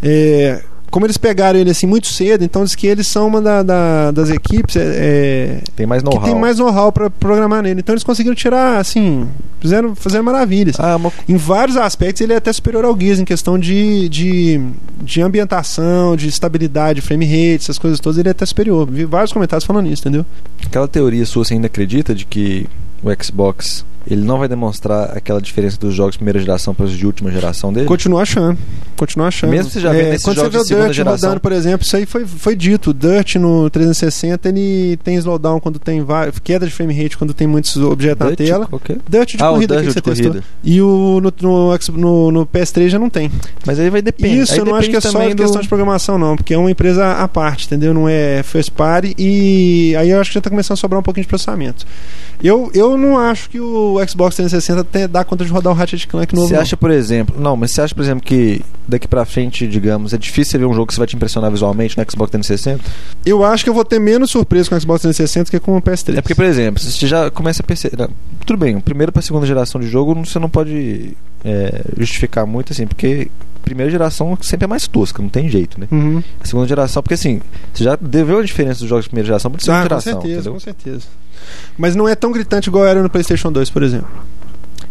É, 0.03 0.63
como 0.97 1.05
eles 1.05 1.19
pegaram 1.19 1.59
ele 1.59 1.69
assim 1.71 1.87
muito 1.87 2.07
cedo, 2.07 2.43
então 2.43 2.65
diz 2.65 2.75
que 2.75 2.87
eles 2.87 3.07
são 3.07 3.27
uma 3.27 3.39
da- 3.43 3.63
da- 3.63 4.11
das 4.13 4.31
equipes 4.31 4.77
é, 4.77 4.81
é, 4.81 5.59
Tem 5.77 5.85
mais 5.85 6.03
que 6.03 6.09
tem 6.21 6.35
mais 6.35 6.59
know-how 6.59 6.91
pra 6.91 7.11
programar 7.11 7.63
nele. 7.63 7.81
Então 7.81 7.93
eles 7.93 8.03
conseguiram 8.03 8.35
tirar, 8.35 8.79
assim, 8.79 9.29
fizeram, 9.61 9.95
fizeram 9.95 10.25
maravilhas. 10.25 10.81
Ah, 10.81 10.97
uma... 10.97 11.13
Em 11.29 11.37
vários 11.37 11.77
aspectos 11.77 12.23
ele 12.23 12.33
é 12.33 12.37
até 12.37 12.51
superior 12.51 12.83
ao 12.87 12.99
Gears 12.99 13.21
em 13.21 13.27
questão 13.27 13.59
de, 13.59 14.09
de, 14.09 14.59
de 15.03 15.21
ambientação, 15.21 16.17
de 16.17 16.29
estabilidade, 16.29 17.03
frame 17.03 17.27
rate, 17.27 17.65
essas 17.65 17.79
coisas 17.79 18.01
todas, 18.01 18.17
ele 18.17 18.29
é 18.29 18.31
até 18.31 18.47
superior. 18.47 18.89
Vi 18.91 19.05
vários 19.05 19.35
comentários 19.35 19.67
falando 19.67 19.91
isso, 19.91 20.01
entendeu? 20.01 20.25
aquela 20.65 20.89
teoria 20.89 21.27
sua, 21.27 21.45
você 21.45 21.53
ainda 21.53 21.67
acredita 21.67 22.15
de 22.15 22.25
que 22.25 22.67
o 23.03 23.09
Xbox 23.23 23.85
ele 24.09 24.23
não 24.25 24.39
vai 24.39 24.49
demonstrar 24.49 25.17
aquela 25.17 25.41
diferença 25.41 25.77
dos 25.79 25.95
jogos 25.95 26.13
de 26.13 26.19
primeira 26.19 26.39
geração 26.39 26.75
para 26.75 26.85
os 26.87 26.93
de 26.93 27.05
última 27.07 27.31
geração 27.31 27.73
dele? 27.73 27.87
Continuo 27.87 28.19
achando. 28.19 28.59
Continuo 28.97 29.27
achando. 29.27 29.51
Mesmo 29.51 29.71
você 29.71 29.81
já 29.81 29.93
vendo 29.93 30.09
esses 30.15 30.23
quando 30.25 30.37
jogos 30.37 30.53
você 30.53 30.57
vê 30.57 30.59
de 30.59 30.65
o 30.65 30.67
segunda 30.69 30.85
Dirt 30.87 30.97
geração? 30.97 31.29
rodando, 31.29 31.41
por 31.41 31.53
exemplo, 31.53 31.87
isso 31.87 31.97
aí 31.97 32.07
foi, 32.07 32.25
foi 32.27 32.57
dito. 32.57 32.91
O 32.91 32.95
Dirt 32.95 33.35
no 33.37 33.69
360 33.69 34.49
ele 34.49 34.97
tem 35.05 35.17
slowdown 35.17 35.61
quando 35.61 35.79
tem 35.79 36.03
vários, 36.03 36.39
queda 36.39 36.65
de 36.67 36.73
frame 36.73 36.95
rate 36.95 37.19
quando 37.19 37.35
tem 37.35 37.47
muitos 37.47 37.77
objetos 37.77 38.21
na 38.25 38.31
Dutch? 38.31 38.47
tela. 38.49 38.69
O 38.71 38.79
quê? 38.79 38.97
Dirt 39.09 39.37
de 39.37 39.43
ah, 39.43 39.49
corrida 39.51 39.75
o 39.75 39.79
que 39.79 39.85
Dutch 39.85 39.95
você 39.95 40.01
de 40.01 40.05
testou. 40.05 40.27
corrida. 40.33 40.45
E 40.65 40.81
o 40.81 41.21
no, 41.21 41.33
no, 41.43 41.79
no- 41.97 42.31
no 42.33 42.47
PS3 42.47 42.89
já 42.89 42.99
não 42.99 43.11
tem. 43.11 43.31
Mas 43.67 43.79
aí 43.79 43.91
vai 43.91 44.01
depender. 44.03 44.43
Isso 44.43 44.53
aí 44.53 44.59
eu 44.61 44.65
não 44.65 44.75
acho 44.77 44.89
que 44.89 44.97
é 44.97 45.01
só 45.01 45.29
do- 45.29 45.35
questão 45.37 45.61
de 45.61 45.69
programação, 45.69 46.17
não, 46.19 46.37
porque 46.37 46.55
é 46.55 46.59
uma 46.59 46.71
empresa 46.71 47.13
à 47.13 47.29
parte, 47.29 47.67
entendeu? 47.67 47.93
Não 47.93 48.09
é 48.09 48.43
first 48.43 48.71
party 48.71 49.15
e 49.19 49.95
aí 49.97 50.11
eu 50.11 50.21
acho 50.21 50.31
que 50.31 50.35
já 50.35 50.41
tá 50.41 50.49
começando 50.51 50.75
a 50.75 50.81
sobrar 50.81 51.01
um 51.01 51.03
pouquinho 51.03 51.25
de 51.25 51.29
processamento. 51.29 51.85
Eu, 52.43 52.71
eu 52.75 52.97
não 52.97 53.19
acho 53.19 53.49
que 53.49 53.59
o 53.59 53.97
Xbox 54.07 54.37
360 54.37 54.85
tem, 54.85 55.09
dá 55.09 55.25
conta 55.25 55.45
de 55.45 55.51
rodar 55.51 55.73
o 55.73 55.77
Ratchet 55.77 56.07
Clank 56.07 56.35
novo. 56.35 56.49
Você 56.49 56.55
não. 56.55 56.61
acha, 56.61 56.77
por 56.77 56.91
exemplo, 56.91 57.35
não, 57.39 57.57
mas 57.57 57.73
você 57.73 57.81
acha, 57.81 57.95
por 57.95 58.03
exemplo, 58.03 58.23
que 58.23 58.63
daqui 58.87 59.09
pra 59.09 59.25
frente, 59.25 59.67
digamos, 59.67 60.13
é 60.13 60.19
difícil 60.19 60.53
você 60.53 60.59
ver 60.59 60.67
um 60.67 60.75
jogo 60.75 60.87
que 60.87 60.95
você 60.95 61.01
vai 61.01 61.07
te 61.07 61.17
impressionar 61.17 61.51
visualmente 61.51 61.97
no 61.97 62.05
Xbox 62.11 62.31
360? 62.31 62.85
Eu 63.25 63.45
acho 63.45 63.65
que 63.65 63.71
eu 63.71 63.75
vou 63.75 63.85
ter 63.85 63.99
menos 63.99 64.31
surpresa 64.31 64.69
com 64.69 64.77
o 64.77 64.81
Xbox 64.81 65.03
360 65.03 65.51
que 65.51 65.59
com 65.59 65.77
o 65.77 65.83
PS3. 65.83 66.19
É 66.19 66.21
porque, 66.21 66.35
por 66.35 66.45
exemplo, 66.45 66.83
você 66.83 67.07
já 67.07 67.31
começa 67.31 67.63
a 67.63 67.67
perceber. 67.67 68.09
Tudo 68.45 68.59
bem, 68.59 68.79
primeira 68.81 69.11
pra 69.11 69.23
segunda 69.23 69.47
geração 69.47 69.81
de 69.81 69.89
jogo 69.89 70.15
você 70.15 70.39
não 70.39 70.49
pode 70.49 71.17
é, 71.45 71.83
justificar 71.97 72.47
muito 72.47 72.73
assim, 72.73 72.87
porque 72.87 73.31
primeira 73.67 73.91
geração 73.91 74.39
sempre 74.41 74.65
é 74.65 74.69
mais 74.69 74.87
tosca, 74.87 75.21
não 75.21 75.29
tem 75.29 75.49
jeito, 75.51 75.79
né? 75.79 75.89
Uhum. 75.91 76.23
A 76.41 76.47
segunda 76.47 76.67
geração, 76.69 77.03
porque 77.03 77.15
assim, 77.15 77.43
você 77.75 77.85
já 77.85 77.97
deveu 78.01 78.39
a 78.39 78.43
diferença 78.43 78.81
dos 78.81 78.89
jogos 78.89 79.05
de 79.05 79.11
primeira 79.11 79.27
geração 79.27 79.51
para 79.51 79.61
segunda 79.61 79.79
Ah, 79.79 79.83
com 79.83 79.89
geração. 79.89 80.13
certeza, 80.13 80.35
entendeu? 80.35 80.53
com 80.55 80.61
certeza. 80.61 81.07
Mas 81.77 81.95
não 81.97 82.09
é 82.09 82.15
tão 82.15 82.33
gritante 82.33 82.69
igual 82.69 82.87
era 82.87 83.03
no 83.03 83.11
PlayStation 83.11 83.51
2, 83.53 83.69
por 83.69 83.83
exemplo. 83.83 84.09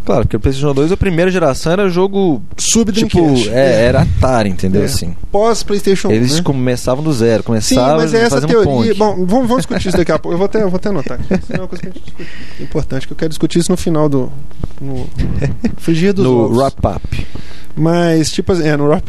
Claro, 0.05 0.21
porque 0.21 0.37
o 0.37 0.39
PlayStation 0.39 0.71
2, 0.71 0.91
a 0.91 0.97
primeira 0.97 1.31
geração 1.31 1.71
era 1.71 1.89
jogo. 1.89 2.39
Sub 2.57 2.91
Tipo, 2.91 3.33
é, 3.49 3.85
era 3.85 4.01
Atari, 4.03 4.49
entendeu? 4.49 4.83
É. 4.83 4.85
Assim. 4.85 5.15
Pós 5.31 5.63
PlayStation 5.63 6.09
1. 6.09 6.11
Eles 6.11 6.35
né? 6.35 6.41
começavam 6.43 7.03
do 7.03 7.11
zero, 7.11 7.41
Sim, 7.41 7.47
começavam 7.47 7.97
mas 7.97 8.13
é 8.13 8.19
essa 8.21 8.39
teoria. 8.41 8.63
ponte. 8.71 8.93
Bom, 8.93 9.15
vamos, 9.25 9.47
vamos 9.47 9.57
discutir 9.57 9.87
isso 9.87 9.97
daqui 9.97 10.11
a 10.11 10.19
pouco. 10.19 10.35
Eu 10.35 10.37
vou 10.37 10.45
até, 10.45 10.61
eu 10.61 10.69
vou 10.69 10.77
até 10.77 10.89
anotar. 10.89 11.19
Isso 11.21 11.51
é 11.53 11.57
uma 11.57 11.67
coisa 11.67 11.81
que 11.81 11.89
a 11.89 11.91
gente 11.91 12.03
discute. 12.03 12.29
É 12.59 12.63
importante, 12.63 13.07
que 13.07 13.13
eu 13.13 13.17
quero 13.17 13.29
discutir 13.29 13.57
isso 13.59 13.71
no 13.71 13.77
final 13.77 14.07
do. 14.07 14.31
No 14.79 15.07
frigir 15.77 16.13
dos 16.13 16.23
no 16.23 16.43
ovos. 16.43 16.57
Mas, 17.75 18.31
tipo 18.31 18.51
assim, 18.51 18.67
é, 18.67 18.77
no 18.77 18.91
up. 18.93 19.05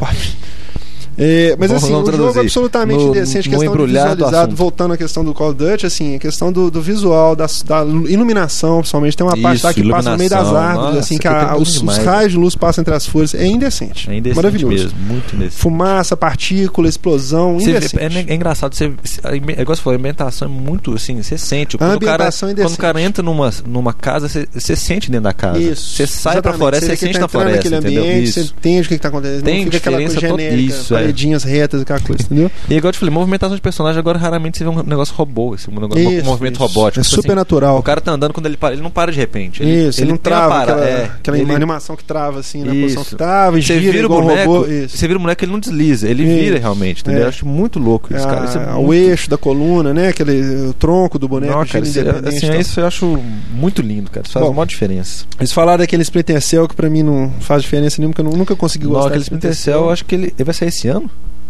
É, 1.17 1.55
mas 1.57 1.69
Vamos- 1.69 1.83
assim, 1.83 1.91
vamos 1.93 2.09
o 2.09 2.11
jogo 2.11 2.23
traduzir. 2.23 2.39
absolutamente 2.41 3.03
No- 3.03 3.09
indecente, 3.09 3.49
no 3.49 3.57
questão 3.57 3.75
de 3.85 3.91
visualizado, 3.91 4.55
voltando 4.55 4.93
à 4.93 4.97
questão 4.97 5.25
do 5.25 5.33
Call 5.33 5.49
of 5.49 5.57
Duty, 5.57 5.85
assim, 5.87 6.15
a 6.15 6.19
questão 6.19 6.51
do, 6.51 6.69
do 6.69 6.79
visual, 6.81 7.35
da, 7.35 7.47
da 7.65 7.83
iluminação, 8.07 8.79
principalmente, 8.79 9.17
tem 9.17 9.25
uma 9.25 9.35
parte 9.37 9.63
lá 9.63 9.71
Isso, 9.71 9.81
que 9.81 9.89
passa 9.89 10.11
no 10.11 10.17
meio 10.17 10.29
das 10.29 10.47
árvores, 10.47 10.85
Nossa, 10.89 10.99
assim, 10.99 11.17
que 11.17 11.27
a- 11.27 11.45
tem 11.53 11.61
os, 11.61 11.81
os 11.81 11.97
raios 11.97 12.31
de 12.33 12.37
luz 12.37 12.55
passam 12.55 12.81
entre 12.81 12.93
as 12.93 13.05
folhas, 13.05 13.33
é 13.33 13.45
indecente. 13.47 14.09
É 14.09 14.15
indecente 14.15 14.35
Maravilhoso. 14.35 14.73
mesmo, 14.73 14.99
muito 15.07 15.35
indecente. 15.35 15.55
Fumaça, 15.61 16.15
partícula, 16.15 16.87
explosão, 16.87 17.59
Você 17.59 17.71
vê- 17.71 17.77
indecente. 17.77 18.17
é, 18.29 18.33
é 18.33 18.35
engraçado, 18.35 18.75
você, 18.75 18.91
a 19.23 19.33
é 19.33 19.37
igual 19.61 19.75
você 19.75 19.81
falou, 19.81 19.95
a 19.97 19.99
ambientação 19.99 20.47
é 20.47 20.51
muito 20.51 20.93
assim, 20.93 21.21
você 21.21 21.37
sente. 21.37 21.77
Quando, 21.77 21.95
o 21.95 21.99
cara, 21.99 22.13
ambientação 22.15 22.49
é 22.49 22.53
quando 22.55 22.73
o 22.73 22.77
cara 22.77 23.01
entra 23.01 23.23
numa, 23.23 23.51
numa 23.65 23.93
casa, 23.93 24.27
você, 24.29 24.47
você 24.53 24.75
sente 24.75 25.09
dentro 25.09 25.23
da 25.23 25.33
casa. 25.33 25.57
Isso. 25.59 25.95
Você 25.95 26.05
sai 26.07 26.33
pra 26.41 26.51
Exatamente. 26.51 26.57
floresta, 26.59 26.85
vê 26.87 26.95
você 26.95 27.05
sente 27.05 27.13
tá 27.15 27.19
na 27.21 27.27
floresta, 27.27 27.67
entendeu? 27.67 28.03
ambiente, 28.03 28.23
Isso. 28.29 28.33
Você 28.43 28.53
entende 28.57 28.81
o 28.85 28.89
que, 28.89 28.95
que 28.95 29.01
tá 29.01 29.07
acontecendo. 29.07 29.43
Tem 29.43 29.57
não 29.57 29.71
fica 29.71 29.77
aquela 29.77 29.97
coisa 29.97 30.19
genérica, 30.19 30.55
isso, 30.61 30.95
é. 30.95 31.06
Paredinhas 31.07 31.43
retas, 31.43 31.81
aquela 31.81 31.99
coisa, 31.99 32.23
entendeu? 32.25 32.51
E 32.69 32.73
igual 32.75 32.89
eu 32.89 32.93
te 32.93 32.99
falei, 32.99 33.13
movimentação 33.13 33.55
de 33.55 33.61
personagem 33.61 33.99
agora 33.99 34.17
raramente 34.17 34.57
você 34.57 34.63
vê 34.63 34.69
um 34.69 34.83
negócio 34.83 35.13
robô, 35.15 35.55
um, 35.69 35.79
negócio, 35.79 36.07
um 36.07 36.11
Isso, 36.11 36.25
movimento 36.25 36.53
isso. 36.55 36.63
robótico. 36.63 36.99
É 36.99 37.03
tipo 37.03 37.15
super 37.15 37.27
assim, 37.29 37.35
natural. 37.35 37.77
O 37.77 37.83
cara 37.83 38.01
tá 38.01 38.11
andando 38.11 38.33
quando 38.33 38.45
ele 38.45 38.57
para, 38.57 38.73
ele 38.73 38.81
não 38.81 38.89
para 38.89 39.11
de 39.11 39.17
repente. 39.17 39.61
Ele, 39.63 39.87
Isso, 39.89 40.01
ele 40.01 40.11
não 40.11 40.17
tem 40.17 40.33
a 40.33 40.35
trava 40.37 40.53
para- 40.53 40.61
aquela, 40.73 40.85
é, 40.87 41.03
aquela 41.05 41.37
ele- 41.39 41.53
animação 41.55 41.95
que 41.95 42.03
trava 42.03 42.39
assim 42.39 42.63
na 42.63 42.73
Isso. 42.73 42.81
posição 42.83 43.03
que 43.03 43.15
trava 43.15 43.59
e 43.59 43.63
Você 43.63 43.79
gira 43.79 43.91
vira 43.93 44.07
o 44.07 44.11
um 44.11 44.21
boneco, 44.21 44.53
robô. 44.53 44.65
Você 44.87 45.07
vira 45.07 45.17
o 45.17 45.21
boneco, 45.21 45.43
ele 45.45 45.51
não 45.51 45.59
desliza, 45.59 46.07
ele 46.09 46.23
vira 46.25 46.59
realmente, 46.59 47.01
entendeu? 47.01 47.21
É. 47.21 47.23
Eu 47.25 47.29
acho 47.29 47.45
muito 47.45 47.79
louco 47.79 48.13
isso, 48.15 48.25
cara. 48.27 48.45
Isso 48.45 48.57
é 48.57 48.63
Ah, 48.63 48.73
muito... 48.73 48.87
o 48.89 48.93
eixo 48.93 49.29
da 49.29 49.37
coluna, 49.37 49.93
né? 49.93 50.09
Aquele 50.09 50.67
o 50.67 50.73
tronco 50.73 51.17
do 51.19 51.27
boneco 51.27 51.53
Não, 51.53 51.65
cara, 51.65 51.85
isso, 51.85 51.99
é- 51.99 52.01
assim, 52.29 52.45
e 52.45 52.49
tal. 52.49 52.59
isso 52.59 52.79
eu 52.79 52.87
acho 52.87 53.19
muito 53.53 53.81
lindo, 53.81 54.09
cara. 54.11 54.23
Isso 54.25 54.33
faz 54.33 54.45
Bom, 54.45 54.51
uma 54.51 54.65
diferença. 54.65 55.25
Eles 55.39 55.51
falaram 55.51 55.79
daquele 55.79 56.03
Splinter 56.03 56.41
Cell 56.41 56.67
que 56.67 56.75
pra 56.75 56.89
mim 56.89 57.03
não 57.03 57.31
faz 57.39 57.61
diferença 57.63 57.97
nenhuma, 57.99 58.13
porque 58.13 58.27
eu 58.27 58.37
nunca 58.37 58.55
consegui 58.55 58.85
Não, 58.85 58.93
gostar 58.93 59.07
aquele 59.09 59.23
Splinter 59.23 59.55
Cell, 59.55 59.79
eu 59.85 59.89
acho 59.89 60.05
que 60.05 60.15
ele, 60.15 60.25
ele 60.37 60.43
vai 60.43 60.53
sair 60.53 60.69
esse 60.69 60.87
ano. 60.87 60.96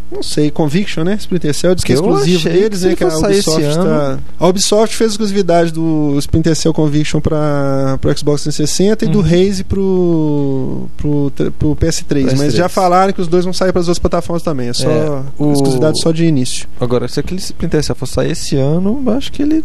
Não 0.10 0.24
sei, 0.24 0.50
Conviction, 0.50 1.04
né? 1.04 1.16
Splinter 1.20 1.54
Cell 1.54 1.76
diz 1.76 1.84
que 1.84 1.92
é 1.92 1.96
exclusivo 1.96 2.48
deles, 2.50 2.80
que 2.82 2.88
né? 2.88 2.96
Que 2.96 3.04
a 3.04 3.08
Ubisoft 3.18 3.76
tá... 3.76 4.20
A 4.40 4.48
Ubisoft 4.48 4.96
fez 4.96 5.12
exclusividade 5.12 5.70
do 5.74 6.16
Splinter 6.20 6.56
Cell 6.56 6.74
Conviction 6.74 7.20
pra, 7.20 7.98
pro 8.00 8.18
Xbox 8.18 8.44
360 8.44 9.04
e 9.04 9.08
do 9.10 9.18
Uhum. 9.18 9.24
Raze 9.26 9.66
pro, 9.66 10.88
pro, 10.96 11.32
pro 11.60 11.76
PS3, 11.76 12.24
Mas 12.38 12.54
PS3. 12.54 12.56
já 12.56 12.70
falaram 12.70 13.12
que 13.12 13.20
os 13.20 13.28
dois 13.28 13.44
vão 13.44 13.52
sair 13.54 13.74
para 13.74 13.82
as 13.82 13.90
outras 13.90 14.00
plataformas 14.00 14.44
também. 14.44 14.70
É 14.70 14.74
só 14.74 14.90
É, 14.90 15.22
o- 15.38 15.52
exclusividade 15.52 16.02
só 16.02 16.12
de 16.14 16.24
início. 16.26 16.70
Agora, 16.80 17.06
se 17.10 17.20
aquele 17.20 17.42
Splinter 17.42 17.84
Cell 17.84 17.96
for 17.96 18.08
sair 18.08 18.32
esse 18.32 18.56
ano, 18.56 19.04
acho 19.12 19.30
que 19.30 19.42
ele 19.42 19.62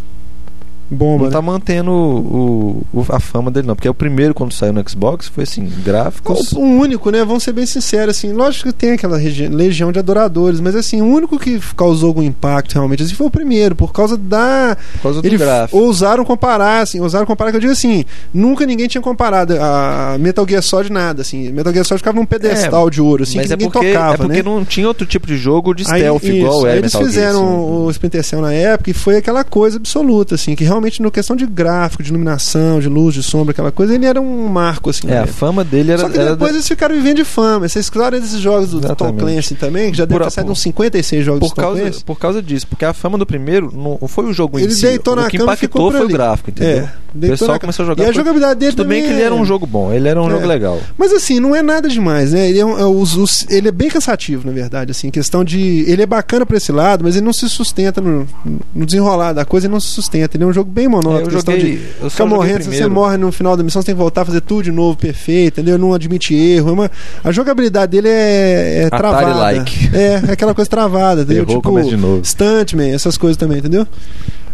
Bomba, 0.93 1.25
não 1.25 1.31
tá 1.31 1.41
né? 1.41 1.47
mantendo 1.47 1.91
o, 1.91 2.83
o- 2.93 3.07
a 3.09 3.19
fama 3.21 3.51
dele, 3.51 3.67
não. 3.67 3.75
Porque 3.75 3.89
o 3.89 3.95
primeiro, 3.95 4.35
quando 4.35 4.53
saiu 4.53 4.73
no 4.73 4.89
Xbox, 4.89 5.29
foi 5.29 5.45
assim, 5.45 5.71
gráficos. 5.85 6.53
O, 6.53 6.61
o 6.61 6.63
único, 6.63 7.11
né? 7.11 7.25
Vamos 7.25 7.43
ser 7.43 7.53
bem 7.53 7.67
sinceros, 7.67 8.17
assim. 8.17 8.33
Lógico 8.33 8.69
que 8.69 8.75
tem 8.75 8.93
aquela 8.93 9.17
legião 9.17 9.91
de 9.93 9.99
adoradores, 9.99 10.61
mas 10.61 10.75
assim, 10.77 11.01
o 11.01 11.07
único 11.07 11.39
que 11.39 11.59
causou 11.77 12.09
algum 12.09 12.23
impacto 12.23 12.75
realmente 12.75 13.03
assim, 13.03 13.15
foi 13.15 13.27
o 13.27 13.31
primeiro, 13.31 13.75
por 13.75 13.93
causa 13.93 14.17
da. 14.17 14.77
Por 14.95 15.03
causa 15.03 15.23
do 15.23 15.27
Ele 15.27 15.37
gráfico. 15.39 15.79
ousaram 15.79 16.25
comparar, 16.25 16.81
assim, 16.83 17.01
ousaram 17.01 17.27
comparar, 17.27 17.51
que 17.51 17.57
eu 17.57 17.61
digo 17.61 17.73
assim, 17.73 18.05
nunca 18.33 18.67
ninguém 18.67 18.87
tinha 18.89 19.01
comparado 19.03 19.55
a 19.61 20.17
Metal 20.21 20.47
Gear 20.49 20.63
Solid 20.63 20.93
nada, 20.93 21.23
assim. 21.23 21.51
Metal 21.53 21.73
Gear 21.73 21.85
Solid 21.85 22.01
ficava 22.01 22.19
num 22.19 22.27
pedestal 22.27 22.91
de 22.91 23.01
ouro, 23.01 23.23
assim, 23.23 23.39
Mas 23.39 23.47
que 23.47 23.53
é 23.53 23.57
ninguém 23.57 23.71
porque, 23.71 23.93
tocava, 23.93 24.15
é 24.15 24.17
porque 24.19 24.43
né? 24.43 24.43
não 24.43 24.65
tinha 24.65 24.87
outro 24.87 25.07
tipo 25.07 25.27
de 25.27 25.37
jogo 25.37 25.73
de 25.75 25.85
Aí, 25.89 26.01
stealth 26.01 26.23
isso, 26.23 26.33
igual 26.33 26.59
aí 26.65 26.71
era 26.71 26.79
eles 26.81 26.93
Metal 26.93 27.01
Gear, 27.11 27.11
fizeram 27.13 27.41
assim. 27.47 27.85
o 27.87 27.91
Splinter 27.91 28.23
Cell 28.25 28.41
na 28.43 28.53
época 28.53 28.91
e 28.91 28.95
foi 28.95 29.17
aquela 29.17 29.43
coisa 29.45 29.79
absoluta, 29.79 30.35
assim, 30.35 30.55
que 30.55 30.65
realmente 30.65 30.82
na 30.83 31.11
questão 31.11 31.37
de 31.37 31.47
gráfico, 31.47 32.03
de 32.03 32.11
iluminação, 32.11 32.81
de 32.81 32.89
luz, 32.89 33.15
de 33.15 33.23
sombra, 33.23 33.53
aquela 33.53 33.71
coisa, 33.73 33.95
ele 33.95 34.07
era 34.07 34.21
um 34.21 34.49
marco, 34.49 34.91
assim. 34.91 35.09
É, 35.09 35.13
a 35.13 35.17
época. 35.23 35.33
fama 35.35 35.65
dele 35.65 35.93
era. 35.93 36.03
Só 36.03 36.09
que 36.09 36.19
era 36.19 36.31
depois 36.33 36.53
eles 36.53 36.67
ficaram 36.67 36.95
vivendo 36.95 37.17
de 37.17 37.25
fama. 37.25 37.69
Vocês 37.69 37.89
claro 37.91 38.21
desses 38.21 38.41
jogos 38.41 38.71
do 38.71 38.81
Tom 38.81 38.87
Exatamente. 38.87 39.19
Clancy 39.21 39.55
também, 39.55 39.91
que 39.91 39.97
já 39.99 40.05
deve 40.05 40.19
Por- 40.19 40.25
ter 40.27 40.31
saído 40.31 40.47
por- 40.49 40.53
uns 40.53 40.61
56 40.63 41.25
jogos 41.25 41.41
por 41.49 41.55
Tom 41.55 41.63
causa, 41.63 41.81
Clancy. 41.81 42.05
por 42.05 42.19
causa 42.19 42.43
disso, 42.43 42.67
porque 42.67 42.85
a 42.85 42.93
fama 42.93 43.17
do 43.19 43.27
primeiro 43.27 43.71
não 43.75 43.99
foi 44.09 44.25
o 44.27 44.33
jogo 44.33 44.59
em 44.59 44.63
Ele 44.63 44.73
si. 44.75 44.83
deitou 44.83 45.15
o 45.15 45.17
na 45.17 45.29
que 45.31 45.39
cama 45.39 45.53
impactou 45.53 45.91
foi 45.93 46.05
o 46.05 46.09
gráfico, 46.09 46.51
entendeu? 46.51 46.79
É, 46.79 46.83
o 46.83 47.19
deitou 47.19 47.39
pessoal 47.39 47.61
começou 47.61 47.85
a 47.85 47.87
jogar. 47.87 48.05
E 48.05 48.07
a 48.09 48.13
jogabilidade 48.13 48.61
dele 48.61 48.73
Tudo 48.73 48.89
bem 48.89 49.03
também 49.03 49.11
que 49.11 49.17
ele 49.19 49.23
era 49.25 49.35
um 49.35 49.43
é- 49.43 49.47
jogo 49.47 49.67
bom, 49.67 49.93
ele 49.93 50.09
era 50.09 50.21
um 50.21 50.27
É. 50.29 50.31
jogo 50.31 50.47
legal. 50.47 50.79
Mas 50.99 51.13
assim, 51.13 51.39
não 51.41 51.55
é 51.55 51.63
nada 51.63 51.89
demais, 51.89 52.33
né? 52.33 52.49
Ele 52.49 52.59
é, 52.61 52.65
um- 52.67 52.79
é 52.79 52.85
os- 52.87 53.17
os- 53.17 53.47
ele 53.51 53.69
é 53.69 53.73
bem 53.73 53.89
cansativo, 53.89 54.47
na 54.47 54.53
verdade, 54.53 54.91
assim, 54.91 55.11
questão 55.11 55.45
de... 55.45 55.85
Ele 55.87 56.03
é 56.03 56.07
bacana 56.07 56.45
pra 56.47 56.57
esse 56.57 56.73
lado, 56.73 57.05
mas 57.05 57.17
ele 57.17 57.25
não 57.25 57.33
se 57.33 57.49
sustenta 57.49 58.01
no, 58.01 58.27
no 58.75 58.87
desenrolar 58.87 59.33
da 59.33 59.45
coisa, 59.45 59.67
ele 59.67 59.73
não 59.73 59.81
se 59.81 59.89
sustenta. 59.89 60.37
Ele 60.37 60.45
é 60.45 60.47
um 60.47 60.53
jogo 60.53 60.71
bem 60.73 60.89
monótono. 60.89 61.21
eu 61.21 61.29
questão 61.29 61.55
joguei. 61.55 61.77
de 61.77 61.83
eu 61.83 61.85
só 62.05 62.11
Fica 62.11 62.25
joguei 62.25 62.37
morrendo, 62.37 62.65
se 62.65 62.71
você 62.77 62.87
morre 62.89 63.17
no 63.17 63.31
final 63.31 63.57
da 63.57 63.63
missão, 63.63 63.83
você 63.83 63.87
tem 63.87 63.95
que 63.95 64.01
voltar 64.01 64.23
a 64.23 64.25
fazer 64.25 64.41
tudo 64.41 64.63
de 64.65 64.73
novo, 64.73 64.97
perfeito, 64.97 65.61
entendeu? 65.61 65.79
Não 65.79 65.93
admite 65.95 66.35
erro. 66.35 66.71
é 66.71 66.73
uma- 66.73 66.91
A 67.23 67.31
jogabilidade 67.31 67.93
dele 67.93 68.09
é, 68.09 68.85
é 68.85 68.91
travada. 68.91 69.27
Atari-like. 69.29 69.91
É, 69.95 70.23
é 70.29 70.33
aquela 70.33 70.55
coisa 70.55 70.69
travada, 70.71 71.23
entendeu? 71.23 71.43
Errou, 71.45 71.57
tipo, 71.63 71.83
de 71.83 71.97
novo. 71.97 72.25
Stuntman, 72.25 72.93
essas 72.93 73.17
coisas 73.19 73.37
também, 73.37 73.59
entendeu? 73.59 73.87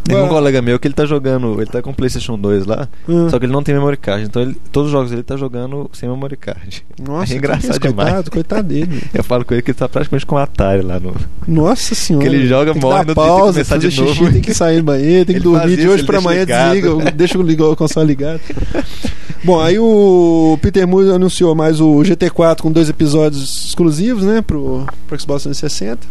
Tem 0.05 0.17
um 0.17 0.29
colega 0.29 0.63
meu 0.63 0.79
que 0.79 0.87
ele 0.89 0.95
tá 0.95 1.05
jogando, 1.05 1.61
ele 1.61 1.67
tá 1.71 1.83
com 1.83 1.91
o 1.91 1.95
PlayStation 1.95 2.39
2 2.39 2.65
lá, 2.65 2.89
Hum. 3.09 3.29
só 3.29 3.39
que 3.39 3.45
ele 3.45 3.53
não 3.53 3.63
tem 3.63 3.75
memory 3.75 3.97
card, 3.99 4.25
então 4.25 4.41
ele- 4.41 4.57
todos 4.73 4.87
os 4.89 4.93
jogos 4.93 5.13
ele 5.13 5.23
tá 5.23 5.37
jogando 5.37 5.91
sem 5.93 6.09
memory 6.09 6.37
card. 6.37 6.83
Nossa, 7.03 7.35
é 7.35 7.37
engraçado 7.37 7.79
que 7.79 7.89
demais. 7.89 8.09
Coitado, 8.09 8.31
coitado 8.31 8.69
dele. 8.69 9.03
Eu 9.13 9.23
falo 9.23 9.45
com 9.45 9.53
ele 9.55 9.63
que 9.63 9.71
ele 9.71 9.79
tá 9.79 9.89
praticamente 9.89 10.25
com 10.25 10.35
o 10.37 10.39
Atari 10.39 10.83
lá 10.83 10.99
no. 10.99 11.15
Nossa 11.47 11.95
senhora. 11.95 12.27
Que 12.27 12.35
ele 12.35 12.47
joga, 12.47 12.73
tem 12.73 12.81
que 12.81 12.87
morre, 12.87 13.05
dar 13.05 13.07
não 13.07 13.15
tem 13.15 13.25
que 13.25 13.29
pausa, 13.31 13.79
de 13.79 13.91
xixi, 13.91 14.01
novo. 14.21 14.33
tem 14.33 14.41
que 14.41 14.55
sair 14.55 14.79
do 14.79 14.85
banheiro, 14.85 15.27
tem 15.27 15.35
que 15.37 15.43
Ele 15.47 15.51
dormir 15.59 15.77
de 15.77 15.83
isso, 15.83 15.91
hoje 15.93 16.05
pra 16.05 16.19
amanhã, 16.19 16.41
ligado. 16.41 16.73
desliga, 16.75 17.11
deixa 17.13 17.39
o 17.39 17.77
console 17.77 18.07
ligado. 18.07 18.41
Bom, 19.45 19.61
aí 19.61 19.79
o 19.79 20.59
Peter 20.63 20.87
Moore 20.87 21.11
anunciou 21.11 21.55
mais 21.55 21.81
o 21.81 21.99
GT4 22.03 22.61
com 22.63 22.73
dois 22.73 22.89
episódios 22.89 23.67
exclusivos, 23.69 24.25
né, 24.25 24.43
pro, 24.43 24.87
pro 25.07 25.21
Xbox 25.21 25.43
360. 25.45 26.07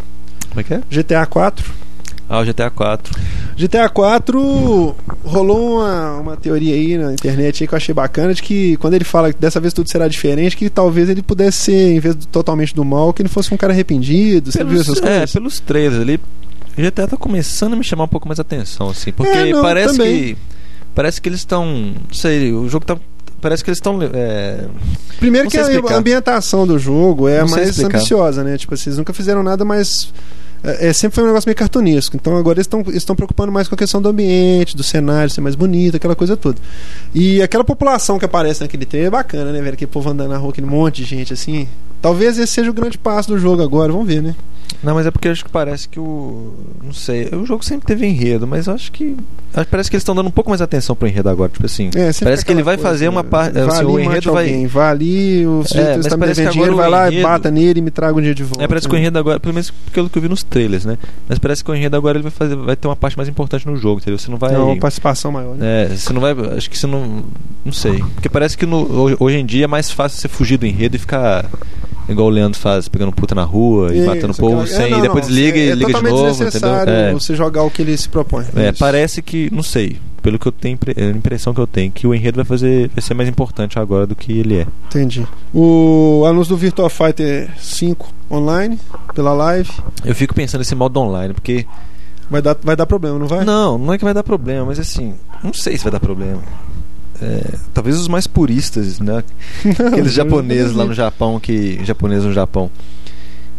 Como 0.49 0.61
é 0.61 0.63
que 0.63 0.73
é? 0.73 0.81
GTA 0.89 1.25
4. 1.25 1.86
Ah, 2.29 2.39
o 2.39 2.45
GTA 2.45 2.69
4. 2.69 3.13
GTA 3.55 3.87
4 3.89 4.95
rolou 5.23 5.77
uma, 5.77 6.17
uma 6.17 6.37
teoria 6.37 6.75
aí 6.75 6.97
na 6.97 7.13
internet 7.13 7.63
aí 7.63 7.67
que 7.67 7.73
eu 7.73 7.77
achei 7.77 7.93
bacana 7.93 8.33
de 8.33 8.41
que 8.41 8.75
quando 8.77 8.95
ele 8.95 9.05
fala 9.05 9.31
que 9.31 9.39
dessa 9.39 9.59
vez 9.59 9.73
tudo 9.73 9.89
será 9.89 10.07
diferente, 10.07 10.57
que 10.57 10.69
talvez 10.69 11.09
ele 11.09 11.21
pudesse 11.21 11.57
ser, 11.57 11.91
em 11.93 11.99
vez 11.99 12.15
de 12.15 12.27
totalmente 12.27 12.75
do 12.75 12.83
mal, 12.83 13.13
que 13.13 13.21
ele 13.21 13.29
fosse 13.29 13.53
um 13.53 13.57
cara 13.57 13.71
arrependido. 13.71 14.51
Você 14.51 14.63
viu 14.63 14.81
essas 14.81 14.97
é, 14.97 15.01
coisas? 15.01 15.33
pelos 15.33 15.59
trailers 15.59 16.01
ali, 16.01 16.19
o 16.77 16.81
GTA 16.81 17.07
tá 17.07 17.17
começando 17.17 17.73
a 17.73 17.75
me 17.75 17.83
chamar 17.83 18.03
um 18.03 18.09
pouco 18.09 18.27
mais 18.27 18.39
atenção, 18.39 18.89
assim, 18.89 19.11
porque 19.11 19.31
É, 19.31 19.51
não, 19.51 19.61
parece 19.61 19.97
também. 19.97 20.35
que. 20.35 20.37
Parece 20.93 21.21
que 21.21 21.29
eles 21.29 21.39
estão. 21.39 21.65
Não 21.65 22.13
sei, 22.13 22.51
o 22.53 22.67
jogo 22.67 22.85
tá. 22.85 22.97
Parece 23.41 23.63
que 23.63 23.69
eles 23.69 23.77
estão. 23.77 23.99
É, 24.13 24.65
Primeiro 25.19 25.49
que 25.49 25.57
a 25.57 25.95
ambientação 25.95 26.67
do 26.67 26.77
jogo 26.77 27.27
é 27.27 27.43
mais 27.43 27.69
explicar. 27.69 27.97
ambiciosa, 27.97 28.43
né? 28.43 28.57
Tipo, 28.57 28.75
vocês 28.75 28.97
nunca 28.97 29.13
fizeram 29.13 29.41
nada 29.43 29.63
mais. 29.63 30.11
É, 30.63 30.87
é, 30.87 30.93
sempre 30.93 31.15
foi 31.15 31.23
um 31.23 31.27
negócio 31.27 31.47
meio 31.47 31.55
cartunesco. 31.55 32.15
Então 32.15 32.35
agora 32.37 32.59
eles 32.59 32.67
estão 32.95 33.15
preocupando 33.15 33.51
mais 33.51 33.67
com 33.67 33.75
a 33.75 33.77
questão 33.77 34.01
do 34.01 34.09
ambiente, 34.09 34.75
do 34.75 34.83
cenário, 34.83 35.29
ser 35.29 35.41
mais 35.41 35.55
bonito, 35.55 35.97
aquela 35.97 36.15
coisa 36.15 36.35
toda. 36.35 36.57
E 37.13 37.41
aquela 37.41 37.63
população 37.63 38.17
que 38.19 38.25
aparece 38.25 38.61
naquele 38.61 38.85
trailer 38.85 39.07
é 39.07 39.11
bacana, 39.11 39.51
né, 39.51 39.61
velho? 39.61 39.73
Aquele 39.73 39.91
povo 39.91 40.09
andando 40.09 40.29
na 40.29 40.37
rua, 40.37 40.51
aquele 40.51 40.67
monte 40.67 41.03
de 41.03 41.05
gente 41.05 41.33
assim. 41.33 41.67
Talvez 42.01 42.37
esse 42.37 42.53
seja 42.53 42.69
o 42.69 42.73
grande 42.73 42.97
passo 42.97 43.29
do 43.29 43.39
jogo 43.39 43.61
agora, 43.61 43.91
vamos 43.91 44.07
ver, 44.07 44.21
né? 44.21 44.35
Não, 44.83 44.93
mas 44.93 45.07
é 45.07 45.11
porque 45.11 45.27
acho 45.27 45.43
que 45.43 45.49
parece 45.51 45.89
que 45.89 45.99
o. 45.99 46.53
Não 46.83 46.93
sei. 46.93 47.29
O 47.33 47.45
jogo 47.45 47.65
sempre 47.65 47.87
teve 47.87 48.05
enredo, 48.05 48.45
mas 48.45 48.67
eu 48.67 48.73
acho 48.73 48.91
que. 48.91 49.15
acho 49.53 49.65
que 49.65 49.71
Parece 49.71 49.89
que 49.89 49.95
eles 49.95 50.01
estão 50.01 50.13
dando 50.13 50.27
um 50.27 50.31
pouco 50.31 50.51
mais 50.51 50.61
atenção 50.61 50.95
pro 50.95 51.07
enredo 51.07 51.27
agora. 51.29 51.49
Tipo 51.51 51.65
assim. 51.65 51.89
É, 51.95 52.11
Parece 52.23 52.45
que 52.45 52.51
ele 52.51 52.61
vai 52.61 52.75
coisa, 52.75 52.89
fazer 52.89 53.09
uma 53.09 53.23
parte. 53.23 53.57
Assim, 53.57 53.79
ali, 53.79 53.85
o 53.87 53.93
mate 53.93 54.05
enredo 54.07 54.33
vai. 54.33 54.45
alguém, 54.45 54.67
Vá 54.67 54.89
ali, 54.91 55.47
o 55.47 55.63
sujeito 55.63 55.87
mas 55.97 56.05
está 56.05 56.15
me 56.17 56.27
devendo 56.27 56.51
dinheiro, 56.51 56.75
vai 56.75 56.87
o 56.87 56.91
lá, 56.91 57.07
enredo- 57.07 57.23
bata 57.23 57.49
nele 57.49 57.79
e 57.79 57.81
me 57.81 57.89
traga 57.91 58.17
um 58.17 58.21
dia 58.21 58.35
de 58.35 58.43
volta. 58.43 58.63
É, 58.63 58.67
parece 58.67 58.87
que 58.87 58.93
o 58.93 58.97
enredo 58.97 59.17
agora, 59.17 59.39
pelo 59.39 59.53
menos 59.55 59.71
pelo 59.91 60.09
que 60.09 60.17
eu 60.17 60.21
vi 60.21 60.29
nos 60.29 60.43
trailers, 60.43 60.85
né? 60.85 60.97
Mas 61.27 61.39
parece 61.39 61.63
que 61.63 61.71
o 61.71 61.75
enredo 61.75 61.97
agora 61.97 62.17
ele 62.17 62.23
vai 62.23 62.31
fazer, 62.31 62.55
vai 62.55 62.75
ter 62.75 62.87
uma 62.87 62.95
parte 62.95 63.17
mais 63.17 63.27
importante 63.27 63.65
no 63.67 63.75
jogo, 63.75 63.99
entendeu? 63.99 64.19
Você 64.19 64.29
não 64.29 64.37
vai. 64.37 64.53
É 64.53 64.57
uma 64.59 64.77
participação 64.77 65.31
maior, 65.31 65.55
né? 65.55 65.85
É, 65.91 65.95
você 65.95 66.13
não 66.13 66.21
vai. 66.21 66.33
Acho 66.55 66.69
que 66.69 66.77
você 66.77 66.85
não. 66.85 67.23
Não 67.65 67.73
sei. 67.73 67.97
Porque 68.13 68.29
parece 68.29 68.55
que 68.55 68.65
no- 68.65 69.17
hoje 69.19 69.37
em 69.37 69.45
dia 69.45 69.63
é 69.65 69.67
mais 69.67 69.89
fácil 69.89 70.19
você 70.19 70.27
fugir 70.27 70.57
do 70.57 70.67
enredo 70.67 70.95
e 70.95 70.99
ficar. 70.99 71.45
Igual 72.09 72.27
o 72.27 72.29
Leandro 72.29 72.57
faz, 72.59 72.87
pegando 72.87 73.11
puta 73.11 73.35
na 73.35 73.43
rua 73.43 73.93
e 73.93 73.97
Isso, 73.99 74.07
matando 74.07 74.33
o 74.33 74.35
povo 74.35 74.65
sem. 74.67 74.85
é, 74.85 74.89
não, 74.89 74.99
e 74.99 75.01
depois 75.01 75.25
não, 75.25 75.33
desliga 75.33 75.57
é, 75.57 75.65
e 75.65 75.69
é 75.69 75.75
liga 75.75 75.93
de 75.93 76.03
novo, 76.03 76.43
entendeu? 76.43 76.69
É. 76.87 77.13
você 77.13 77.35
jogar 77.35 77.63
o 77.63 77.69
que 77.71 77.81
ele 77.81 77.97
se 77.97 78.07
propõe. 78.07 78.45
É, 78.55 78.69
Isso. 78.69 78.79
parece 78.79 79.21
que, 79.21 79.49
não 79.53 79.61
sei, 79.63 79.97
pelo 80.21 80.39
que 80.39 80.47
eu 80.47 80.51
tenho, 80.51 80.77
a 80.95 81.17
impressão 81.17 81.53
que 81.53 81.59
eu 81.59 81.67
tenho, 81.67 81.91
que 81.91 82.07
o 82.07 82.13
enredo 82.15 82.37
vai 82.37 82.45
fazer, 82.45 82.89
vai 82.89 83.01
ser 83.01 83.13
mais 83.13 83.27
importante 83.27 83.77
agora 83.77 84.07
do 84.07 84.15
que 84.15 84.31
ele 84.31 84.59
é. 84.59 84.67
Entendi. 84.87 85.27
O 85.53 86.23
anúncio 86.25 86.55
do 86.55 86.57
Virtua 86.57 86.89
Fighter 86.89 87.49
5 87.59 88.07
online, 88.31 88.79
pela 89.13 89.33
live, 89.33 89.69
Eu 90.05 90.15
fico 90.15 90.33
pensando 90.33 90.59
nesse 90.59 90.75
modo 90.75 90.99
online, 90.99 91.33
porque. 91.33 91.65
vai 92.29 92.41
dar, 92.41 92.55
vai 92.63 92.75
dar 92.75 92.85
problema, 92.85 93.19
não 93.19 93.27
vai? 93.27 93.43
Não, 93.43 93.77
não 93.77 93.93
é 93.93 93.97
que 93.97 94.03
vai 94.03 94.13
dar 94.13 94.23
problema, 94.23 94.65
mas 94.65 94.79
assim, 94.79 95.13
não 95.43 95.53
sei 95.53 95.77
se 95.77 95.83
vai 95.83 95.91
dar 95.91 95.99
problema. 95.99 96.41
É, 97.21 97.55
talvez 97.73 97.97
os 97.97 98.07
mais 98.07 98.27
puristas, 98.27 98.99
né? 98.99 99.23
Aqueles 99.87 100.13
japoneses 100.13 100.73
lá 100.73 100.85
no 100.85 100.93
Japão 100.93 101.39
que. 101.39 101.83
Japoneses 101.83 102.25
no 102.25 102.33
Japão. 102.33 102.69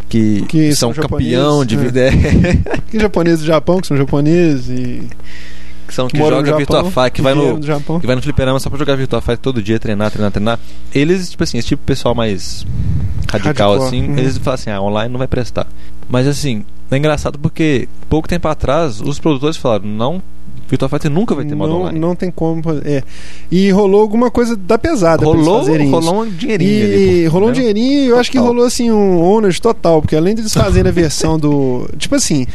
Que, 0.08 0.42
Que 0.46 0.74
são 0.74 0.94
são 0.94 1.02
campeão 1.02 1.64
de 1.64 1.74
japoneses, 1.74 2.12
vida. 2.52 2.80
Que 2.90 2.98
japoneses 2.98 3.40
do 3.40 3.46
Japão, 3.46 3.80
que 3.80 3.86
são 3.86 3.96
japoneses 3.96 4.68
e 4.70 5.08
que 5.88 5.94
são 5.94 6.06
que 6.06 6.18
no 6.18 6.28
joga 6.28 6.54
Virtua 6.56 6.84
Fighter, 6.84 7.12
que 7.12 7.22
vai 7.22 7.34
no. 7.34 7.58
Que 7.98 8.06
vai 8.06 8.14
no 8.14 8.22
fliperama 8.22 8.60
só 8.60 8.68
pra 8.68 8.78
jogar 8.78 8.94
Virtua 8.94 9.22
Fighter 9.22 9.38
todo 9.38 9.62
dia, 9.62 9.80
treinar, 9.80 10.10
treinar, 10.10 10.30
treinar. 10.30 10.60
Eles, 10.94 11.30
tipo 11.30 11.42
assim, 11.42 11.56
esse 11.56 11.68
tipo 11.68 11.80
de 11.80 11.86
pessoal 11.86 12.14
mais 12.14 12.64
radical, 13.30 13.70
Hardcore, 13.70 13.88
assim, 13.88 14.08
uhum. 14.08 14.18
eles 14.18 14.36
falam 14.36 14.54
assim, 14.54 14.70
ah, 14.70 14.82
online 14.82 15.10
não 15.10 15.18
vai 15.18 15.26
prestar. 15.26 15.66
Mas 16.08 16.26
assim, 16.26 16.64
é 16.90 16.96
engraçado 16.96 17.38
porque 17.38 17.88
pouco 18.08 18.28
tempo 18.28 18.46
atrás, 18.48 19.00
os 19.00 19.18
produtores 19.18 19.56
falaram, 19.56 19.86
não, 19.86 20.22
Virtua 20.68 20.88
Fighter 20.88 21.10
nunca 21.10 21.34
vai 21.34 21.44
ter 21.44 21.54
modo 21.54 21.72
não, 21.72 21.80
online. 21.80 21.98
não 21.98 22.14
tem 22.14 22.30
como. 22.30 22.62
É. 22.84 23.02
E 23.50 23.70
rolou 23.70 24.00
alguma 24.02 24.30
coisa 24.30 24.54
da 24.54 24.76
pesada 24.78 25.18
pra 25.18 25.30
eles 25.30 25.46
rolou, 25.46 25.90
rolou 25.90 26.22
um 26.24 26.28
dinheirinho 26.30 26.70
E 26.70 26.82
ali. 26.82 27.26
rolou 27.26 27.48
um 27.48 27.52
entendeu? 27.52 27.72
dinheirinho 27.74 28.04
e 28.04 28.06
eu 28.08 28.18
acho 28.18 28.30
que 28.30 28.38
rolou 28.38 28.64
assim 28.66 28.90
um 28.90 29.20
ônus 29.20 29.58
total, 29.58 30.02
porque 30.02 30.14
além 30.16 30.34
deles 30.34 30.52
fazerem 30.52 30.90
a 30.90 30.92
versão 30.92 31.38
do. 31.38 31.88
Tipo 31.98 32.14
assim, 32.16 32.46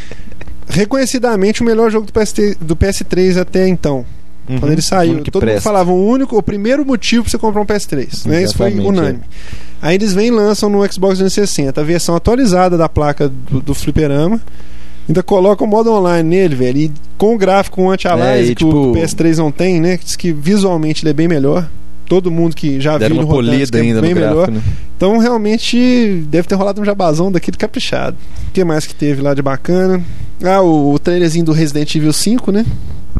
reconhecidamente 0.69 1.61
o 1.61 1.65
melhor 1.65 1.89
jogo 1.89 2.05
do, 2.05 2.13
PS3, 2.13 2.55
do 2.59 2.75
PS3 2.75 3.37
até 3.39 3.67
então. 3.67 4.05
Uhum, 4.47 4.59
Quando 4.59 4.71
ele 4.73 4.81
saiu, 4.81 5.23
todo 5.23 5.35
mundo 5.35 5.41
presta. 5.41 5.61
falava 5.61 5.91
o 5.91 6.05
único, 6.07 6.37
o 6.37 6.43
primeiro 6.43 6.85
motivo 6.85 7.23
pra 7.23 7.31
você 7.31 7.37
comprar 7.37 7.61
um 7.61 7.65
PS3. 7.65 8.27
Né? 8.27 8.43
Isso 8.43 8.57
foi 8.57 8.67
Exatamente, 8.67 8.87
unânime. 8.99 9.23
Aí 9.81 9.95
eles 9.95 10.13
vêm 10.13 10.27
e 10.27 10.31
lançam 10.31 10.69
no 10.69 10.79
Xbox 10.91 11.17
360 11.17 11.79
a 11.79 11.83
versão 11.83 12.15
atualizada 12.15 12.77
da 12.77 12.89
placa 12.89 13.29
do, 13.29 13.61
do 13.61 13.73
fliperama. 13.73 14.41
Ainda 15.07 15.21
coloca 15.21 15.63
o 15.63 15.67
modo 15.67 15.91
online 15.91 16.27
nele, 16.29 16.55
velho. 16.55 16.77
E 16.77 16.91
com 17.17 17.35
o 17.35 17.37
gráfico 17.37 17.81
É, 17.81 17.93
anti-aliasing 17.93 18.51
e, 18.51 18.55
que 18.55 18.63
o 18.65 18.67
tipo- 18.69 18.91
PS3 18.93 19.37
não 19.37 19.51
tem, 19.51 19.79
né? 19.81 19.97
Diz 20.01 20.15
que 20.15 20.31
visualmente 20.31 21.03
ele 21.03 21.09
é 21.11 21.13
bem 21.13 21.27
melhor. 21.27 21.67
Todo 22.07 22.29
mundo 22.31 22.55
que 22.55 22.79
já 22.79 22.97
Deram 22.97 23.15
viu 23.15 23.23
uma 23.23 23.23
ele 23.23 23.35
rodando 23.35 23.51
polida 23.57 23.77
é 23.77 23.81
ainda 23.81 24.01
bem 24.01 24.13
no 24.13 24.19
melhor. 24.19 24.35
gráfico, 24.47 24.51
né? 24.57 24.61
Então 24.97 25.17
realmente 25.17 26.23
deve 26.29 26.47
ter 26.47 26.55
rolado 26.55 26.81
um 26.81 26.85
jabazão 26.85 27.31
daquele 27.31 27.57
caprichado. 27.57 28.15
O 28.49 28.51
que 28.51 28.63
mais 28.63 28.85
que 28.85 28.93
teve 28.93 29.21
lá 29.21 29.33
de 29.33 29.41
bacana? 29.41 30.01
Ah, 30.43 30.61
o, 30.61 30.93
o 30.93 30.99
trailerzinho 30.99 31.45
do 31.45 31.51
Resident 31.53 31.93
Evil 31.95 32.13
5, 32.13 32.51
né? 32.51 32.65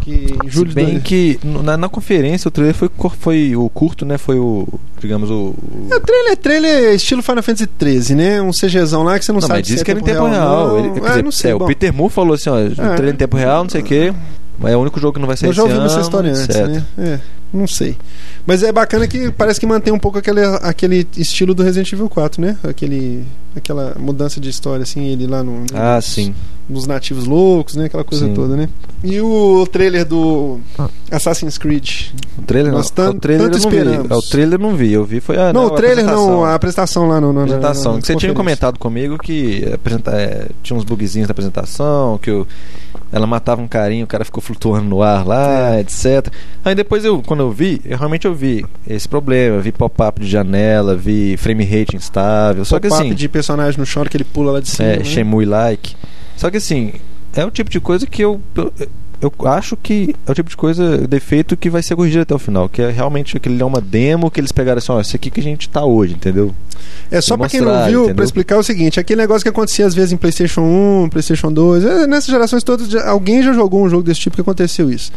Que 0.03 0.35
em 0.43 0.49
julho 0.49 0.69
Se 0.69 0.75
bem 0.75 0.99
que 0.99 1.39
na, 1.43 1.77
na 1.77 1.87
conferência 1.89 2.47
o 2.47 2.51
trailer 2.51 2.75
foi, 2.75 2.89
foi 3.19 3.55
o 3.55 3.69
curto, 3.69 4.05
né? 4.05 4.17
Foi 4.17 4.37
o, 4.37 4.67
digamos, 4.99 5.29
o... 5.29 5.55
o- 5.55 5.87
É, 5.91 5.99
trailer, 5.99 6.37
trailer 6.37 6.93
estilo 6.95 7.21
Final 7.23 7.41
Fantasy 7.43 7.67
13, 7.67 8.15
né? 8.15 8.41
Um 8.41 8.51
CGzão 8.51 9.03
lá 9.03 9.17
que 9.17 9.25
você 9.25 9.31
não, 9.31 9.39
Não, 9.39 9.47
sabe 9.47 9.63
mas 9.69 9.81
é 9.81 9.83
que 9.83 9.91
era 9.91 9.99
em 9.99 10.03
tempo 10.03 10.25
real. 10.27 10.67
Não. 10.67 10.79
Ele, 10.79 10.89
ah, 11.03 11.09
dizer, 11.09 11.23
não 11.23 11.31
sei. 11.31 11.51
é, 11.51 11.55
o 11.55 11.65
Peter 11.65 11.93
Moore 11.93 12.11
falou 12.13 12.33
assim, 12.33 12.49
ó, 12.49 12.55
o 12.57 12.75
trailer 12.75 13.13
em 13.13 13.17
tempo 13.17 13.37
real, 13.37 13.63
não 13.63 13.69
sei 13.69 13.81
o 13.81 13.83
quê. 13.83 14.13
Mas 14.59 14.71
é 14.73 14.77
o 14.77 14.79
único 14.81 14.99
jogo 14.99 15.13
que 15.13 15.19
não 15.19 15.27
vai 15.27 15.35
ser 15.37 15.47
eu 15.47 15.53
já 15.53 15.63
ouvi 15.63 15.77
essa 15.79 16.01
história 16.01 16.29
antes, 16.31 16.43
etc. 16.43 16.67
né? 16.67 16.83
É, 16.97 17.19
não 17.53 17.67
sei. 17.67 17.97
Mas 18.45 18.61
é 18.61 18.71
bacana 18.73 19.07
que 19.07 19.31
parece 19.31 19.57
que 19.59 19.65
mantém 19.65 19.93
um 19.93 19.97
pouco 19.99 20.17
aquele, 20.17 20.41
aquele 20.61 21.07
estilo 21.15 21.53
do 21.53 21.63
Resident 21.63 21.91
Evil 21.93 22.09
4, 22.09 22.41
né? 22.41 22.57
Aquele, 22.63 23.23
aquela 23.55 23.95
mudança 23.97 24.39
de 24.41 24.49
história, 24.49 24.83
assim, 24.83 25.05
ele 25.05 25.25
lá 25.27 25.41
no, 25.41 25.63
Ah, 25.73 25.95
nos, 25.95 26.05
sim. 26.05 26.35
nos 26.67 26.85
nativos 26.85 27.25
loucos, 27.25 27.75
né? 27.75 27.85
Aquela 27.85 28.03
coisa 28.03 28.25
Sim. 28.25 28.33
toda, 28.33 28.57
né? 28.57 28.67
E 29.01 29.21
o 29.21 29.65
trailer 29.71 30.05
do 30.05 30.59
Assassin's 31.09 31.57
Creed. 31.57 32.07
O 32.37 32.41
trailer 32.41 32.71
não. 32.71 32.79
Nós 32.79 32.89
tan- 32.89 33.11
o 33.11 33.13
trailer 33.19 33.49
tanto 33.49 33.57
eu 33.59 33.63
não 33.63 33.69
vi. 33.71 33.77
esperamos. 33.77 34.11
É, 34.11 34.15
O 34.15 34.21
trailer 34.21 34.59
eu 34.59 34.63
não 34.63 34.75
vi. 34.75 34.91
Eu 34.93 35.05
vi 35.05 35.19
foi 35.21 35.37
a 35.37 35.53
não, 35.53 35.61
né, 35.61 35.67
o 35.67 35.71
trailer 35.71 36.05
não, 36.05 36.43
a 36.43 36.53
apresentação 36.53 37.07
lá 37.07 37.21
no, 37.21 37.27
no, 37.27 37.33
na- 37.33 37.41
apresentação. 37.43 37.91
na- 37.93 37.95
na 37.97 38.01
que 38.01 38.07
você 38.07 38.15
tinha 38.17 38.33
comentado 38.33 38.77
comigo 38.77 39.17
que 39.17 39.63
apresenta, 39.73 40.11
é, 40.11 40.47
tinha 40.61 40.75
uns 40.77 40.83
bugzinhos 40.83 41.29
na 41.29 41.31
apresentação, 41.31 42.17
que 42.21 42.29
o- 42.29 42.45
ela 43.13 43.25
matava 43.27 43.61
um 43.61 43.67
carinho, 43.67 44.03
o 44.03 44.07
cara 44.07 44.25
ficou 44.25 44.41
flutuando 44.41 44.89
no 44.89 45.01
ar 45.03 45.25
lá, 45.25 45.75
É. 45.77 45.81
etc. 45.81 46.27
Aí 46.65 46.73
depois 46.75 47.05
eu, 47.05 47.21
quando 47.21 47.41
eu 47.41 47.51
vi, 47.51 47.79
eu 47.85 47.95
realmente 47.97 48.25
eu 48.25 48.33
vi 48.33 48.65
esse 48.87 49.07
problema, 49.07 49.59
vi 49.61 49.71
pop-up 49.71 50.19
de 50.19 50.27
janela, 50.27 50.95
vi 50.95 51.37
frame 51.37 51.63
rate 51.63 51.95
instável. 51.95 52.65
Só 52.65 52.79
que 52.79 52.87
assim, 52.87 53.13
de 53.13 53.29
personagem 53.29 53.79
no 53.79 53.85
chão 53.85 54.03
que 54.03 54.17
ele 54.17 54.23
pula 54.25 54.53
lá 54.53 54.59
de 54.59 54.67
cima. 54.69 54.89
é, 54.89 54.97
né? 54.97 55.03
Shenmue 55.03 55.45
like. 55.45 55.95
Só 56.35 56.49
que 56.49 56.57
assim, 56.57 56.93
é 57.35 57.45
o 57.45 57.51
tipo 57.51 57.69
de 57.69 57.79
coisa 57.79 58.07
que 58.07 58.21
eu, 58.23 58.41
eu 58.55 58.73
eu 59.23 59.47
acho 59.47 59.77
que 59.77 60.13
é 60.27 60.31
o 60.31 60.35
tipo 60.35 60.49
de 60.49 60.57
coisa, 60.57 60.97
defeito 61.07 61.55
que 61.55 61.69
vai 61.69 61.81
ser 61.81 61.95
corrigido 61.95 62.23
até 62.23 62.35
o 62.35 62.39
final, 62.39 62.67
que 62.67 62.81
é 62.81 62.89
realmente 62.89 63.37
aquele 63.37 63.61
é 63.61 63.65
uma 63.65 63.79
demo 63.79 64.29
que 64.29 64.39
eles 64.39 64.51
pegaram 64.51 64.79
assim, 64.79 64.91
ó, 64.91 64.99
isso 64.99 65.15
aqui 65.15 65.29
que 65.29 65.39
a 65.39 65.43
gente 65.43 65.69
tá 65.69 65.85
hoje, 65.85 66.13
entendeu? 66.13 66.53
É 67.09 67.21
só 67.21 67.37
pra 67.37 67.47
quem 67.47 67.61
não 67.61 67.85
viu, 67.85 68.13
pra 68.13 68.25
explicar 68.25 68.57
o 68.57 68.63
seguinte: 68.63 68.99
aquele 68.99 69.21
negócio 69.21 69.43
que 69.43 69.49
acontecia 69.49 69.85
às 69.85 69.93
vezes 69.93 70.11
em 70.11 70.17
PlayStation 70.17 70.61
1, 70.61 71.09
PlayStation 71.09 71.51
2, 71.51 71.85
é, 71.85 72.07
nessas 72.07 72.27
gerações 72.27 72.63
todas, 72.63 72.93
alguém 73.05 73.41
já 73.41 73.53
jogou 73.53 73.83
um 73.83 73.89
jogo 73.89 74.03
desse 74.03 74.19
tipo 74.19 74.35
que 74.35 74.41
aconteceu 74.41 74.91
isso. 74.91 75.11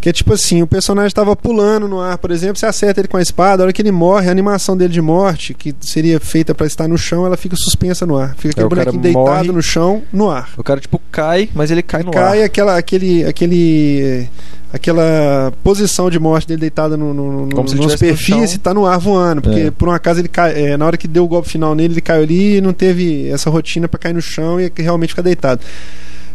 Que 0.00 0.08
é 0.10 0.12
tipo 0.12 0.32
assim, 0.32 0.62
o 0.62 0.66
personagem 0.66 1.12
tava 1.12 1.34
pulando 1.34 1.88
no 1.88 2.00
ar, 2.00 2.18
por 2.18 2.30
exemplo, 2.30 2.56
você 2.56 2.66
acerta 2.66 3.00
ele 3.00 3.08
com 3.08 3.16
a 3.16 3.22
espada, 3.22 3.62
a 3.62 3.64
hora 3.64 3.72
que 3.72 3.82
ele 3.82 3.90
morre, 3.90 4.28
a 4.28 4.30
animação 4.30 4.76
dele 4.76 4.92
de 4.92 5.00
morte, 5.02 5.52
que 5.54 5.74
seria 5.80 6.20
feita 6.20 6.54
pra 6.54 6.66
estar 6.68 6.86
no 6.86 6.96
chão, 6.96 7.26
ela 7.26 7.36
fica 7.36 7.56
suspensa 7.56 8.06
no 8.06 8.16
ar. 8.16 8.36
Fica 8.36 8.50
aquele 8.50 8.62
É, 8.62 8.66
o 8.66 8.70
cara 8.70 8.90
bonequinho 8.92 9.02
deitado 9.02 9.24
morre. 9.46 9.52
no 9.52 9.62
chão, 9.62 10.02
no 10.12 10.30
ar. 10.30 10.50
O 10.56 10.62
cara, 10.62 10.78
tipo, 10.78 11.00
cai, 11.10 11.48
mas 11.52 11.72
ele 11.72 11.82
cai 11.82 12.04
no 12.04 12.12
Cai 12.12 12.42
ar. 12.42 12.44
aquela, 12.44 12.78
aquele, 12.78 13.24
aquele, 13.24 14.28
aquela 14.72 15.52
posição 15.64 16.08
de 16.08 16.18
morte 16.20 16.46
dele 16.46 16.60
deitado 16.60 16.96
no, 16.96 17.12
no, 17.12 17.46
no, 17.46 17.54
Como 17.56 17.68
no 17.74 17.90
superfície, 17.90 18.54
chão. 18.54 18.58
tá 18.62 18.72
no 18.72 18.86
ar 18.86 18.98
voando. 19.00 19.42
Porque 19.42 19.60
É. 19.60 19.70
por 19.72 19.88
um 19.88 19.92
acaso 19.92 20.20
ele 20.20 20.28
cai, 20.28 20.52
é, 20.64 20.76
na 20.76 20.86
hora 20.86 20.96
que 20.96 21.08
deu 21.08 21.24
o 21.24 21.28
golpe 21.28 21.48
final 21.48 21.74
nele, 21.74 21.94
ele 21.94 22.00
caiu 22.00 22.22
ali 22.22 22.58
e 22.58 22.60
não 22.60 22.72
teve 22.72 23.28
essa 23.30 23.50
rotina 23.50 23.88
pra 23.88 23.98
cair 23.98 24.14
no 24.14 24.22
chão 24.22 24.60
e 24.60 24.70
realmente 24.76 25.10
ficar 25.10 25.22
deitado. 25.22 25.60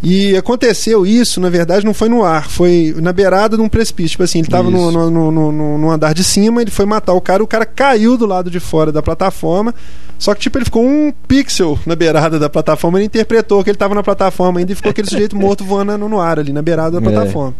E 0.03 0.35
aconteceu 0.35 1.05
isso, 1.05 1.39
na 1.39 1.49
verdade, 1.49 1.85
não 1.85 1.93
foi 1.93 2.09
no 2.09 2.23
ar, 2.25 2.49
foi 2.49 2.93
na 2.97 3.13
beirada 3.13 3.55
de 3.55 3.63
um 3.63 3.69
precipício. 3.69 4.11
Tipo 4.11 4.23
assim, 4.23 4.39
ele 4.39 4.49
tava 4.49 4.69
no, 4.69 4.91
no, 5.09 5.31
no, 5.51 5.77
no- 5.77 5.91
andar 5.91 6.13
de 6.13 6.23
cima, 6.25 6.61
ele 6.61 6.69
foi 6.71 6.85
matar 6.85 7.13
o 7.13 7.21
cara, 7.21 7.41
o 7.41 7.47
cara 7.47 7.65
caiu 7.65 8.17
do 8.17 8.25
lado 8.25 8.51
de 8.51 8.59
fora 8.59 8.91
da 8.91 9.01
plataforma. 9.01 9.73
Só 10.19 10.33
que, 10.35 10.41
tipo, 10.41 10.57
ele 10.57 10.65
ficou 10.65 10.85
um 10.85 11.11
pixel 11.27 11.79
na 11.85 11.95
beirada 11.95 12.37
da 12.37 12.49
plataforma, 12.49 12.97
ele 12.97 13.05
interpretou 13.05 13.63
que 13.63 13.69
ele 13.69 13.77
tava 13.77 13.95
na 13.95 14.03
plataforma 14.03 14.59
ainda 14.59 14.71
e 14.71 14.75
ficou 14.75 14.89
aquele 14.89 15.07
sujeito 15.09 15.35
morto 15.37 15.63
voando 15.63 15.97
no, 15.97 16.09
no 16.09 16.19
ar 16.19 16.37
ali, 16.39 16.51
na 16.53 16.61
beirada 16.61 16.99
da 16.99 17.01
É. 17.23 17.53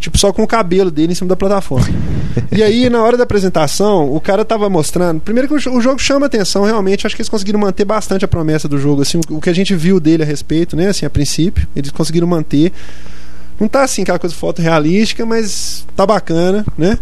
Tipo, 0.00 0.16
só 0.16 0.32
com 0.32 0.42
o 0.42 0.46
cabelo 0.46 0.90
dele 0.90 1.12
em 1.12 1.14
cima 1.14 1.28
da 1.28 1.36
plataforma. 1.36 1.88
e 2.52 2.62
aí, 2.62 2.88
na 2.88 3.02
hora 3.02 3.16
da 3.16 3.24
apresentação, 3.24 4.14
o 4.14 4.20
cara 4.20 4.44
tava 4.44 4.68
mostrando. 4.70 5.20
Primeiro 5.20 5.48
que 5.48 5.54
o, 5.54 5.58
jo- 5.58 5.72
o 5.76 5.80
jogo 5.80 5.98
chama 5.98 6.26
atenção, 6.26 6.64
realmente. 6.64 7.06
Acho 7.06 7.16
que 7.16 7.22
eles 7.22 7.28
conseguiram 7.28 7.58
manter 7.58 7.84
bastante 7.84 8.24
a 8.24 8.28
promessa 8.28 8.68
do 8.68 8.78
jogo. 8.78 9.02
Assim, 9.02 9.18
o, 9.28 9.36
o 9.36 9.40
que 9.40 9.50
a 9.50 9.52
gente 9.52 9.74
viu 9.74 9.98
dele 9.98 10.22
a 10.22 10.26
respeito, 10.26 10.76
né? 10.76 10.88
Assim, 10.88 11.04
a 11.04 11.10
princípio, 11.10 11.66
eles 11.74 11.90
conseguiram 11.90 12.26
manter. 12.28 12.72
Não 13.58 13.66
tá 13.66 13.82
assim 13.82 14.02
aquela 14.02 14.20
coisa 14.20 14.34
fotorrealística, 14.36 15.26
mas 15.26 15.84
tá 15.96 16.06
bacana, 16.06 16.64
né? 16.76 16.96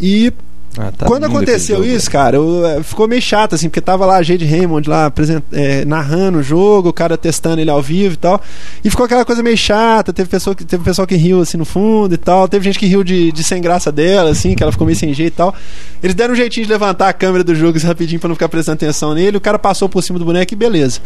E 0.00 0.32
Ah, 0.78 0.90
tá 0.90 1.06
quando 1.06 1.24
aconteceu 1.24 1.76
jogo. 1.76 1.88
isso, 1.88 2.10
cara, 2.10 2.36
eu, 2.36 2.66
eh, 2.66 2.82
ficou 2.82 3.06
meio 3.06 3.20
chato, 3.20 3.54
assim, 3.54 3.68
porque 3.68 3.80
tava 3.80 4.06
lá 4.06 4.16
a 4.16 4.22
Jade 4.22 4.44
Raymond 4.46 4.88
lá 4.88 5.06
apresent, 5.06 5.42
eh, 5.52 5.84
narrando 5.84 6.38
o 6.38 6.42
jogo, 6.42 6.88
o 6.88 6.92
cara 6.92 7.18
testando 7.18 7.60
ele 7.60 7.70
ao 7.70 7.82
vivo 7.82 8.14
e 8.14 8.16
tal. 8.16 8.40
E 8.82 8.88
ficou 8.88 9.04
aquela 9.04 9.24
coisa 9.24 9.42
meio 9.42 9.56
chata, 9.56 10.12
teve 10.12 10.30
pessoa 10.30 10.56
que, 10.56 10.64
teve 10.64 10.82
pessoal 10.82 11.06
que 11.06 11.14
riu 11.14 11.42
assim 11.42 11.58
no 11.58 11.64
fundo 11.66 12.14
e 12.14 12.16
tal. 12.16 12.48
Teve 12.48 12.64
gente 12.64 12.78
que 12.78 12.86
riu 12.86 13.04
de, 13.04 13.30
de 13.30 13.44
sem 13.44 13.60
graça 13.60 13.92
dela, 13.92 14.30
assim, 14.30 14.54
que 14.54 14.62
ela 14.62 14.72
ficou 14.72 14.86
meio 14.86 14.98
sem 14.98 15.12
jeito 15.12 15.34
e 15.34 15.36
tal. 15.36 15.54
Eles 16.02 16.14
deram 16.14 16.32
um 16.32 16.36
jeitinho 16.36 16.64
de 16.64 16.72
levantar 16.72 17.08
a 17.08 17.12
câmera 17.12 17.44
do 17.44 17.54
jogo 17.54 17.76
assim, 17.76 17.86
rapidinho 17.86 18.18
pra 18.18 18.28
não 18.28 18.34
ficar 18.34 18.48
prestando 18.48 18.76
atenção 18.76 19.14
nele. 19.14 19.36
O 19.36 19.40
cara 19.40 19.58
passou 19.58 19.88
por 19.88 20.02
cima 20.02 20.18
do 20.18 20.24
boneco 20.24 20.54
e 20.54 20.56
beleza. 20.56 21.00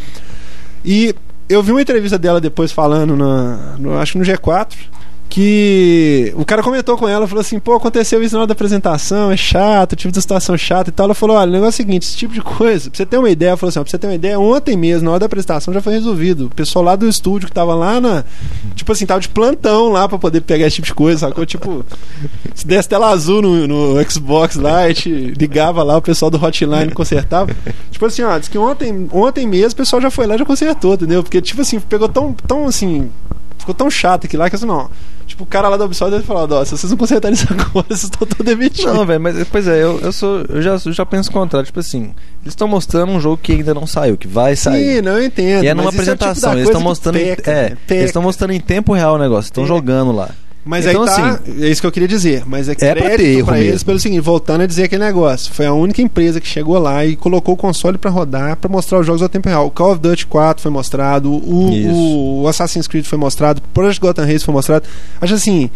E 0.85 1.13
eu 1.49 1.61
vi 1.63 1.73
uma 1.73 1.83
entrevista 1.83 2.17
dela 2.17 2.41
depois 2.41 2.71
falando 2.71 3.17
na, 3.17 3.77
no, 3.79 3.99
acho 3.99 4.13
que 4.13 4.19
no 4.19 4.25
G4 4.25 4.75
que 5.29 6.33
o 6.37 6.45
cara 6.45 6.63
comentou 6.63 6.97
com 6.97 7.09
ela, 7.09 7.27
falou 7.27 7.41
assim, 7.41 7.59
pô, 7.59 7.75
aconteceu 7.75 8.23
isso 8.23 8.35
na 8.35 8.41
hora 8.41 8.47
da 8.47 8.53
apresentação, 8.53 9.31
é 9.31 9.37
chato, 9.37 9.97
tipo 9.97 10.13
de 10.13 10.21
situação 10.21 10.57
chata 10.57 10.91
e 10.91 10.93
tal. 10.93 11.05
Ela 11.05 11.15
falou, 11.15 11.37
olha, 11.37 11.49
o 11.49 11.53
negócio 11.53 11.81
é 11.81 11.85
o 11.85 11.87
seguinte, 11.87 12.03
esse 12.05 12.17
tipo 12.17 12.33
de 12.33 12.41
coisa, 12.41 12.89
pra 12.89 12.97
você 12.97 13.07
ter 13.07 13.19
uma 13.19 13.31
ideia, 13.31 13.57
falou 13.57 13.69
assim, 13.69 13.79
ó, 13.79 13.83
pra 13.83 13.91
você 13.91 13.99
ter 13.99 14.07
uma 14.07 14.15
ideia, 14.15 14.39
ontem 14.39 14.77
mesmo, 14.77 15.05
na 15.05 15.11
hora 15.13 15.21
da 15.21 15.27
apresentação, 15.27 15.75
já 15.75 15.81
foi 15.81 15.95
resolvido. 15.95 16.47
O 16.47 16.51
pessoal 16.51 16.85
lá 16.85 16.97
do 16.97 17.09
estúdio 17.09 17.49
que 17.49 17.55
tava 17.55 17.75
lá 17.75 18.01
na. 18.01 18.25
Tipo 18.75 18.93
assim, 18.93 19.07
tava 19.07 19.21
de 19.21 19.29
plantão 19.29 19.91
lá 19.91 20.09
pra 20.09 20.19
poder 20.19 20.41
pegar 20.41 20.67
esse 20.67 20.77
tipo 20.77 20.87
de 20.87 20.95
coisa, 20.95 21.21
sacou? 21.21 21.45
Tipo, 21.45 21.85
se 22.55 22.67
desse 22.67 22.89
tela 22.89 23.11
azul 23.11 23.43
no, 23.43 23.67
no 23.67 24.11
Xbox 24.11 24.57
lá, 24.57 24.83
ligava 25.37 25.83
lá, 25.83 25.97
o 25.97 26.03
pessoal 26.03 26.31
do 26.31 26.43
hotline 26.43 26.93
consertava. 26.93 27.55
Tipo 27.91 28.07
assim, 28.07 28.23
ó, 28.23 28.39
diz 28.39 28.49
que 28.49 28.59
ontem, 28.59 29.09
ontem 29.13 29.47
mesmo 29.47 29.73
o 29.73 29.77
pessoal 29.77 30.01
já 30.01 30.11
foi 30.11 30.27
lá 30.27 30.35
e 30.35 30.39
já 30.39 30.45
consertou, 30.45 30.95
entendeu? 30.95 31.23
Porque, 31.23 31.41
tipo 31.41 31.61
assim, 31.63 31.81
pegou 31.81 32.09
tão, 32.09 32.33
tão 32.33 32.67
assim. 32.67 33.11
Ficou 33.59 33.75
tão 33.75 33.91
chato 33.91 34.27
aqui 34.27 34.37
lá 34.37 34.49
que 34.49 34.57
assim, 34.57 34.67
não. 34.67 34.91
Tipo, 35.27 35.43
o 35.43 35.47
cara 35.47 35.69
lá 35.69 35.77
da 35.77 35.85
Ubisoft 35.85 36.13
deve 36.13 36.25
falar, 36.25 36.51
ó, 36.53 36.65
se 36.65 36.71
vocês 36.71 36.91
não 36.91 36.97
consertarem 36.97 37.35
isso 37.35 37.47
agora, 37.51 37.85
vocês 37.89 38.05
estão 38.05 38.27
todos 38.27 38.47
demitidos. 38.47 38.93
Não, 38.95 39.05
velho, 39.05 39.21
mas 39.21 39.49
pois 39.49 39.67
é, 39.67 39.83
eu, 39.83 39.99
eu 40.01 40.13
sou. 40.13 40.45
Eu 40.49 40.63
já, 40.63 40.79
eu 40.85 40.93
já 40.93 41.05
penso 41.05 41.31
o 41.31 41.33
contrário. 41.33 41.67
Tipo 41.67 41.81
assim, 41.81 42.15
eles 42.43 42.53
estão 42.53 42.69
mostrando 42.69 43.11
um 43.11 43.21
jogo 43.21 43.39
que 43.43 43.53
ainda 43.53 43.75
não 43.75 43.87
saiu, 43.87 44.17
que 44.17 44.29
vai 44.29 44.55
sair. 44.55 44.97
Sim, 44.97 45.03
não, 45.03 45.19
eu 45.19 45.25
entendo. 45.25 45.65
E 45.65 45.67
é 45.67 45.75
numa 45.75 45.89
o 45.89 45.91
tipo 45.91 46.03
apresentação, 46.03 46.53
eles 46.53 46.65
coisa 46.65 46.71
estão 46.71 46.81
que 46.81 46.89
mostrando, 46.89 47.17
em, 47.17 47.25
peca, 47.25 47.51
é, 47.51 47.55
né? 47.55 47.67
eles 47.67 47.79
Peca. 47.87 48.05
estão 48.05 48.23
mostrando 48.23 48.53
em 48.53 48.61
tempo 48.61 48.93
real 48.93 49.15
o 49.17 49.19
negócio, 49.19 49.49
estão 49.49 49.65
Peca. 49.65 49.75
jogando 49.75 50.13
lá. 50.13 50.31
Mas 50.67 50.85
Então, 50.85 51.03
aí 51.05 51.09
tá, 51.09 51.29
assim, 51.31 51.63
é 51.63 51.69
isso 51.69 51.81
que 51.81 51.87
eu 51.87 51.93
queria 51.93 52.09
dizer. 52.09 52.43
Mas 52.45 52.69
é 52.69 52.73
é 52.73 52.95
pra 52.95 53.11
ter 53.17 53.23
erro 53.23 53.47
pra 53.47 53.59
eles 53.61 53.71
mesmo. 53.71 53.87
pelo 53.87 54.01
seguinte, 54.01 54.21
voltando 54.21 54.63
a 54.63 54.67
dizer 54.67 54.83
aquele 54.85 55.05
negócio. 55.05 55.55
Foi 55.55 55.65
a 55.65 55.73
única 55.73 56.03
empresa 56.03 56.41
que 56.41 56.47
chegou 56.49 56.77
lá 56.79 57.07
e 57.07 57.15
colocou 57.15 57.55
o 57.55 57.57
console 57.57 57.97
pra 57.97 58.11
rodar, 58.11 58.57
pra 58.57 58.69
mostrar 58.69 58.99
os 58.99 59.07
jogos 59.07 59.23
ao 59.23 59.29
tempo 59.29 59.49
real. 59.49 59.67
O 59.67 59.71
Call 59.71 59.93
of 59.93 60.01
Duty 60.01 60.27
4 60.27 60.61
foi 60.61 60.71
mostrado, 60.73 61.33
o, 61.33 61.71
Isso. 61.73 62.43
o 62.43 62.49
Assassin's 62.49 62.89
Creed 62.89 63.05
foi 63.05 63.17
mostrado, 63.17 63.61
o 63.61 63.69
Project 63.73 64.01
Gotham 64.01 64.27
Race 64.27 64.45
foi 64.45 64.53
mostrado. 64.53 64.85
Acho 65.21 65.35
assim, 65.35 65.71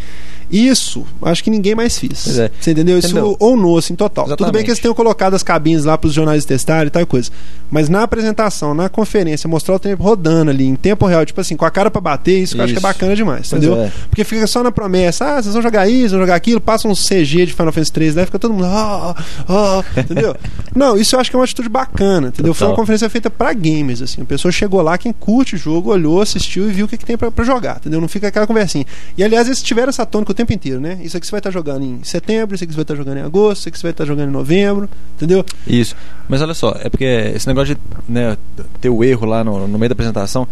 isso, 0.50 1.06
acho 1.22 1.44
que 1.44 1.50
ninguém 1.50 1.74
mais 1.74 1.98
fez. 1.98 2.38
É. 2.38 2.50
Você 2.60 2.72
entendeu? 2.72 2.98
Isso 2.98 3.08
Entendeu? 3.08 3.36
ou 3.38 3.56
no, 3.56 3.76
assim, 3.76 3.94
total. 3.94 4.24
Tudo 4.24 4.36
bem 4.36 4.44
Exatamente. 4.44 4.64
que 4.64 4.70
eles 4.70 4.80
tenham 4.80 4.94
colocado 4.94 5.34
as 5.34 5.42
cabines 5.42 5.84
lá 5.84 5.96
pros 5.96 6.12
jornalistas 6.12 6.48
testarem 6.48 6.88
e 6.88 6.90
tal 6.90 7.06
coisa. 7.06 7.30
Mas 7.70 7.88
na 7.88 8.02
apresentação, 8.02 8.74
na 8.74 8.88
conferência, 8.88 9.46
mostrar 9.48 9.74
o 9.76 9.78
tempo 9.78 10.02
rodando 10.02 10.50
ali, 10.50 10.66
em 10.66 10.74
tempo 10.74 11.06
real, 11.06 11.24
tipo 11.24 11.40
assim, 11.40 11.56
com 11.56 11.64
a 11.64 11.70
cara 11.70 11.90
pra 11.90 12.00
bater, 12.00 12.40
isso, 12.42 12.54
que 12.54 12.60
eu 12.60 12.64
acho 12.64 12.72
que 12.72 12.78
é 12.78 12.80
Isso. 12.80 12.82
bacana 12.82 13.14
demais, 13.14 13.48
Pois 13.48 13.62
entendeu? 13.62 13.80
é. 13.84 13.92
Porque 14.08 14.24
fica 14.24 14.46
só 14.46 14.62
na 14.62 14.72
promessa, 14.72 15.24
ah, 15.36 15.42
vocês 15.42 15.54
vão 15.54 15.62
jogar 15.62 15.88
isso, 15.88 16.10
vão 16.10 16.20
jogar 16.20 16.34
aquilo, 16.34 16.60
passa 16.60 16.88
um 16.88 16.94
CG 16.94 17.46
de 17.46 17.52
Final 17.52 17.72
Fantasy 17.72 17.92
3 17.92 18.14
lá, 18.16 18.24
fica 18.26 18.38
todo 18.38 18.52
mundo, 18.52 18.64
ah, 18.66 19.14
ah, 19.48 19.84
entendeu? 19.96 20.34
Não, 20.74 20.96
isso 20.96 21.14
eu 21.14 21.20
acho 21.20 21.30
que 21.30 21.36
é 21.36 21.38
uma 21.38 21.44
atitude 21.44 21.68
bacana, 21.68 22.28
entendeu? 22.28 22.52
Foi 22.54 22.66
uma 22.66 22.72
Total. 22.72 22.82
conferência 22.82 23.08
feita 23.08 23.30
pra 23.30 23.52
gamers, 23.52 24.02
assim. 24.02 24.22
A 24.22 24.24
pessoa 24.24 24.50
chegou 24.50 24.82
lá, 24.82 24.98
quem 24.98 25.12
curte 25.12 25.54
o 25.54 25.58
jogo, 25.58 25.90
olhou, 25.90 26.20
assistiu 26.20 26.68
e 26.68 26.72
viu 26.72 26.86
o 26.86 26.88
que, 26.88 26.96
que 26.96 27.04
tem 27.04 27.16
pra 27.16 27.44
jogar, 27.44 27.76
entendeu? 27.76 28.00
Não 28.00 28.08
fica 28.08 28.28
aquela 28.28 28.46
conversinha. 28.46 28.84
E 29.16 29.22
aliás, 29.22 29.46
eles 29.46 29.62
tiveram 29.62 29.90
essa 29.90 30.04
tônica 30.04 30.32
o 30.32 30.34
tempo 30.40 30.52
inteiro, 30.52 30.80
né? 30.80 30.98
Isso 31.02 31.16
aqui 31.16 31.26
você 31.26 31.30
vai 31.30 31.40
estar 31.40 31.50
jogando 31.50 31.84
em 31.84 32.02
setembro, 32.02 32.54
isso 32.54 32.64
aqui 32.64 32.72
você 32.72 32.76
vai 32.76 32.82
estar 32.84 32.94
jogando 32.96 33.18
em 33.18 33.22
agosto, 33.22 33.60
isso 33.60 33.68
aqui 33.68 33.78
você 33.78 33.82
vai 33.82 33.90
estar 33.90 34.04
jogando 34.04 34.28
em 34.28 34.32
novembro, 34.32 34.88
entendeu? 35.16 35.44
Isso. 35.66 35.94
Mas 36.28 36.40
olha 36.42 36.54
só, 36.54 36.74
é 36.80 36.88
porque 36.88 37.04
esse 37.04 37.46
negócio 37.46 37.74
de 37.74 37.80
né, 38.08 38.36
ter 38.80 38.88
o 38.88 39.04
erro 39.04 39.26
lá 39.26 39.44
no, 39.44 39.66
no 39.68 39.78
meio 39.78 39.88
da 39.90 39.92
apresentação. 39.92 40.46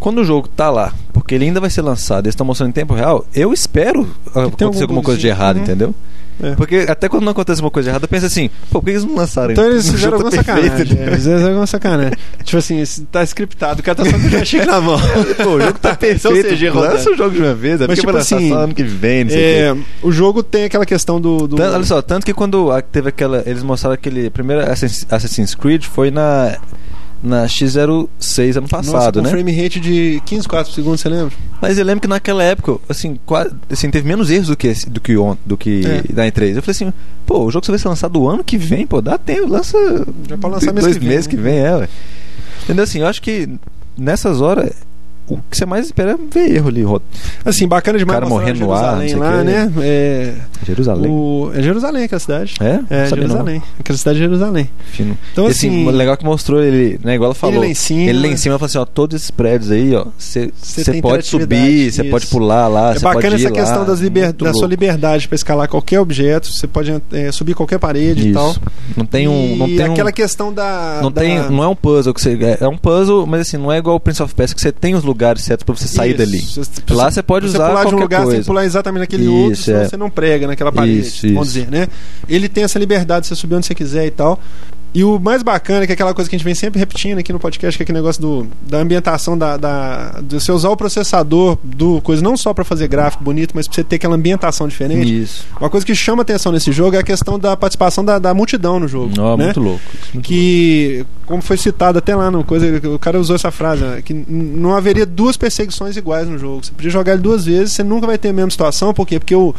Quando 0.00 0.18
o 0.20 0.24
jogo 0.24 0.46
tá 0.48 0.70
lá, 0.70 0.94
porque 1.12 1.34
ele 1.34 1.44
ainda 1.44 1.60
vai 1.60 1.70
ser 1.70 1.82
lançado, 1.82 2.26
eles 2.26 2.32
estão 2.34 2.46
mostrando 2.46 2.70
em 2.70 2.72
tempo 2.72 2.94
real, 2.94 3.26
eu 3.34 3.52
espero 3.52 4.02
acontecer 4.28 4.64
algum 4.64 4.80
alguma 4.82 5.02
coisa 5.02 5.20
de 5.20 5.26
bugzinho. 5.26 5.30
errado, 5.32 5.56
Uhum. 5.56 5.62
entendeu? 5.62 5.94
É. 6.42 6.52
Porque 6.54 6.86
até 6.88 7.08
quando 7.08 7.24
não 7.24 7.32
acontece 7.32 7.60
uma 7.60 7.70
coisa 7.70 7.90
errada, 7.90 8.04
eu 8.04 8.08
penso 8.08 8.26
assim, 8.26 8.48
pô, 8.70 8.78
por 8.80 8.84
que 8.84 8.90
eles 8.90 9.04
não 9.04 9.16
lançaram 9.16 9.50
Então 9.52 9.64
eles 9.66 9.88
fizeram 9.90 10.14
alguma 10.14 10.30
perfeito, 10.30 10.56
sacanagem. 10.62 10.98
é? 10.98 11.02
Eles 11.06 11.16
fizeram 11.16 11.46
alguma 11.46 11.66
sacanagem. 11.66 12.12
tipo 12.44 12.56
assim, 12.58 12.84
tá 13.10 13.22
scriptado, 13.24 13.80
o 13.80 13.82
cara 13.82 13.96
tá 13.96 14.04
só 14.04 14.10
com 14.12 14.26
o 14.26 14.30
joystick 14.30 14.64
na 14.66 14.80
mão. 14.80 14.98
Pô, 15.42 15.50
o 15.56 15.60
jogo 15.60 15.78
tá 15.78 15.94
perfeito. 15.96 16.48
CG. 16.48 16.70
Lança 16.70 17.10
o 17.10 17.16
jogo 17.16 17.30
de 17.34 17.42
uma 17.42 17.54
vez, 17.54 17.80
é 17.80 17.86
Mas, 17.88 17.98
tipo 17.98 18.16
assim, 18.16 18.48
só 18.50 18.58
ano 18.58 18.74
que 18.74 18.82
vem, 18.84 19.24
não 19.24 19.30
sei 19.30 19.38
o 19.38 19.42
É, 19.42 19.74
quê. 19.74 19.80
o 20.02 20.12
jogo 20.12 20.42
tem 20.42 20.64
aquela 20.64 20.86
questão 20.86 21.20
do. 21.20 21.48
do- 21.48 21.56
Tanto- 21.56 21.74
olha 21.74 21.84
só, 21.84 22.00
tanto 22.02 22.24
que 22.24 22.32
quando 22.34 22.70
teve 22.92 23.08
aquela. 23.08 23.42
Eles 23.44 23.62
mostraram 23.62 23.94
aquele. 23.94 24.30
Primeiro 24.30 24.62
Assassin's 25.10 25.54
Creed 25.54 25.84
foi 25.84 26.10
na. 26.10 26.56
Na 27.20 27.46
X06 27.46 28.50
ano 28.52 28.60
Nossa, 28.62 28.68
passado, 28.68 29.14
com 29.18 29.22
né? 29.24 29.30
frame 29.30 29.50
rate 29.52 29.80
de 29.80 30.22
15 30.24 30.46
4 30.46 30.72
segundos, 30.72 31.00
você 31.00 31.08
lembra? 31.08 31.32
Mas 31.60 31.76
eu 31.76 31.84
lembro 31.84 32.02
que 32.02 32.06
naquela 32.08 32.42
época, 32.44 32.78
assim, 32.88 33.18
qua- 33.26 33.50
assim 33.68 33.90
teve 33.90 34.06
menos 34.06 34.30
erros 34.30 34.46
do 34.46 34.56
que 34.56 34.68
esse- 34.68 34.88
do 34.88 35.00
que, 35.00 35.16
on, 35.16 35.36
do 35.44 35.56
que 35.56 35.82
É. 35.84 36.12
da 36.12 36.26
E3. 36.26 36.54
Eu 36.56 36.62
falei 36.62 36.70
assim, 36.70 36.92
pô, 37.26 37.44
o 37.44 37.50
jogo 37.50 37.66
só 37.66 37.72
vai 37.72 37.78
ser 37.80 37.88
lançado 37.88 38.20
o 38.20 38.28
ano 38.28 38.44
que 38.44 38.56
vem, 38.56 38.86
pô, 38.86 39.00
dá 39.02 39.18
tempo, 39.18 39.48
lança. 39.48 39.76
Já 40.28 40.38
pode 40.38 40.54
lançar 40.54 40.72
mês 40.72 40.84
dois 40.84 40.96
que 40.96 41.00
vem, 41.00 41.08
meses 41.08 41.26
né? 41.26 41.30
que 41.30 41.36
vem, 41.36 41.58
é, 41.58 41.74
ué. 41.76 41.88
Entendeu 42.64 42.84
assim? 42.84 43.00
Eu 43.00 43.06
acho 43.08 43.20
que 43.20 43.48
nessas 43.96 44.40
horas 44.40 44.70
o 45.28 45.38
que 45.50 45.56
você 45.56 45.66
mais 45.66 45.86
espera 45.86 46.12
é 46.12 46.16
ver 46.16 46.56
erro 46.56 46.68
ali, 46.68 46.84
Assim, 47.44 47.68
bacana 47.68 47.98
demais 47.98 48.18
Cara 48.20 48.28
mostrar 48.28 48.46
morrendo 48.52 48.66
no 48.66 48.72
ar, 48.72 49.00
Jerusalém 49.06 49.14
lá, 49.16 49.40
o 49.40 49.44
né? 49.44 49.72
É, 49.82 50.34
Jerusalém. 50.66 51.10
o, 51.10 51.50
é 51.54 51.62
Jerusalém 51.62 52.04
aquela 52.04 52.18
cidade. 52.18 52.54
É? 52.60 52.80
É, 52.90 53.06
sabia 53.06 53.24
não. 53.24 53.30
Jerusalém. 53.34 53.62
Aquela 53.78 53.98
cidade 53.98 54.18
de 54.18 54.24
Jerusalém. 54.24 54.70
Fino. 54.92 55.18
Então, 55.32 55.46
E, 55.48 55.50
assim, 55.50 55.86
o 55.86 55.90
legal 55.90 56.16
que 56.16 56.24
mostrou 56.24 56.62
ele, 56.62 56.98
né? 57.02 57.14
Igual 57.14 57.28
ela 57.28 57.34
falou. 57.34 57.56
ele 57.56 57.66
lá 57.66 57.70
em 57.70 57.74
cima. 57.74 58.00
Ele 58.10 58.20
lá 58.20 58.28
em 58.28 58.36
cima 58.36 58.58
falou 58.58 58.66
assim, 58.66 58.78
ó, 58.78 58.84
todos 58.84 59.16
esses 59.16 59.30
prédios 59.30 59.70
aí, 59.70 59.94
ó, 59.94 60.06
você 60.18 60.50
pode 61.00 61.26
subir, 61.26 61.90
você 61.92 62.02
isso. 62.02 62.10
pode 62.10 62.26
pular 62.26 62.68
lá, 62.68 62.94
É 62.94 62.98
bacana 62.98 63.36
essa 63.36 63.50
questão 63.50 63.80
lá. 63.80 63.84
das 63.84 64.00
liber... 64.00 64.32
Da 64.32 64.52
sua 64.52 64.66
liberdade 64.68 65.28
para 65.28 65.36
escalar 65.36 65.68
qualquer 65.68 66.00
objeto. 66.00 66.48
Você 66.50 66.66
pode 66.66 66.94
é, 67.12 67.30
subir 67.32 67.54
qualquer 67.54 67.78
parede 67.78 68.28
e 68.28 68.32
tal. 68.32 68.50
Isso. 68.50 68.60
Não 68.96 69.04
tem 69.06 69.28
um, 69.28 69.56
não 69.56 69.66
tem 69.66 69.88
um, 69.88 69.92
aquela 69.92 70.12
questão 70.12 70.52
da. 70.52 71.00
não 71.02 71.10
da- 71.10 71.20
tem, 71.20 71.38
não 71.50 71.62
é 71.62 71.68
um 71.68 71.74
puzzle 71.74 72.14
que 72.14 72.20
você 72.20 72.32
é, 72.42 72.58
é 72.64 72.68
um 72.68 72.76
puzzle, 72.76 73.26
mas 73.26 73.42
assim, 73.42 73.56
não 73.56 73.70
é 73.72 73.78
igual 73.78 73.96
o 73.96 74.00
Prince 74.00 74.22
of 74.22 74.34
Persia 74.34 74.54
que 74.54 74.60
você 74.60 74.72
tem 74.72 74.94
os 74.94 75.04
lugares 75.04 75.17
certos 75.38 75.64
pra 75.64 75.74
você 75.74 75.88
sair 75.88 76.10
Isso. 76.10 76.18
dali. 76.18 76.40
Você- 76.40 76.94
Lá 76.94 77.10
você 77.10 77.22
pode 77.22 77.46
você 77.48 77.56
usar 77.56 77.68
pular 77.68 77.84
de 77.84 77.94
um 77.94 77.98
lugar, 77.98 78.20
você 78.20 78.24
coisa. 78.26 78.40
que 78.40 78.46
pular 78.46 78.64
exatamente 78.64 79.00
naquele 79.00 79.22
Isso, 79.24 79.32
outro, 79.32 79.56
senão 79.62 79.80
é. 79.80 79.88
você 79.88 79.96
não 79.96 80.10
prega 80.10 80.46
naquela 80.46 80.70
parede, 80.72 81.00
Isso, 81.00 81.28
vamos 81.28 81.48
dizer, 81.52 81.70
né? 81.70 81.88
Ele 82.28 82.48
tem 82.48 82.64
essa 82.64 82.78
liberdade 82.78 83.22
de 83.22 83.28
você 83.28 83.34
subir 83.36 83.54
onde 83.56 83.66
você 83.66 83.74
quiser 83.74 84.06
e 84.06 84.10
tal. 84.10 84.40
E 84.94 85.04
o 85.04 85.18
mais 85.18 85.42
bacana, 85.42 85.86
que 85.86 85.92
é 85.92 85.94
aquela 85.94 86.14
coisa 86.14 86.28
que 86.28 86.34
a 86.34 86.38
gente 86.38 86.44
vem 86.44 86.54
sempre 86.54 86.78
repetindo 86.78 87.18
aqui 87.18 87.32
no 87.32 87.38
podcast, 87.38 87.76
que 87.76 87.82
é 87.82 87.84
aquele 87.84 87.98
negócio 87.98 88.20
do, 88.20 88.46
da 88.62 88.78
ambientação, 88.78 89.36
da, 89.36 89.56
da, 89.56 90.20
de 90.22 90.40
você 90.40 90.50
usar 90.50 90.70
o 90.70 90.76
processador 90.76 91.58
do 91.62 92.00
coisa, 92.00 92.22
não 92.22 92.36
só 92.36 92.54
para 92.54 92.64
fazer 92.64 92.88
gráfico 92.88 93.22
bonito, 93.22 93.52
mas 93.54 93.66
pra 93.68 93.74
você 93.74 93.84
ter 93.84 93.96
aquela 93.96 94.14
ambientação 94.14 94.66
diferente. 94.66 95.22
Isso. 95.22 95.46
Uma 95.60 95.68
coisa 95.68 95.84
que 95.84 95.94
chama 95.94 96.22
atenção 96.22 96.52
nesse 96.52 96.72
jogo 96.72 96.96
é 96.96 97.00
a 97.00 97.02
questão 97.02 97.38
da 97.38 97.56
participação 97.56 98.04
da, 98.04 98.18
da 98.18 98.32
multidão 98.32 98.80
no 98.80 98.88
jogo. 98.88 99.12
Ó, 99.18 99.36
né? 99.36 99.44
muito 99.44 99.60
louco. 99.60 99.80
muito 100.14 100.26
que, 100.26 101.04
como 101.26 101.42
foi 101.42 101.58
citado 101.58 101.98
até 101.98 102.16
lá 102.16 102.30
no 102.30 102.42
coisa, 102.42 102.80
o 102.88 102.98
cara 102.98 103.20
usou 103.20 103.36
essa 103.36 103.50
frase, 103.50 103.84
né, 103.84 104.02
que 104.02 104.14
não 104.14 104.74
haveria 104.74 105.04
duas 105.04 105.36
perseguições 105.36 105.96
iguais 105.96 106.26
no 106.26 106.38
jogo. 106.38 106.64
Você 106.64 106.72
podia 106.72 106.90
jogar 106.90 107.12
ele 107.12 107.22
duas 107.22 107.44
vezes, 107.44 107.74
você 107.74 107.84
nunca 107.84 108.06
vai 108.06 108.16
ter 108.16 108.30
a 108.30 108.32
mesma 108.32 108.50
situação, 108.50 108.94
por 108.94 109.06
quê? 109.06 109.18
Porque 109.18 109.34
o, 109.34 109.54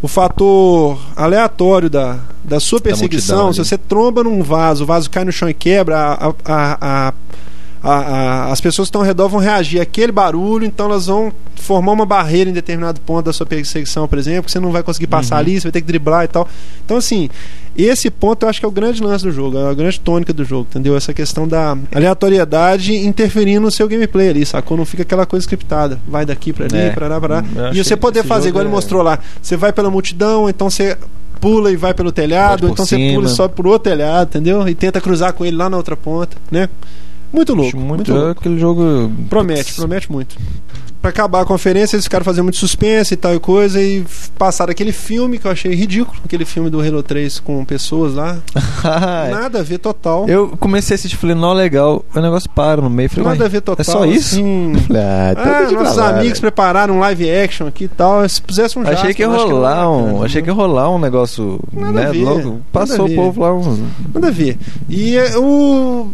o 0.00 0.06
fator 0.08 0.98
aleatório 1.16 1.90
da, 1.90 2.18
da 2.44 2.60
sua 2.60 2.80
perseguição, 2.80 3.44
multidão 3.44 3.64
se 3.64 3.68
você 3.70 3.76
tromba 3.78 4.22
num 4.22 4.42
vaso, 4.42 4.84
o 4.84 4.86
vaso 4.86 5.10
cai 5.10 5.24
no 5.24 5.32
chão 5.32 5.48
e 5.48 5.54
quebra, 5.54 5.98
a- 5.98 6.34
a- 6.44 6.78
a- 6.80 7.12
a- 7.82 7.92
a- 7.92 8.52
as 8.52 8.60
pessoas 8.60 8.86
que 8.86 8.90
estão 8.90 9.00
ao 9.02 9.06
redor 9.06 9.28
vão 9.28 9.40
reagir 9.40 9.80
àquele 9.80 10.10
barulho, 10.12 10.64
então 10.64 10.86
elas 10.86 11.06
vão 11.06 11.32
formar 11.56 11.92
uma 11.92 12.06
barreira 12.06 12.48
em 12.48 12.52
determinado 12.52 13.00
ponto 13.00 13.26
da 13.26 13.32
sua 13.32 13.44
perseguição, 13.46 14.06
por 14.08 14.18
exemplo, 14.18 14.44
que 14.44 14.50
você 14.52 14.60
não 14.60 14.70
vai 14.72 14.82
conseguir 14.82 15.06
passar 15.06 15.34
Uhum. 15.36 15.40
ali, 15.40 15.54
você 15.60 15.64
vai 15.68 15.72
ter 15.72 15.80
que 15.80 15.86
driblar 15.86 16.24
e 16.24 16.28
tal. 16.28 16.48
Então, 16.84 16.96
assim, 16.96 17.28
esse 17.76 18.10
ponto 18.10 18.44
eu 18.44 18.48
acho 18.48 18.58
que 18.60 18.64
é 18.66 18.68
o 18.68 18.72
grande 18.72 19.02
lance 19.02 19.24
do 19.24 19.30
jogo, 19.30 19.58
é 19.58 19.70
a 19.70 19.74
grande 19.74 20.00
tônica 20.00 20.32
do 20.32 20.44
jogo, 20.44 20.66
entendeu? 20.70 20.96
Essa 20.96 21.12
questão 21.12 21.46
da 21.46 21.76
aleatoriedade 21.94 22.94
interferindo 22.96 23.60
no 23.60 23.70
seu 23.70 23.86
gameplay 23.88 24.30
ali, 24.30 24.44
sacou? 24.46 24.76
Não 24.76 24.84
fica 24.84 25.02
aquela 25.02 25.24
coisa 25.26 25.44
scriptada, 25.44 25.98
vai 26.08 26.24
daqui 26.26 26.52
pra 26.52 26.66
ali, 26.66 26.76
É. 26.76 26.90
pra 26.90 27.06
lá, 27.08 27.20
pra 27.20 27.34
lá. 27.36 27.44
Eu 27.68 27.74
E 27.74 27.84
você 27.84 27.96
poder 27.96 28.24
fazer, 28.24 28.48
igual 28.48 28.62
ele 28.62 28.70
é- 28.70 28.74
mostrou 28.74 29.02
lá, 29.02 29.18
você 29.40 29.56
vai 29.56 29.72
pela 29.72 29.90
multidão, 29.90 30.48
então 30.48 30.68
você 30.70 30.96
pula 31.40 31.70
e 31.70 31.76
vai 31.76 31.94
pelo 31.94 32.10
telhado, 32.10 32.68
então 32.68 32.84
você 32.84 32.96
pula 32.96 33.08
e 33.08 33.12
cima. 33.14 33.28
sobe 33.28 33.54
pro 33.54 33.68
outro 33.70 33.90
telhado, 33.90 34.28
entendeu? 34.30 34.66
E 34.68 34.74
tenta 34.74 35.00
cruzar 35.00 35.32
com 35.32 35.44
ele 35.44 35.56
lá 35.56 35.70
na 35.70 35.76
outra 35.76 35.96
ponta, 35.96 36.36
né? 36.50 36.68
Muito 37.32 37.54
louco, 37.54 37.68
Acho 37.68 37.76
muito, 37.78 38.10
muito, 38.10 38.14
louco. 38.14 38.40
aquele 38.40 38.58
jogo. 38.58 39.12
Promete, 39.28 39.74
promete 39.74 40.10
muito. 40.10 40.36
Pra 41.00 41.10
acabar 41.10 41.42
a 41.42 41.44
conferência, 41.44 41.94
eles 41.94 42.06
ficaram 42.06 42.24
fazendo 42.24 42.42
muito 42.44 42.56
suspense 42.58 43.14
e 43.14 43.16
tal 43.16 43.32
e 43.32 43.38
coisa, 43.38 43.80
e 43.80 44.04
passaram 44.36 44.72
aquele 44.72 44.90
filme 44.90 45.38
que 45.38 45.46
eu 45.46 45.50
achei 45.52 45.72
ridículo, 45.72 46.18
aquele 46.24 46.44
filme 46.44 46.68
do 46.70 46.80
Halo 46.80 47.04
3 47.04 47.38
com 47.38 47.64
pessoas 47.64 48.14
lá. 48.14 48.38
Nada 49.30 49.60
a 49.60 49.62
ver 49.62 49.78
total. 49.78 50.26
eu 50.28 50.56
comecei 50.58 50.94
a 50.94 50.96
assistir 50.96 51.16
falei, 51.16 51.36
não, 51.36 51.52
legal. 51.52 52.04
O 52.12 52.20
negócio 52.20 52.50
para 52.50 52.82
no 52.82 52.90
meio. 52.90 53.08
Falei, 53.08 53.28
Nada 53.28 53.44
a 53.44 53.46
"Ué, 53.46 53.48
ver 53.48 53.60
total. 53.60 53.80
É 53.80 53.84
só 53.84 54.04
isso? 54.06 54.34
assim. 54.36 54.72
Ah, 54.90 55.32
então 55.32 55.78
Ah, 55.78 55.82
nossos 55.82 55.96
lá, 55.98 56.08
amigos 56.08 56.28
velho. 56.30 56.40
prepararam 56.40 56.96
um 56.96 56.98
live 56.98 57.30
action 57.30 57.66
aqui 57.68 57.84
e 57.84 57.88
tal. 57.88 58.28
Se 58.28 58.42
pusesse 58.42 58.76
um 58.76 58.82
Achei 58.82 59.14
que 59.14 59.22
ia 59.22 59.28
rolar 59.28 59.76
era 59.78 59.88
um. 59.88 60.04
bacana. 60.06 60.24
Achei 60.24 60.42
que 60.42 60.48
ia 60.48 60.54
rolar 60.54 60.90
um 60.90 60.98
negócio. 60.98 61.60
Nada 61.72 61.92
né, 61.92 62.06
a 62.08 62.10
ver, 62.10 62.24
logo. 62.24 62.60
Passou 62.72 63.06
o 63.06 63.14
povo 63.14 63.40
lá 63.42 63.54
uns. 63.54 63.78
Nada 64.12 64.26
a 64.28 64.30
ver. 64.32 64.58
E 64.88 65.16
é, 65.16 65.38
o. 65.38 66.10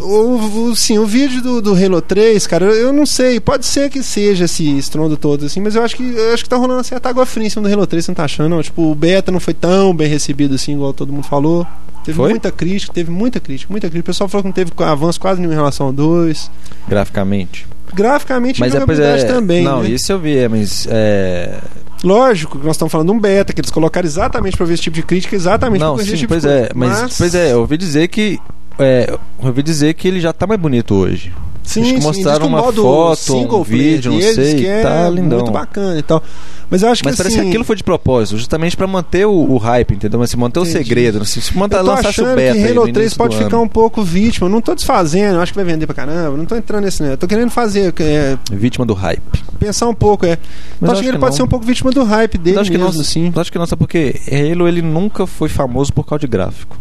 O, 0.00 0.68
o, 0.70 0.76
sim, 0.76 0.98
o 0.98 1.06
vídeo 1.06 1.42
do, 1.42 1.62
do 1.62 1.74
Halo 1.74 2.00
3, 2.00 2.46
cara, 2.46 2.66
eu, 2.66 2.72
eu 2.72 2.92
não 2.92 3.06
sei, 3.06 3.38
pode 3.38 3.66
ser 3.66 3.90
que 3.90 4.02
seja 4.02 4.44
esse 4.46 4.78
estrondo 4.78 5.16
todo, 5.16 5.46
assim, 5.46 5.60
mas 5.60 5.74
eu 5.74 5.82
acho 5.82 5.96
que 5.96 6.02
eu 6.02 6.34
acho 6.34 6.42
que 6.42 6.48
tá 6.48 6.56
rolando 6.56 6.82
certa 6.84 7.08
água 7.08 7.26
fria 7.26 7.46
em 7.46 7.50
cima 7.50 7.68
do 7.68 7.72
Halo 7.72 7.86
3, 7.86 8.04
você 8.04 8.10
não 8.10 8.16
tá 8.16 8.24
achando? 8.24 8.48
Não? 8.48 8.62
Tipo, 8.62 8.90
o 8.90 8.94
beta 8.94 9.30
não 9.30 9.40
foi 9.40 9.54
tão 9.54 9.94
bem 9.94 10.08
recebido 10.08 10.54
assim, 10.54 10.72
igual 10.74 10.92
todo 10.92 11.12
mundo 11.12 11.24
falou. 11.24 11.66
Teve 12.04 12.16
Foi? 12.16 12.30
muita 12.30 12.50
crítica, 12.50 12.92
teve 12.92 13.10
muita 13.10 13.40
crítica, 13.40 13.70
muita 13.70 13.88
crítica. 13.88 14.10
O 14.10 14.12
pessoal 14.12 14.28
falou 14.28 14.42
que 14.42 14.48
não 14.48 14.54
teve 14.54 14.72
avanço 14.78 15.20
quase 15.20 15.40
nenhum 15.40 15.52
em 15.52 15.56
relação 15.56 15.86
ao 15.86 15.92
2. 15.92 16.50
Graficamente. 16.88 17.66
Graficamente 17.92 18.60
Mas 18.60 18.72
depois 18.72 18.98
é. 18.98 19.02
jogabilidade 19.02 19.34
também. 19.34 19.64
não, 19.64 19.82
né? 19.82 19.90
isso 19.90 20.10
eu 20.12 20.18
vi, 20.18 20.38
é, 20.38 20.48
mas. 20.48 20.86
É. 20.90 21.58
Lógico 22.02 22.58
que 22.58 22.64
nós 22.64 22.76
estamos 22.76 22.90
falando 22.90 23.08
de 23.08 23.12
um 23.12 23.20
beta, 23.20 23.52
que 23.52 23.60
eles 23.60 23.70
colocaram 23.70 24.06
exatamente 24.06 24.56
pra 24.56 24.64
ver 24.64 24.74
esse 24.74 24.84
tipo 24.84 24.96
de 24.96 25.02
crítica, 25.02 25.36
exatamente 25.36 25.84
sim, 25.84 26.00
esse 26.00 26.16
tipo 26.16 26.28
pois 26.28 26.42
de 26.42 26.48
é. 26.48 26.68
coisa. 26.68 26.72
Mas, 26.74 27.18
pois 27.18 27.34
é, 27.34 27.52
eu 27.52 27.60
ouvi 27.60 27.76
dizer 27.76 28.08
que. 28.08 28.38
É, 28.80 29.10
eu 29.10 29.20
ouvi 29.48 29.62
dizer 29.62 29.94
que 29.94 30.08
ele 30.08 30.20
já 30.20 30.32
tá 30.32 30.46
mais 30.46 30.60
bonito 30.60 30.94
hoje. 30.94 31.32
Sim, 31.62 31.82
Acho 31.82 31.94
que 31.94 32.00
sim, 32.00 32.06
mostraram 32.06 32.40
que 32.40 32.46
o 32.46 32.48
uma 32.48 32.58
modo 32.62 32.82
foto, 32.82 33.36
um 33.36 33.62
vídeo, 33.62 34.12
não 34.12 34.20
sei, 34.20 34.54
que 34.56 34.66
é 34.66 34.82
tá 34.82 35.08
lindão. 35.08 35.38
muito 35.38 35.52
bacana 35.52 35.98
e 35.98 36.02
tal. 36.02 36.22
Mas 36.70 36.82
eu 36.82 36.88
acho 36.88 37.04
Mas 37.04 37.14
que 37.14 37.22
parece 37.22 37.36
assim, 37.36 37.44
que 37.44 37.48
aquilo 37.50 37.64
foi 37.64 37.76
de 37.76 37.84
propósito, 37.84 38.38
justamente 38.38 38.76
pra 38.76 38.86
manter 38.86 39.26
o, 39.26 39.32
o 39.32 39.56
hype, 39.58 39.94
entendeu? 39.94 40.18
Mas 40.18 40.30
se 40.30 40.36
manter 40.36 40.60
o 40.60 40.62
Entendi. 40.62 40.78
segredo, 40.78 41.24
se, 41.24 41.40
se 41.40 41.56
manter, 41.56 41.80
lançasse 41.82 42.20
o 42.22 42.34
beta 42.34 42.56
que 42.56 42.64
Halo 42.64 42.82
3 42.82 42.96
início 42.96 43.18
pode 43.18 43.36
ficar 43.36 43.56
ano. 43.56 43.64
um 43.64 43.68
pouco 43.68 44.02
vítima. 44.02 44.46
Eu 44.46 44.50
não 44.50 44.60
tô 44.60 44.74
desfazendo, 44.74 45.34
eu 45.36 45.40
acho 45.42 45.52
que 45.52 45.58
vai 45.58 45.64
vender 45.64 45.86
pra 45.86 45.94
caramba. 45.94 46.36
Não 46.36 46.44
tô 46.46 46.56
entrando 46.56 46.84
nesse, 46.84 47.02
né? 47.02 47.12
Eu 47.12 47.16
tô 47.18 47.26
querendo 47.26 47.50
fazer, 47.50 47.92
é, 48.00 48.38
Vítima 48.52 48.86
do 48.86 48.94
hype. 48.94 49.20
pensar 49.58 49.88
um 49.88 49.94
pouco, 49.94 50.24
é. 50.26 50.38
Mas 50.80 50.90
acho 50.90 51.00
achando 51.00 51.02
que 51.02 51.08
ele 51.08 51.16
que 51.16 51.20
pode 51.20 51.32
não. 51.32 51.36
ser 51.36 51.42
um 51.42 51.48
pouco 51.48 51.66
vítima 51.66 51.90
do 51.90 52.04
hype 52.04 52.38
dele 52.38 52.56
Mas 52.56 52.62
acho 52.62 52.70
que 52.70 52.78
mesmo, 52.78 52.94
não, 52.94 53.00
assim. 53.00 53.32
Acho 53.36 53.52
que 53.52 53.58
não, 53.58 53.66
sabe 53.66 53.80
por 53.80 53.88
quê? 53.88 54.14
Halo 54.30 54.66
ele 54.66 54.80
nunca 54.82 55.26
foi 55.26 55.48
famoso 55.48 55.92
por 55.92 56.04
causa 56.06 56.20
de 56.20 56.26
gráfico. 56.28 56.76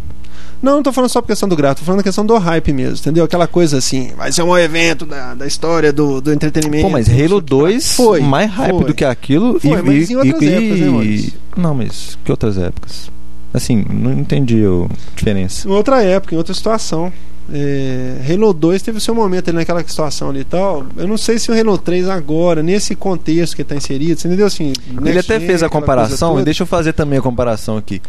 Não, 0.62 0.76
não 0.76 0.84
tô 0.84 0.92
falando 0.92 1.10
só 1.10 1.22
por 1.22 1.28
questão 1.28 1.48
do 1.48 1.56
gráfico, 1.56 1.82
tô 1.82 1.86
falando 1.86 2.00
da 2.00 2.04
questão 2.04 2.26
do 2.26 2.38
hype 2.38 2.74
mesmo, 2.74 2.98
entendeu? 2.98 3.24
Aquela 3.24 3.48
coisa 3.48 3.78
assim, 3.78 4.12
vai 4.18 4.32
ser 4.32 4.44
um 4.44 4.58
evento 4.58 5.06
da, 5.06 5.34
da 5.34 5.48
história 5.48 5.94
do, 5.94 6.20
do 6.20 6.34
entretenimento. 6.34 6.84
Pô, 6.84 6.90
mas 6.90 7.08
Halo 7.10 7.38
o 7.38 7.42
que. 7.42 7.50
2 7.50 7.96
Foi, 7.96 8.20
mais 8.22 8.52
hype 8.52 8.76
foi. 8.76 8.84
do 8.86 8.94
que 8.94 9.06
aquilo 9.06 9.60
Foi, 9.60 9.80
e, 9.80 9.82
mas 9.82 10.10
e, 10.10 10.14
em 10.14 10.16
outras 10.18 10.42
e- 10.42 10.48
épocas, 10.54 10.80
né, 10.80 10.90
Maurício? 10.90 11.34
Não, 11.56 11.74
mas 11.74 12.18
que 12.24 12.32
outras 12.32 12.58
épocas? 12.58 13.10
Assim, 13.54 13.86
não 13.90 14.12
entendi 14.12 14.64
a 14.66 14.88
diferença. 15.16 15.68
Em 15.68 15.72
outra 15.72 16.04
época, 16.04 16.36
em 16.36 16.38
outra 16.38 16.54
situação. 16.54 17.12
É, 17.52 18.18
Halo 18.32 18.54
2 18.54 18.80
teve 18.84 19.00
o 19.00 19.02
seu 19.02 19.16
momento 19.16 19.50
ali 19.50 19.58
naquela 19.58 19.82
situação 19.82 20.30
ali 20.30 20.42
e 20.42 20.44
tal. 20.44 20.86
Eu 20.96 21.08
não 21.08 21.18
sei 21.18 21.40
se 21.40 21.50
o 21.50 21.60
Halo 21.60 21.80
3 21.80 22.08
agora, 22.08 22.62
nesse 22.62 22.96
contexto 22.96 23.56
que 23.56 23.64
está 23.64 23.76
inserido, 23.76 24.20
você 24.20 24.28
entendeu 24.28 24.46
assim? 24.46 24.74
Ele 25.04 25.18
até 25.18 25.40
fez 25.40 25.64
a 25.64 25.70
comparação, 25.70 26.40
e 26.40 26.44
deixa 26.44 26.62
eu 26.62 26.68
fazer 26.68 26.94
também 26.94 27.18
a 27.18 27.22
comparação 27.24 27.76
aqui. 27.78 28.02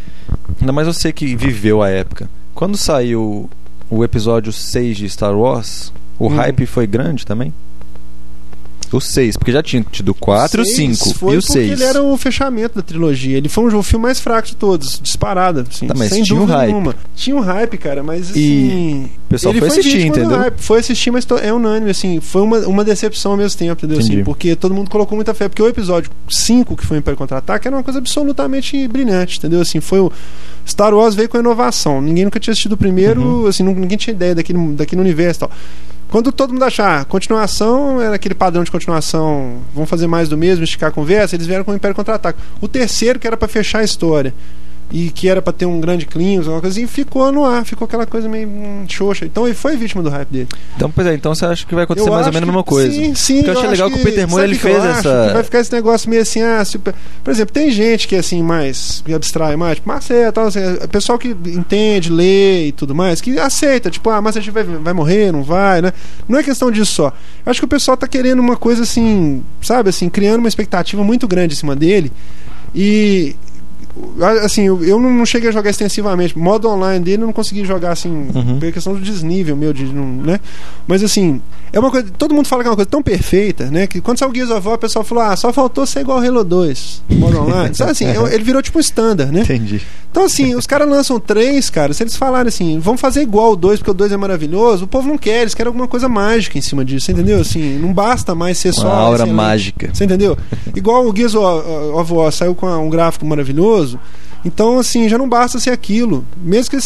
Ainda 0.60 0.72
mais 0.72 0.86
você 0.86 1.10
que 1.10 1.34
viveu 1.34 1.82
a 1.82 1.88
época. 1.88 2.28
Quando 2.60 2.76
saiu 2.76 3.48
o 3.88 4.04
episódio 4.04 4.52
6 4.52 4.98
de 4.98 5.08
Star 5.08 5.34
Wars, 5.34 5.90
o 6.18 6.26
Hum. 6.26 6.36
hype 6.36 6.66
foi 6.66 6.86
grande 6.86 7.24
também? 7.24 7.54
O 8.92 9.00
6, 9.00 9.36
porque 9.36 9.52
já 9.52 9.62
tinha 9.62 9.84
tido 9.90 10.08
o 10.10 10.14
4 10.14 10.60
e 10.60 10.62
o 10.62 10.66
Seis 10.66 10.98
5. 10.98 11.14
Foi 11.14 11.34
E 11.34 11.38
o 11.38 11.40
porque 11.40 11.52
6. 11.52 11.70
ele 11.70 11.84
era 11.84 12.02
o 12.02 12.16
fechamento 12.16 12.74
da 12.74 12.82
trilogia. 12.82 13.36
Ele 13.36 13.48
foi 13.48 13.64
um 13.72 13.78
o 13.78 13.82
filme 13.84 14.02
mais 14.04 14.18
fraco 14.18 14.48
de 14.48 14.56
todos, 14.56 14.98
disparado. 15.00 15.64
Assim, 15.70 15.86
Tá, 15.86 15.94
mas 15.96 16.10
sem 16.10 16.22
tinha 16.24 16.36
um 16.36 16.40
dúvida 16.40 16.58
hype. 16.58 16.68
nenhuma. 16.72 16.94
Tinha 17.14 17.36
um 17.36 17.40
hype, 17.40 17.78
cara, 17.78 18.02
mas 18.02 18.30
assim. 18.30 18.40
E 18.40 19.06
o 19.26 19.28
pessoal 19.28 19.52
ele 19.54 19.60
foi 19.60 19.68
assistir, 19.68 20.06
entendeu? 20.06 20.36
hype. 20.38 20.58
Foi 20.58 20.80
assistir, 20.80 21.10
mas 21.12 21.26
é 21.40 21.52
unânime, 21.52 21.90
assim. 21.92 22.18
Foi 22.20 22.42
uma, 22.42 22.58
uma 22.66 22.84
decepção 22.84 23.30
ao 23.32 23.38
mesmo 23.38 23.56
tempo, 23.58 23.72
entendeu? 23.84 23.98
Assim, 24.02 24.24
porque 24.24 24.56
todo 24.56 24.74
mundo 24.74 24.90
colocou 24.90 25.14
muita 25.14 25.32
fé. 25.34 25.48
Porque 25.48 25.62
o 25.62 25.68
episódio 25.68 26.10
5, 26.28 26.76
que 26.76 26.84
foi 26.84 26.96
o 26.96 27.00
Império 27.00 27.16
Contra-Ataque, 27.16 27.68
era 27.68 27.76
uma 27.76 27.82
coisa 27.84 28.00
absolutamente 28.00 28.88
brilhante, 28.88 29.38
entendeu? 29.38 29.60
Assim, 29.60 29.80
foi 29.80 30.00
o. 30.00 30.10
Star 30.66 30.92
Wars 30.92 31.14
veio 31.14 31.28
com 31.28 31.38
inovação. 31.38 32.02
Ninguém 32.02 32.24
nunca 32.24 32.38
tinha 32.40 32.52
assistido 32.52 32.72
o 32.72 32.76
primeiro, 32.76 33.22
Uhum. 33.22 33.46
assim, 33.46 33.62
ninguém 33.62 33.96
tinha 33.96 34.12
ideia 34.14 34.34
daquele, 34.34 34.58
daquele 34.72 35.00
universo 35.00 35.38
e 35.38 35.40
tal. 35.40 35.50
Quando 36.10 36.32
todo 36.32 36.52
mundo 36.52 36.64
achar 36.64 37.04
continuação, 37.04 38.02
era 38.02 38.16
aquele 38.16 38.34
padrão 38.34 38.64
de 38.64 38.70
continuação, 38.70 39.62
vamos 39.72 39.88
fazer 39.88 40.08
mais 40.08 40.28
do 40.28 40.36
mesmo, 40.36 40.64
esticar 40.64 40.88
a 40.88 40.92
conversa, 40.92 41.36
eles 41.36 41.46
vieram 41.46 41.62
com 41.62 41.70
o 41.70 41.74
Império 41.74 41.94
Contra-Ataque. 41.94 42.40
O 42.60 42.66
terceiro, 42.66 43.16
que 43.16 43.28
era 43.28 43.36
pra 43.36 43.46
fechar 43.46 43.78
a 43.78 43.84
história, 43.84 44.34
e 44.90 45.10
que 45.10 45.28
era 45.28 45.40
pra 45.40 45.52
ter 45.52 45.66
um 45.66 45.80
grande 45.80 46.04
clímax, 46.06 46.46
uma 46.48 46.60
coisa 46.60 46.76
assim, 46.78 46.86
ficou 46.86 47.30
no 47.30 47.44
ar, 47.44 47.64
ficou 47.64 47.84
aquela 47.86 48.06
coisa 48.06 48.28
meio 48.28 48.48
hum, 48.48 48.84
xoxa. 48.88 49.24
Então 49.24 49.46
ele 49.46 49.54
foi 49.54 49.76
vítima 49.76 50.02
do 50.02 50.10
hype 50.10 50.28
dele. 50.28 50.48
Então, 50.76 50.90
pois 50.90 51.06
é, 51.06 51.14
então 51.14 51.34
você 51.34 51.44
acha 51.46 51.64
que 51.64 51.74
vai 51.74 51.84
acontecer 51.84 52.08
Eu 52.08 52.12
mais 52.12 52.26
ou 52.26 52.32
menos 52.32 52.48
a 52.48 52.52
que- 52.52 52.56
mesma 52.56 52.64
coisa? 52.64 52.92
Sim, 52.92 53.14
sim. 53.14 53.36
Porque 53.36 53.50
eu 53.50 53.54
achei 53.58 53.70
legal 53.70 53.86
acho 53.86 53.96
que 53.96 54.02
o 54.02 54.04
Peter 54.04 54.28
Moore 54.28 54.44
ele 54.44 54.58
que 54.58 54.66
eu 54.66 54.72
fez 54.72 54.84
essa- 54.84 55.26
Que 55.28 55.34
vai 55.34 55.44
ficar 55.44 55.60
esse 55.60 55.72
negócio 55.72 56.10
meio 56.10 56.22
assim, 56.22 56.42
ah, 56.42 56.64
super... 56.64 56.94
por 57.22 57.30
exemplo, 57.30 57.52
tem 57.54 57.70
gente 57.70 58.08
que 58.08 58.16
é 58.16 58.18
assim, 58.18 58.42
mais 58.42 59.02
que 59.04 59.14
abstrai 59.14 59.54
mais, 59.56 59.76
tipo, 59.76 59.88
Marcelo, 59.88 60.32
tal, 60.32 60.46
assim, 60.46 60.58
é 60.58 60.86
pessoal 60.86 61.18
que 61.18 61.28
entende, 61.28 62.10
lê 62.10 62.66
e 62.66 62.72
tudo 62.72 62.94
mais, 62.94 63.20
que 63.20 63.38
aceita, 63.38 63.90
tipo, 63.90 64.10
ah, 64.10 64.20
mas 64.20 64.36
a 64.36 64.40
gente 64.40 64.50
vai, 64.50 64.64
vai 64.64 64.92
morrer, 64.92 65.30
não 65.32 65.42
vai, 65.42 65.80
né? 65.80 65.92
Não 66.28 66.38
é 66.38 66.42
questão 66.42 66.70
disso 66.70 66.92
só. 66.92 67.12
Eu 67.46 67.50
acho 67.50 67.60
que 67.60 67.64
o 67.64 67.68
pessoal 67.68 67.96
tá 67.96 68.08
querendo 68.08 68.40
uma 68.40 68.56
coisa 68.56 68.82
assim, 68.82 69.42
sabe, 69.62 69.88
assim, 69.90 70.08
criando 70.08 70.40
uma 70.40 70.48
expectativa 70.48 71.02
muito 71.04 71.28
grande 71.28 71.54
em 71.54 71.56
cima 71.56 71.76
dele 71.76 72.10
e 72.74 73.34
assim, 74.42 74.62
eu, 74.66 74.82
eu 74.84 75.00
não 75.00 75.24
cheguei 75.26 75.48
a 75.48 75.52
jogar 75.52 75.70
extensivamente. 75.70 76.38
Modo 76.38 76.68
online 76.68 77.04
dele 77.04 77.22
eu 77.22 77.26
não 77.26 77.32
consegui 77.32 77.64
jogar 77.64 77.92
assim, 77.92 78.28
Uhum. 78.34 78.58
pela 78.58 78.72
questão 78.72 78.94
do 78.94 79.00
desnível 79.00 79.56
meu, 79.56 79.72
de, 79.72 79.84
não, 79.84 80.06
né? 80.06 80.40
Mas 80.86 81.02
assim, 81.02 81.40
é 81.72 81.78
uma 81.78 81.90
coisa. 81.90 82.08
Todo 82.16 82.34
mundo 82.34 82.46
fala 82.46 82.62
que 82.62 82.68
é 82.68 82.70
uma 82.70 82.76
coisa 82.76 82.90
tão 82.90 83.02
perfeita, 83.02 83.70
né? 83.70 83.86
Que 83.86 84.00
quando 84.00 84.18
saiu 84.18 84.30
o 84.30 84.34
Gears 84.34 84.50
of 84.50 84.66
War, 84.66 84.76
o 84.76 84.78
pessoal 84.78 85.04
falou: 85.04 85.24
ah, 85.24 85.36
só 85.36 85.52
faltou 85.52 85.86
ser 85.86 86.00
igual 86.00 86.18
ao 86.18 86.24
Halo 86.24 86.44
2, 86.44 87.02
modo 87.10 87.38
online. 87.42 87.74
Sabe 87.74 87.90
assim, 87.92 88.06
é- 88.06 88.34
ele 88.34 88.44
virou 88.44 88.62
tipo 88.62 88.78
um 88.78 88.80
standard, 88.80 89.32
né? 89.32 89.40
Entendi. 89.42 89.80
Então, 90.10 90.24
assim, 90.24 90.54
os 90.54 90.66
caras 90.66 90.88
lançam 90.88 91.20
três, 91.20 91.70
cara. 91.70 91.92
Se 91.92 92.02
eles 92.02 92.16
falarem 92.16 92.48
assim, 92.48 92.78
vamos 92.80 93.00
fazer 93.00 93.22
igual 93.22 93.52
o 93.52 93.56
2, 93.56 93.78
porque 93.78 93.90
o 93.92 93.94
2 93.94 94.10
é 94.12 94.16
maravilhoso, 94.16 94.84
o 94.84 94.88
povo 94.88 95.06
não 95.08 95.16
quer, 95.16 95.42
eles 95.42 95.54
querem 95.54 95.68
alguma 95.68 95.86
coisa 95.86 96.08
mágica 96.08 96.58
em 96.58 96.60
cima 96.60 96.84
disso, 96.84 97.12
entendeu? 97.12 97.40
Assim, 97.40 97.78
não 97.78 97.92
basta 97.92 98.34
mais 98.34 98.58
ser 98.58 98.72
só. 98.72 98.88
Uma 98.88 98.94
aura 98.94 99.16
excelente. 99.18 99.36
mágica. 99.36 99.90
Você 99.92 100.04
entendeu? 100.04 100.36
Igual 100.74 101.06
o 101.06 101.16
Gears 101.16 101.34
of 101.34 102.00
of 102.00 102.12
War 102.12 102.32
saiu 102.32 102.54
com 102.54 102.66
um 102.66 102.90
gráfico 102.90 103.24
maravilhoso. 103.24 103.98
Então, 104.44 104.78
assim, 104.78 105.06
já 105.08 105.18
não 105.18 105.28
basta 105.28 105.58
ser 105.58 105.70
aquilo. 105.70 106.24
Mesmo 106.42 106.70
que, 106.70 106.78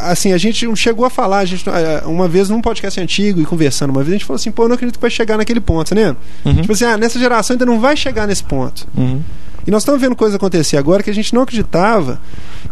assim, 0.00 0.32
a 0.32 0.38
gente 0.38 0.64
chegou 0.76 1.04
a 1.04 1.10
falar, 1.10 1.38
a 1.38 1.44
gente, 1.44 1.64
uma 2.06 2.28
vez 2.28 2.48
num 2.48 2.60
podcast 2.60 3.00
antigo 3.00 3.40
e 3.40 3.44
conversando 3.44 3.90
uma 3.90 4.02
vez, 4.02 4.10
a 4.10 4.18
gente 4.18 4.24
falou 4.24 4.36
assim, 4.36 4.52
pô, 4.52 4.64
eu 4.64 4.68
não 4.68 4.74
acredito 4.76 4.94
que 4.96 5.02
vai 5.02 5.10
chegar 5.10 5.36
naquele 5.36 5.60
ponto, 5.60 5.88
tá 5.88 5.94
vendo? 5.94 6.16
Uhum. 6.44 6.60
Tipo 6.60 6.72
assim, 6.72 6.84
ah, 6.84 6.96
nessa 6.96 7.18
geração 7.18 7.54
ainda 7.54 7.66
não 7.66 7.80
vai 7.80 7.96
chegar 7.96 8.28
nesse 8.28 8.44
ponto. 8.44 8.86
Uhum. 8.96 9.20
E 9.70 9.72
nós 9.72 9.82
estamos 9.82 10.00
vendo 10.00 10.16
coisas 10.16 10.34
acontecer 10.34 10.76
agora 10.76 11.00
que 11.00 11.10
a 11.10 11.14
gente 11.14 11.32
não 11.32 11.42
acreditava. 11.42 12.20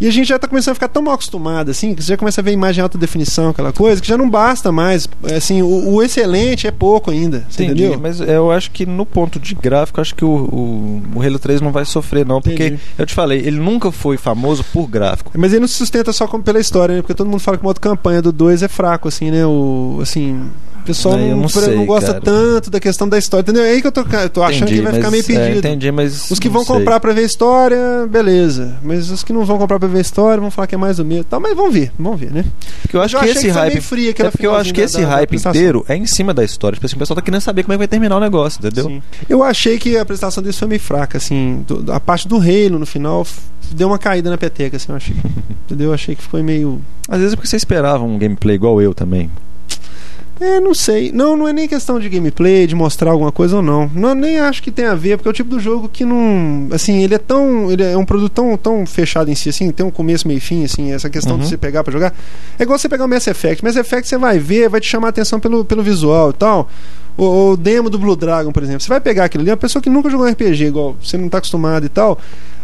E 0.01 0.09
a 0.09 0.11
gente 0.11 0.27
já 0.27 0.35
está 0.35 0.49
começando 0.49 0.73
a 0.73 0.75
ficar 0.75 0.89
tão 0.89 1.01
mal 1.01 1.15
acostumado, 1.15 1.71
assim, 1.71 1.95
que 1.95 2.03
você 2.03 2.09
já 2.09 2.17
começa 2.17 2.41
a 2.41 2.45
ver 2.45 2.51
imagem 2.51 2.81
em 2.81 2.83
alta 2.83 2.99
definição, 2.99 3.51
aquela 3.51 3.73
coisa, 3.73 4.03
que 4.03 4.09
já 4.09 4.19
não 4.19 4.29
basta 4.29 4.73
mais. 4.73 5.09
Assim, 5.37 5.63
o, 5.63 5.95
o 5.95 6.03
excelente 6.03 6.67
é 6.67 6.73
pouco 6.73 7.13
ainda. 7.13 7.47
Você 7.49 7.63
Entendi, 7.63 7.85
entendeu? 7.85 8.01
mas 8.01 8.21
eu 8.21 8.51
acho 8.51 8.73
que 8.73 8.85
no 8.85 9.07
ponto 9.07 9.39
de 9.39 9.55
gráfico, 9.55 10.01
acho 10.01 10.13
que 10.13 10.25
o, 10.25 10.29
o, 10.29 11.03
o 11.15 11.23
Halo 11.23 11.39
3 11.39 11.61
não 11.61 11.71
vai 11.71 11.85
sofrer, 11.85 12.27
não. 12.27 12.43
Porque, 12.43 12.67
Entendi. 12.67 12.83
eu 12.99 13.07
te 13.07 13.15
falei, 13.15 13.39
ele 13.47 13.61
nunca 13.61 13.93
foi 13.93 14.17
famoso 14.17 14.65
por 14.73 14.89
gráfico. 14.89 15.31
Mas 15.37 15.53
ele 15.53 15.61
não 15.61 15.69
se 15.69 15.75
sustenta 15.75 16.13
só 16.13 16.27
pela 16.27 16.59
história, 16.59 16.97
né? 16.97 17.01
Porque 17.01 17.15
todo 17.15 17.31
mundo 17.31 17.39
fala 17.39 17.57
que 17.57 17.63
o 17.63 17.67
modo 17.67 17.79
campanha 17.79 18.21
do 18.21 18.33
2 18.33 18.65
é 18.65 18.69
fraco, 18.69 19.07
assim, 19.07 19.31
né? 19.31 19.47
O, 19.47 20.01
assim, 20.03 20.51
pessoal 20.89 21.16
É, 21.18 21.30
não, 21.30 21.36
não 21.43 21.49
sei, 21.49 21.74
não 21.76 21.86
gosta 21.86 22.09
cara. 22.14 22.20
tanto 22.20 22.70
da 22.70 22.80
questão 22.80 23.09
da 23.09 23.16
história, 23.18 23.43
entendeu? 23.43 23.62
É 23.62 23.70
aí 23.70 23.80
que 23.80 23.86
eu 23.86 23.93
tô, 23.93 24.01
eu 24.01 24.30
tô 24.30 24.43
achando 24.43 24.62
entendi, 24.64 24.76
que 24.76 24.82
vai 24.82 24.93
ficar 24.95 25.11
meio 25.11 25.22
mas, 25.26 25.36
é, 25.36 25.39
perdido. 25.41 25.59
entendi, 25.59 25.93
mas. 25.93 26.30
Os 26.30 26.39
que 26.39 26.49
vão 26.49 26.64
sei. 26.64 26.74
comprar 26.76 26.99
pra 27.01 27.12
ver 27.12 27.20
a 27.20 27.24
história, 27.24 27.78
beleza. 28.11 28.74
Mas 28.82 29.11
os 29.11 29.22
que 29.22 29.32
não 29.32 29.45
vão 29.45 29.59
comprar 29.59 29.78
pra 29.78 29.86
ver 29.89 29.99
a 29.99 30.01
história 30.01 30.41
vão 30.41 30.51
falar 30.51 30.66
que 30.66 30.74
é 30.74 30.78
mais 30.78 30.97
do 30.97 31.05
mesmo. 31.05 31.24
Tá, 31.24 31.39
mas 31.39 31.55
vamos 31.55 31.72
ver, 31.72 31.93
vamos 31.99 32.18
ver, 32.18 32.32
né? 32.32 32.45
Porque 32.82 32.97
eu 32.97 33.03
acho 33.03 33.16
eu 33.16 33.20
que 33.20 33.26
esse 33.28 33.41
que 33.43 33.49
hype. 33.49 33.80
fria 33.80 34.11
é 34.18 34.30
porque 34.30 34.47
eu 34.47 34.55
acho 34.55 34.72
que 34.74 34.80
esse 34.80 34.95
da- 34.97 35.03
da 35.03 35.09
hype 35.09 35.24
apresentação. 35.24 35.61
inteiro 35.61 35.84
é 35.89 35.97
em 35.97 36.07
cima 36.07 36.32
da 36.34 36.43
história. 36.43 36.74
Tipo 36.76 36.86
assim, 36.86 36.97
o 36.97 36.99
pessoal 36.99 37.14
tá 37.16 37.22
querendo 37.22 37.41
saber 37.41 37.62
como 37.62 37.72
é 37.72 37.76
que 37.76 37.78
vai 37.78 37.89
terminar 37.89 38.16
o 38.16 38.20
negócio, 38.20 38.59
entendeu? 38.59 38.86
Sim. 38.86 39.03
Eu 39.28 39.43
achei 39.45 39.78
que 39.78 39.97
a 39.97 40.03
apresentação 40.03 40.43
desse 40.43 40.59
foi 40.59 40.68
meio 40.68 40.80
fraca, 40.80 41.18
assim. 41.18 41.64
do- 41.66 41.93
a 41.93 42.01
parte 42.01 42.26
do 42.26 42.36
Halo 42.36 42.78
no 42.78 42.86
final 42.86 43.26
deu 43.72 43.89
uma 43.89 43.99
caída 43.99 44.30
na 44.30 44.39
peteca, 44.39 44.76
assim, 44.76 44.86
eu 44.89 44.97
achei. 44.97 45.14
Entendeu? 45.66 45.89
Eu 45.89 45.95
achei 45.95 46.14
que 46.14 46.22
foi 46.22 46.43
meio. 46.43 46.80
Às 47.09 47.18
vezes 47.18 47.32
é 47.34 47.36
porque 47.36 47.47
você 47.49 47.57
esperava 47.57 48.03
um 48.03 48.16
gameplay 48.18 48.55
igual 48.57 48.80
eu 48.80 48.95
também. 48.95 49.30
É, 50.41 50.61
não 50.61 50.72
sei. 50.72 51.11
Não, 51.12 51.36
não 51.36 51.49
é 51.49 51.53
nem 51.53 51.66
questão 51.66 51.99
de 51.99 52.09
gameplay, 52.09 52.66
de 52.66 52.74
mostrar 52.74 53.11
alguma 53.11 53.32
coisa 53.32 53.57
ou 53.57 53.62
não. 53.62 53.91
não. 53.93 54.14
Nem 54.14 54.39
acho 54.39 54.62
que 54.62 54.70
tem 54.70 54.84
a 54.86 54.95
ver, 54.95 55.16
porque 55.16 55.28
é 55.28 55.30
o 55.30 55.34
tipo 55.34 55.51
do 55.51 55.59
jogo 55.59 55.89
que 55.89 56.05
não. 56.05 56.68
Assim, 56.72 57.03
ele 57.03 57.14
é 57.14 57.18
tão. 57.18 57.70
Ele 57.70 57.82
é 57.82 57.97
um 57.97 58.05
produto 58.05 58.32
tão, 58.32 58.57
tão 58.57 58.86
fechado 58.86 59.30
em 59.30 59.34
si, 59.34 59.49
assim, 59.49 59.70
tem 59.72 59.84
um 59.84 59.91
começo, 59.91 60.28
meio 60.28 60.39
e 60.39 60.41
fim, 60.41 60.64
assim, 60.64 60.93
essa 60.93 61.11
questão 61.11 61.34
Uhum. 61.34 61.41
de 61.43 61.49
você 61.49 61.57
pegar 61.57 61.82
pra 61.82 61.93
jogar. 61.93 62.14
É 62.59 62.62
igual 62.62 62.78
você 62.78 62.89
pegar 62.89 63.05
o 63.05 63.09
Mass 63.09 63.26
Effect. 63.26 63.64
Mass 63.64 63.74
Effect 63.76 64.09
você 64.09 64.16
vai 64.16 64.39
ver, 64.39 64.68
vai 64.68 64.80
te 64.80 64.86
chamar 64.89 65.09
a 65.09 65.11
atenção 65.11 65.41
pelo, 65.41 65.64
pelo 65.64 65.82
visual 65.82 66.30
e 66.30 66.34
tal. 66.34 66.68
O, 67.16 67.51
o 67.51 67.57
demo 67.57 67.91
do 67.91 67.99
Blue 67.99 68.14
Dragon, 68.14 68.53
por 68.53 68.62
exemplo. 68.62 68.80
Você 68.80 68.89
vai 68.89 69.01
pegar 69.01 69.24
aquilo 69.24 69.43
ali, 69.43 69.51
uma 69.51 69.57
pessoa 69.57 69.82
que 69.82 69.91
nunca 69.91 70.09
jogou 70.09 70.24
um 70.24 70.30
RPG, 70.30 70.66
igual 70.66 70.97
você 71.03 71.18
não 71.18 71.28
tá 71.28 71.39
acostumado 71.39 71.84
e 71.84 71.89
tal. 71.89 72.16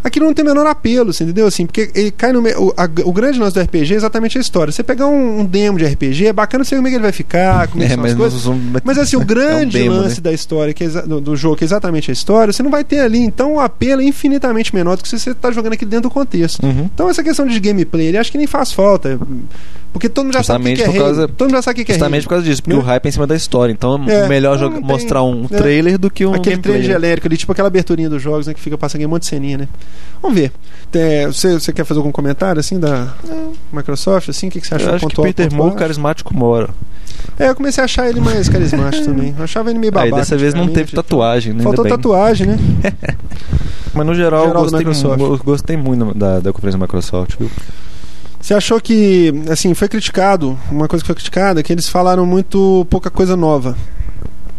Aquilo 0.04 0.26
não 0.26 0.34
tem 0.34 0.44
o 0.44 0.48
menor 0.48 0.66
apelo, 0.66 1.12
você 1.12 1.24
entendeu? 1.24 1.46
Assim, 1.46 1.64
porque 1.64 1.90
ele 1.94 2.10
cai 2.10 2.30
no. 2.30 2.42
me- 2.42 2.52
O, 2.54 2.72
a- 2.76 2.88
o 3.06 3.12
grande 3.12 3.38
lance 3.40 3.54
do 3.54 3.60
RPG 3.60 3.94
é 3.94 3.96
exatamente 3.96 4.36
a 4.36 4.40
história. 4.40 4.70
Você 4.70 4.82
pegar 4.82 5.06
um, 5.06 5.40
um 5.40 5.44
demo 5.46 5.78
de 5.78 5.84
RPG, 5.86 6.26
é 6.26 6.32
bacana 6.32 6.62
ver 6.62 6.76
como 6.76 6.86
é 6.86 6.90
que 6.90 6.96
ele 6.96 7.02
vai 7.02 7.10
ficar, 7.12 7.68
como 7.68 7.82
é 7.82 7.86
que 7.86 7.92
É, 7.92 7.94
são 7.96 8.02
mas, 8.02 8.12
as 8.12 8.18
coisas. 8.18 8.44
não- 8.44 8.60
Mas 8.84 8.98
assim, 8.98 9.16
o 9.16 9.24
grande 9.24 9.78
é 9.80 9.80
um 9.80 9.84
demo, 9.84 9.96
lance 10.02 10.16
né? 10.16 10.20
da 10.24 10.32
história, 10.32 10.74
que 10.74 10.84
é 10.84 10.88
do, 10.88 11.20
do 11.20 11.34
jogo, 11.34 11.56
que 11.56 11.64
é 11.64 11.66
exatamente 11.66 12.10
a 12.10 12.12
história, 12.12 12.52
você 12.52 12.62
não 12.62 12.70
vai 12.70 12.84
ter 12.84 13.00
ali. 13.00 13.18
Então 13.18 13.54
o 13.54 13.60
apelo 13.60 14.02
é 14.02 14.04
infinitamente 14.04 14.74
menor 14.74 14.96
do 14.96 15.02
que 15.02 15.08
se 15.08 15.18
você 15.18 15.30
está 15.30 15.50
jogando 15.50 15.72
aqui 15.72 15.86
dentro 15.86 16.10
do 16.10 16.12
contexto. 16.12 16.62
Uhum. 16.64 16.88
Então 16.94 17.08
essa 17.08 17.22
questão 17.24 17.46
de 17.46 17.58
gameplay, 17.58 18.08
ele 18.08 18.18
acho 18.18 18.30
que 18.30 18.36
nem 18.38 18.46
faz 18.46 18.72
falta. 18.72 19.18
Porque 19.94 20.08
todo 20.08 20.24
mundo 20.24 20.34
já 20.34 20.42
sabe 20.42 20.58
o 20.60 20.64
que 20.64 20.70
Justamente 20.76 20.92
que 20.92 20.98
é 20.98 21.02
causa-. 21.04 21.28
Todo 21.28 21.46
mundo 21.46 21.54
já 21.56 21.62
sabe 21.62 21.72
o 21.72 21.76
que 21.76 21.84
que 21.84 21.92
é 21.92 21.94
Justamente 21.94 22.18
Halo. 22.18 22.24
por 22.24 22.30
causa 22.30 22.44
disso, 22.44 22.62
porque 22.62 22.76
Né? 22.76 22.82
o 22.82 22.84
hype 22.84 23.04
é 23.04 23.08
em 23.08 23.12
cima 23.12 23.26
da 23.28 23.36
história. 23.36 23.72
Então 23.72 24.04
É, 24.08 24.14
é 24.24 24.28
melhor 24.28 24.58
joga- 24.58 24.74
tem- 24.76 24.84
mostrar 24.84 25.22
um 25.22 25.44
é. 25.44 25.56
trailer 25.56 25.96
do 25.98 26.10
que 26.10 26.26
um 26.26 26.34
Aquele 26.34 26.56
gameplay. 26.56 26.80
trailer 26.82 27.00
genérico 27.00 27.28
ali, 27.28 27.36
tipo 27.36 27.52
aquela 27.52 27.68
aberturinha 27.68 28.10
dos 28.10 28.20
jogos, 28.20 28.46
né? 28.48 28.52
Que 28.54 28.60
fica 28.60 28.76
passando 28.76 29.04
um 29.06 29.08
monte 29.08 29.22
de 29.22 29.28
ceninha, 29.28 29.56
né? 29.56 29.68
Vamos 30.20 30.36
ver. 30.36 30.52
É, 30.92 31.26
você, 31.28 31.54
você 31.54 31.72
quer 31.72 31.84
fazer 31.84 32.00
algum 32.00 32.10
comentário, 32.12 32.58
assim, 32.60 32.78
da 32.78 33.14
Microsoft, 33.72 34.28
assim? 34.28 34.48
O 34.48 34.50
que, 34.50 34.60
que 34.60 34.66
você 34.66 34.74
achou? 34.74 34.88
Eu 34.88 34.94
acho 34.96 35.06
que 35.06 35.14
Ponto 35.14 35.20
alto, 35.26 35.34
Peter 35.34 35.52
Moore, 35.52 35.70
baixo? 35.70 35.78
carismático, 35.78 36.34
mora. 36.34 36.68
É, 37.38 37.48
eu 37.48 37.54
comecei 37.54 37.80
a 37.80 37.84
achar 37.84 38.08
ele 38.08 38.20
mais 38.20 38.48
carismático 38.48 39.04
também. 39.06 39.32
Eu 39.38 39.44
achava 39.44 39.70
ele 39.70 39.78
meio 39.78 39.92
Aí 39.96 40.10
babaca. 40.10 40.16
dessa 40.22 40.36
vez 40.36 40.54
não 40.54 40.66
teve 40.68 40.92
tatuagem, 40.92 41.52
né? 41.54 41.62
Faltou 41.62 41.84
tatuagem, 41.84 42.48
né? 42.48 42.58
Mas 43.94 44.06
no 44.06 44.14
geral, 44.14 44.46
Geral 44.48 44.64
eu 44.64 44.70
gostei, 44.70 45.14
eu 45.24 45.38
gostei 45.44 45.76
muito 45.76 46.18
da, 46.18 46.40
da 46.40 46.52
conferência 46.52 46.78
da 46.78 46.84
Microsoft, 46.84 47.36
viu? 47.38 47.48
Você 48.44 48.52
achou 48.52 48.78
que, 48.78 49.32
assim, 49.50 49.72
foi 49.72 49.88
criticado, 49.88 50.58
uma 50.70 50.86
coisa 50.86 51.02
que 51.02 51.06
foi 51.06 51.14
criticada, 51.14 51.60
é 51.60 51.62
que 51.62 51.72
eles 51.72 51.88
falaram 51.88 52.26
muito 52.26 52.86
pouca 52.90 53.08
coisa 53.08 53.34
nova. 53.38 53.74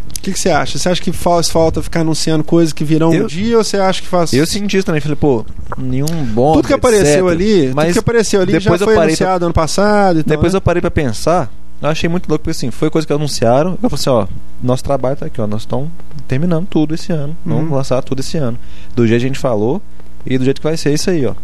O 0.09 0.21
que, 0.23 0.33
que 0.33 0.39
você 0.39 0.49
acha? 0.49 0.79
Você 0.79 0.89
acha 0.89 0.99
que 0.99 1.11
faz 1.11 1.49
falta 1.51 1.83
ficar 1.83 1.99
anunciando 1.99 2.43
coisas 2.43 2.73
que 2.73 2.83
virão 2.83 3.11
um 3.11 3.13
Eu- 3.13 3.27
dia 3.27 3.55
ou 3.59 3.63
você 3.63 3.77
acha 3.77 4.01
que 4.01 4.07
faz. 4.07 4.33
Eu 4.33 4.47
senti 4.47 4.77
isso 4.77 4.87
também, 4.87 4.99
falei, 5.01 5.15
pô, 5.15 5.45
nenhum 5.77 6.07
bom. 6.33 6.53
tudo 6.53 6.67
que 6.67 6.73
apareceu 6.73 7.27
ali, 7.27 7.65
tudo 7.67 7.75
Mas 7.75 7.93
que 7.93 7.99
apareceu 7.99 8.41
ali 8.41 8.53
já 8.53 8.57
depois 8.57 8.81
eu 8.81 8.87
foi 8.87 8.97
anunciado 8.97 9.45
ano 9.45 9.53
passado 9.53 10.17
e 10.19 10.23
tal. 10.23 10.35
Depois 10.35 10.53
né? 10.53 10.57
eu 10.57 10.61
parei 10.61 10.81
pra 10.81 10.89
pensar, 10.89 11.51
eu 11.79 11.87
achei 11.87 12.09
muito 12.09 12.27
louco, 12.27 12.43
porque 12.43 12.57
assim, 12.57 12.71
foi 12.71 12.89
coisa 12.89 13.05
que 13.05 13.13
anunciaram. 13.13 13.77
Eu 13.83 13.87
falei 13.87 14.01
assim, 14.01 14.09
ó, 14.09 14.25
nosso 14.63 14.83
trabalho 14.83 15.15
tá 15.15 15.27
aqui, 15.27 15.39
ó, 15.39 15.45
nós 15.45 15.61
estamos 15.61 15.89
terminando 16.27 16.65
tudo 16.65 16.95
esse 16.95 17.11
ano. 17.11 17.37
Vamos 17.45 17.69
Uhum. 17.69 17.75
lançar 17.75 18.01
tudo 18.01 18.21
esse 18.21 18.35
ano. 18.35 18.57
Do 18.95 19.05
jeito 19.05 19.19
que 19.21 19.25
a 19.25 19.29
gente 19.29 19.39
falou 19.39 19.79
e 20.25 20.39
do 20.39 20.43
jeito 20.43 20.59
que 20.59 20.65
vai 20.67 20.75
ser 20.75 20.91
isso 20.91 21.07
aí, 21.11 21.23
ó. 21.23 21.35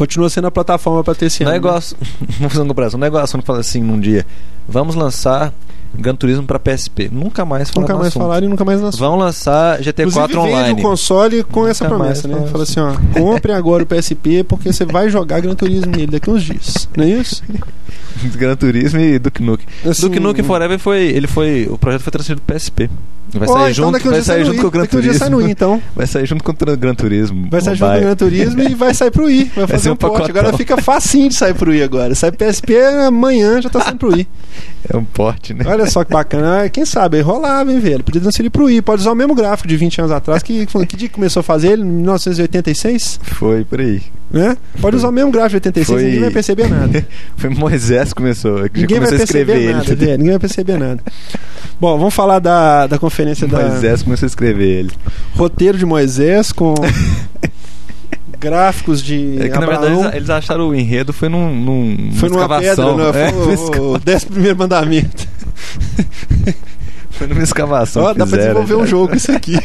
Continua 0.00 0.30
sendo 0.30 0.46
a 0.46 0.50
plataforma 0.50 1.04
pra 1.04 1.14
ter 1.14 1.26
esse 1.26 1.44
Não 1.44 1.52
é 1.52 1.56
ano. 1.58 1.66
né? 1.72 1.80
vamos 2.40 2.52
fazer 2.54 2.60
uma 2.62 2.68
comparação, 2.68 2.98
não 2.98 3.06
igual 3.06 3.22
a 3.22 3.26
Sony 3.26 3.42
fala 3.44 3.60
assim 3.60 3.82
num 3.82 4.00
dia, 4.00 4.26
vamos 4.66 4.94
lançar 4.94 5.52
Gran 5.94 6.14
Turismo 6.14 6.44
pra 6.46 6.58
PSP. 6.58 7.10
Nunca 7.12 7.44
mais 7.44 7.68
falaram 7.68 7.82
Nunca 7.82 7.98
mais 7.98 8.08
assunto. 8.08 8.22
falaram 8.22 8.46
e 8.46 8.48
nunca 8.48 8.64
mais 8.64 8.80
lançou. 8.80 8.98
Vão 8.98 9.16
lançar 9.18 9.78
GT4 9.80 10.06
Inclusive, 10.08 10.38
online. 10.38 10.68
vende 10.68 10.80
o 10.80 10.82
console 10.82 11.44
com 11.44 11.60
Nunca 11.60 11.70
essa 11.72 11.84
promessa, 11.84 12.26
né? 12.28 12.46
fala 12.50 12.62
assim, 12.62 12.80
ó, 12.80 12.94
compre 13.12 13.52
agora 13.52 13.82
o 13.82 13.86
PSP 13.86 14.42
porque 14.44 14.72
você 14.72 14.86
vai 14.86 15.10
jogar 15.10 15.40
Gran 15.40 15.54
Turismo 15.54 15.92
nele 15.92 16.06
daqui 16.06 16.30
uns 16.30 16.44
dias. 16.44 16.88
Não 16.96 17.04
é 17.04 17.08
isso? 17.08 17.42
Gran 18.36 18.56
Turismo 18.56 19.00
e 19.00 19.18
Duke 19.18 19.42
Nukem. 19.42 19.66
Assim, 19.84 20.00
Duke 20.00 20.18
Nukem 20.18 20.42
Forever 20.44 20.78
foi, 20.78 21.02
ele 21.08 21.26
foi, 21.26 21.68
o 21.70 21.76
projeto 21.76 22.00
foi 22.00 22.10
transferido 22.10 22.40
pro 22.46 22.56
PSP. 22.56 22.88
Vai 23.38 23.48
sair 23.48 23.60
então 23.60 23.72
junto, 23.72 23.92
daqui 23.92 24.08
uns 24.08 24.12
vai 24.12 24.22
sair 24.22 24.44
junto 24.44 24.60
com 24.60 24.66
o 24.66 24.70
Gran 24.70 24.86
dias 24.86 25.16
sai 25.16 25.28
no 25.28 25.36
Turismo. 25.36 25.38
Wii, 25.38 25.50
então. 25.50 25.82
Vai 25.94 26.06
sair 26.06 26.26
junto 26.26 26.44
com 26.44 26.52
o 26.52 26.76
Gran 26.76 26.94
Turismo. 26.94 27.48
Vai 27.50 27.60
sair 27.60 27.76
junto 27.76 27.90
com 27.90 27.96
o. 27.96 28.00
Gran 28.00 28.16
Turismo 28.16 28.62
e 28.62 28.74
vai 28.74 28.94
sair 28.94 29.10
pro 29.10 29.24
Wii. 29.24 29.52
Vai 29.56 29.66
fazer 29.66 29.82
ser 29.82 29.90
um 29.90 29.92
um 29.92 29.96
pacotão. 29.96 30.26
Agora 30.26 30.56
fica 30.56 30.76
facinho 30.80 31.28
de 31.28 31.34
sair 31.34 31.54
pro 31.54 31.70
Wii 31.70 31.82
agora. 31.82 32.14
Sai 32.14 32.32
PSP 32.32 32.76
amanhã, 33.06 33.60
já 33.60 33.68
tá 33.68 33.80
saindo 33.80 33.98
pro 33.98 34.12
Wii. 34.12 34.26
É 34.92 34.96
um 34.96 35.04
porte, 35.04 35.52
né? 35.52 35.64
Olha 35.68 35.88
só 35.88 36.02
que 36.04 36.10
bacana. 36.10 36.68
Quem 36.72 36.86
sabe, 36.86 37.18
aí 37.18 37.22
rolava, 37.22 37.70
hein, 37.70 37.78
velho? 37.78 38.02
Podia 38.02 38.20
transferir 38.20 38.50
pro 38.50 38.64
Wii. 38.64 38.80
Pode 38.80 39.02
usar 39.02 39.12
o 39.12 39.14
mesmo 39.14 39.34
gráfico 39.34 39.68
de 39.68 39.76
20 39.76 40.00
anos 40.00 40.10
atrás. 40.10 40.42
Que, 40.42 40.66
que 40.66 40.96
dia 40.96 41.08
começou 41.08 41.40
a 41.40 41.44
fazer 41.44 41.72
ele? 41.72 41.82
Em 41.82 41.84
1986? 41.84 43.20
Foi 43.22 43.62
por 43.64 43.78
aí. 43.78 44.02
Né? 44.32 44.56
Pode 44.80 44.94
usar 44.96 45.08
o 45.08 45.12
mesmo 45.12 45.32
gráfico 45.32 45.60
de 45.60 45.68
86 45.68 45.86
Foi- 45.88 46.04
ninguém 46.04 46.20
vai 46.20 46.30
perceber 46.30 46.68
nada. 46.68 47.06
Foi 47.36 47.50
Moisés 47.50 48.10
que 48.10 48.14
começou. 48.14 48.68
Que 48.68 48.80
Ninguém 48.82 48.98
vai 49.00 49.08
começou 49.08 49.18
a 49.20 49.24
escrever 49.24 49.46
perceber 49.46 49.68
ele. 49.68 49.72
nada, 49.72 49.94
velho. 49.96 50.12
Ninguém 50.18 50.30
vai 50.30 50.38
perceber 50.38 50.78
nada. 50.78 51.02
Bom, 51.80 51.98
vamos 51.98 52.14
falar 52.14 52.38
da, 52.38 52.86
da 52.86 52.98
conferência 52.98 53.48
da 53.48 53.58
Moisés 53.68 54.02
começou 54.04 54.26
a 54.26 54.28
escrever 54.28 54.68
ele. 54.68 54.90
roteiro 55.34 55.76
de 55.76 55.84
Moisés 55.84 56.52
com 56.52 56.74
gráficos 58.38 59.02
de 59.02 59.36
É 59.40 59.48
que 59.48 59.58
na 59.58 59.66
verdade 59.66 59.92
eles, 59.94 60.14
eles 60.14 60.30
acharam 60.30 60.68
o 60.68 60.74
enredo 60.74 61.12
foi 61.12 61.28
num, 61.28 61.52
num 61.54 62.12
Foi 62.14 62.28
numa 62.28 62.48
pedra, 62.48 62.70
escavação. 62.70 62.96
né? 63.12 63.26
É, 63.28 63.32
Foi 63.32 63.78
o, 63.80 63.94
o 63.94 63.98
décimo 63.98 64.32
primeiro 64.32 64.56
mandamento. 64.58 65.26
foi 67.10 67.26
numa 67.26 67.42
escavação. 67.42 68.02
Ó, 68.04 68.08
dá 68.14 68.26
pra 68.26 68.26
fizeram, 68.26 68.62
desenvolver 68.62 68.74
um 68.76 68.86
já. 68.86 68.90
jogo 68.90 69.16
isso 69.16 69.32
aqui. 69.32 69.58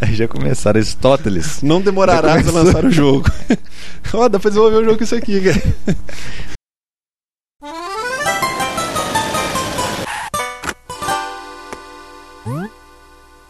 Aí 0.00 0.14
já 0.14 0.28
começaram 0.28 0.78
Aristóteles. 0.78 1.62
Não 1.62 1.80
demorará 1.80 2.28
Já 2.28 2.34
a 2.34 2.38
começou. 2.44 2.64
lançar 2.64 2.84
o 2.84 2.90
jogo. 2.90 3.30
Ó, 4.12 4.28
dá 4.28 4.38
pra 4.38 4.50
desenvolver 4.50 4.78
um 4.78 4.84
jogo 4.84 4.98
com 4.98 5.04
isso 5.04 5.14
aqui, 5.14 5.40
cara. 5.40 5.96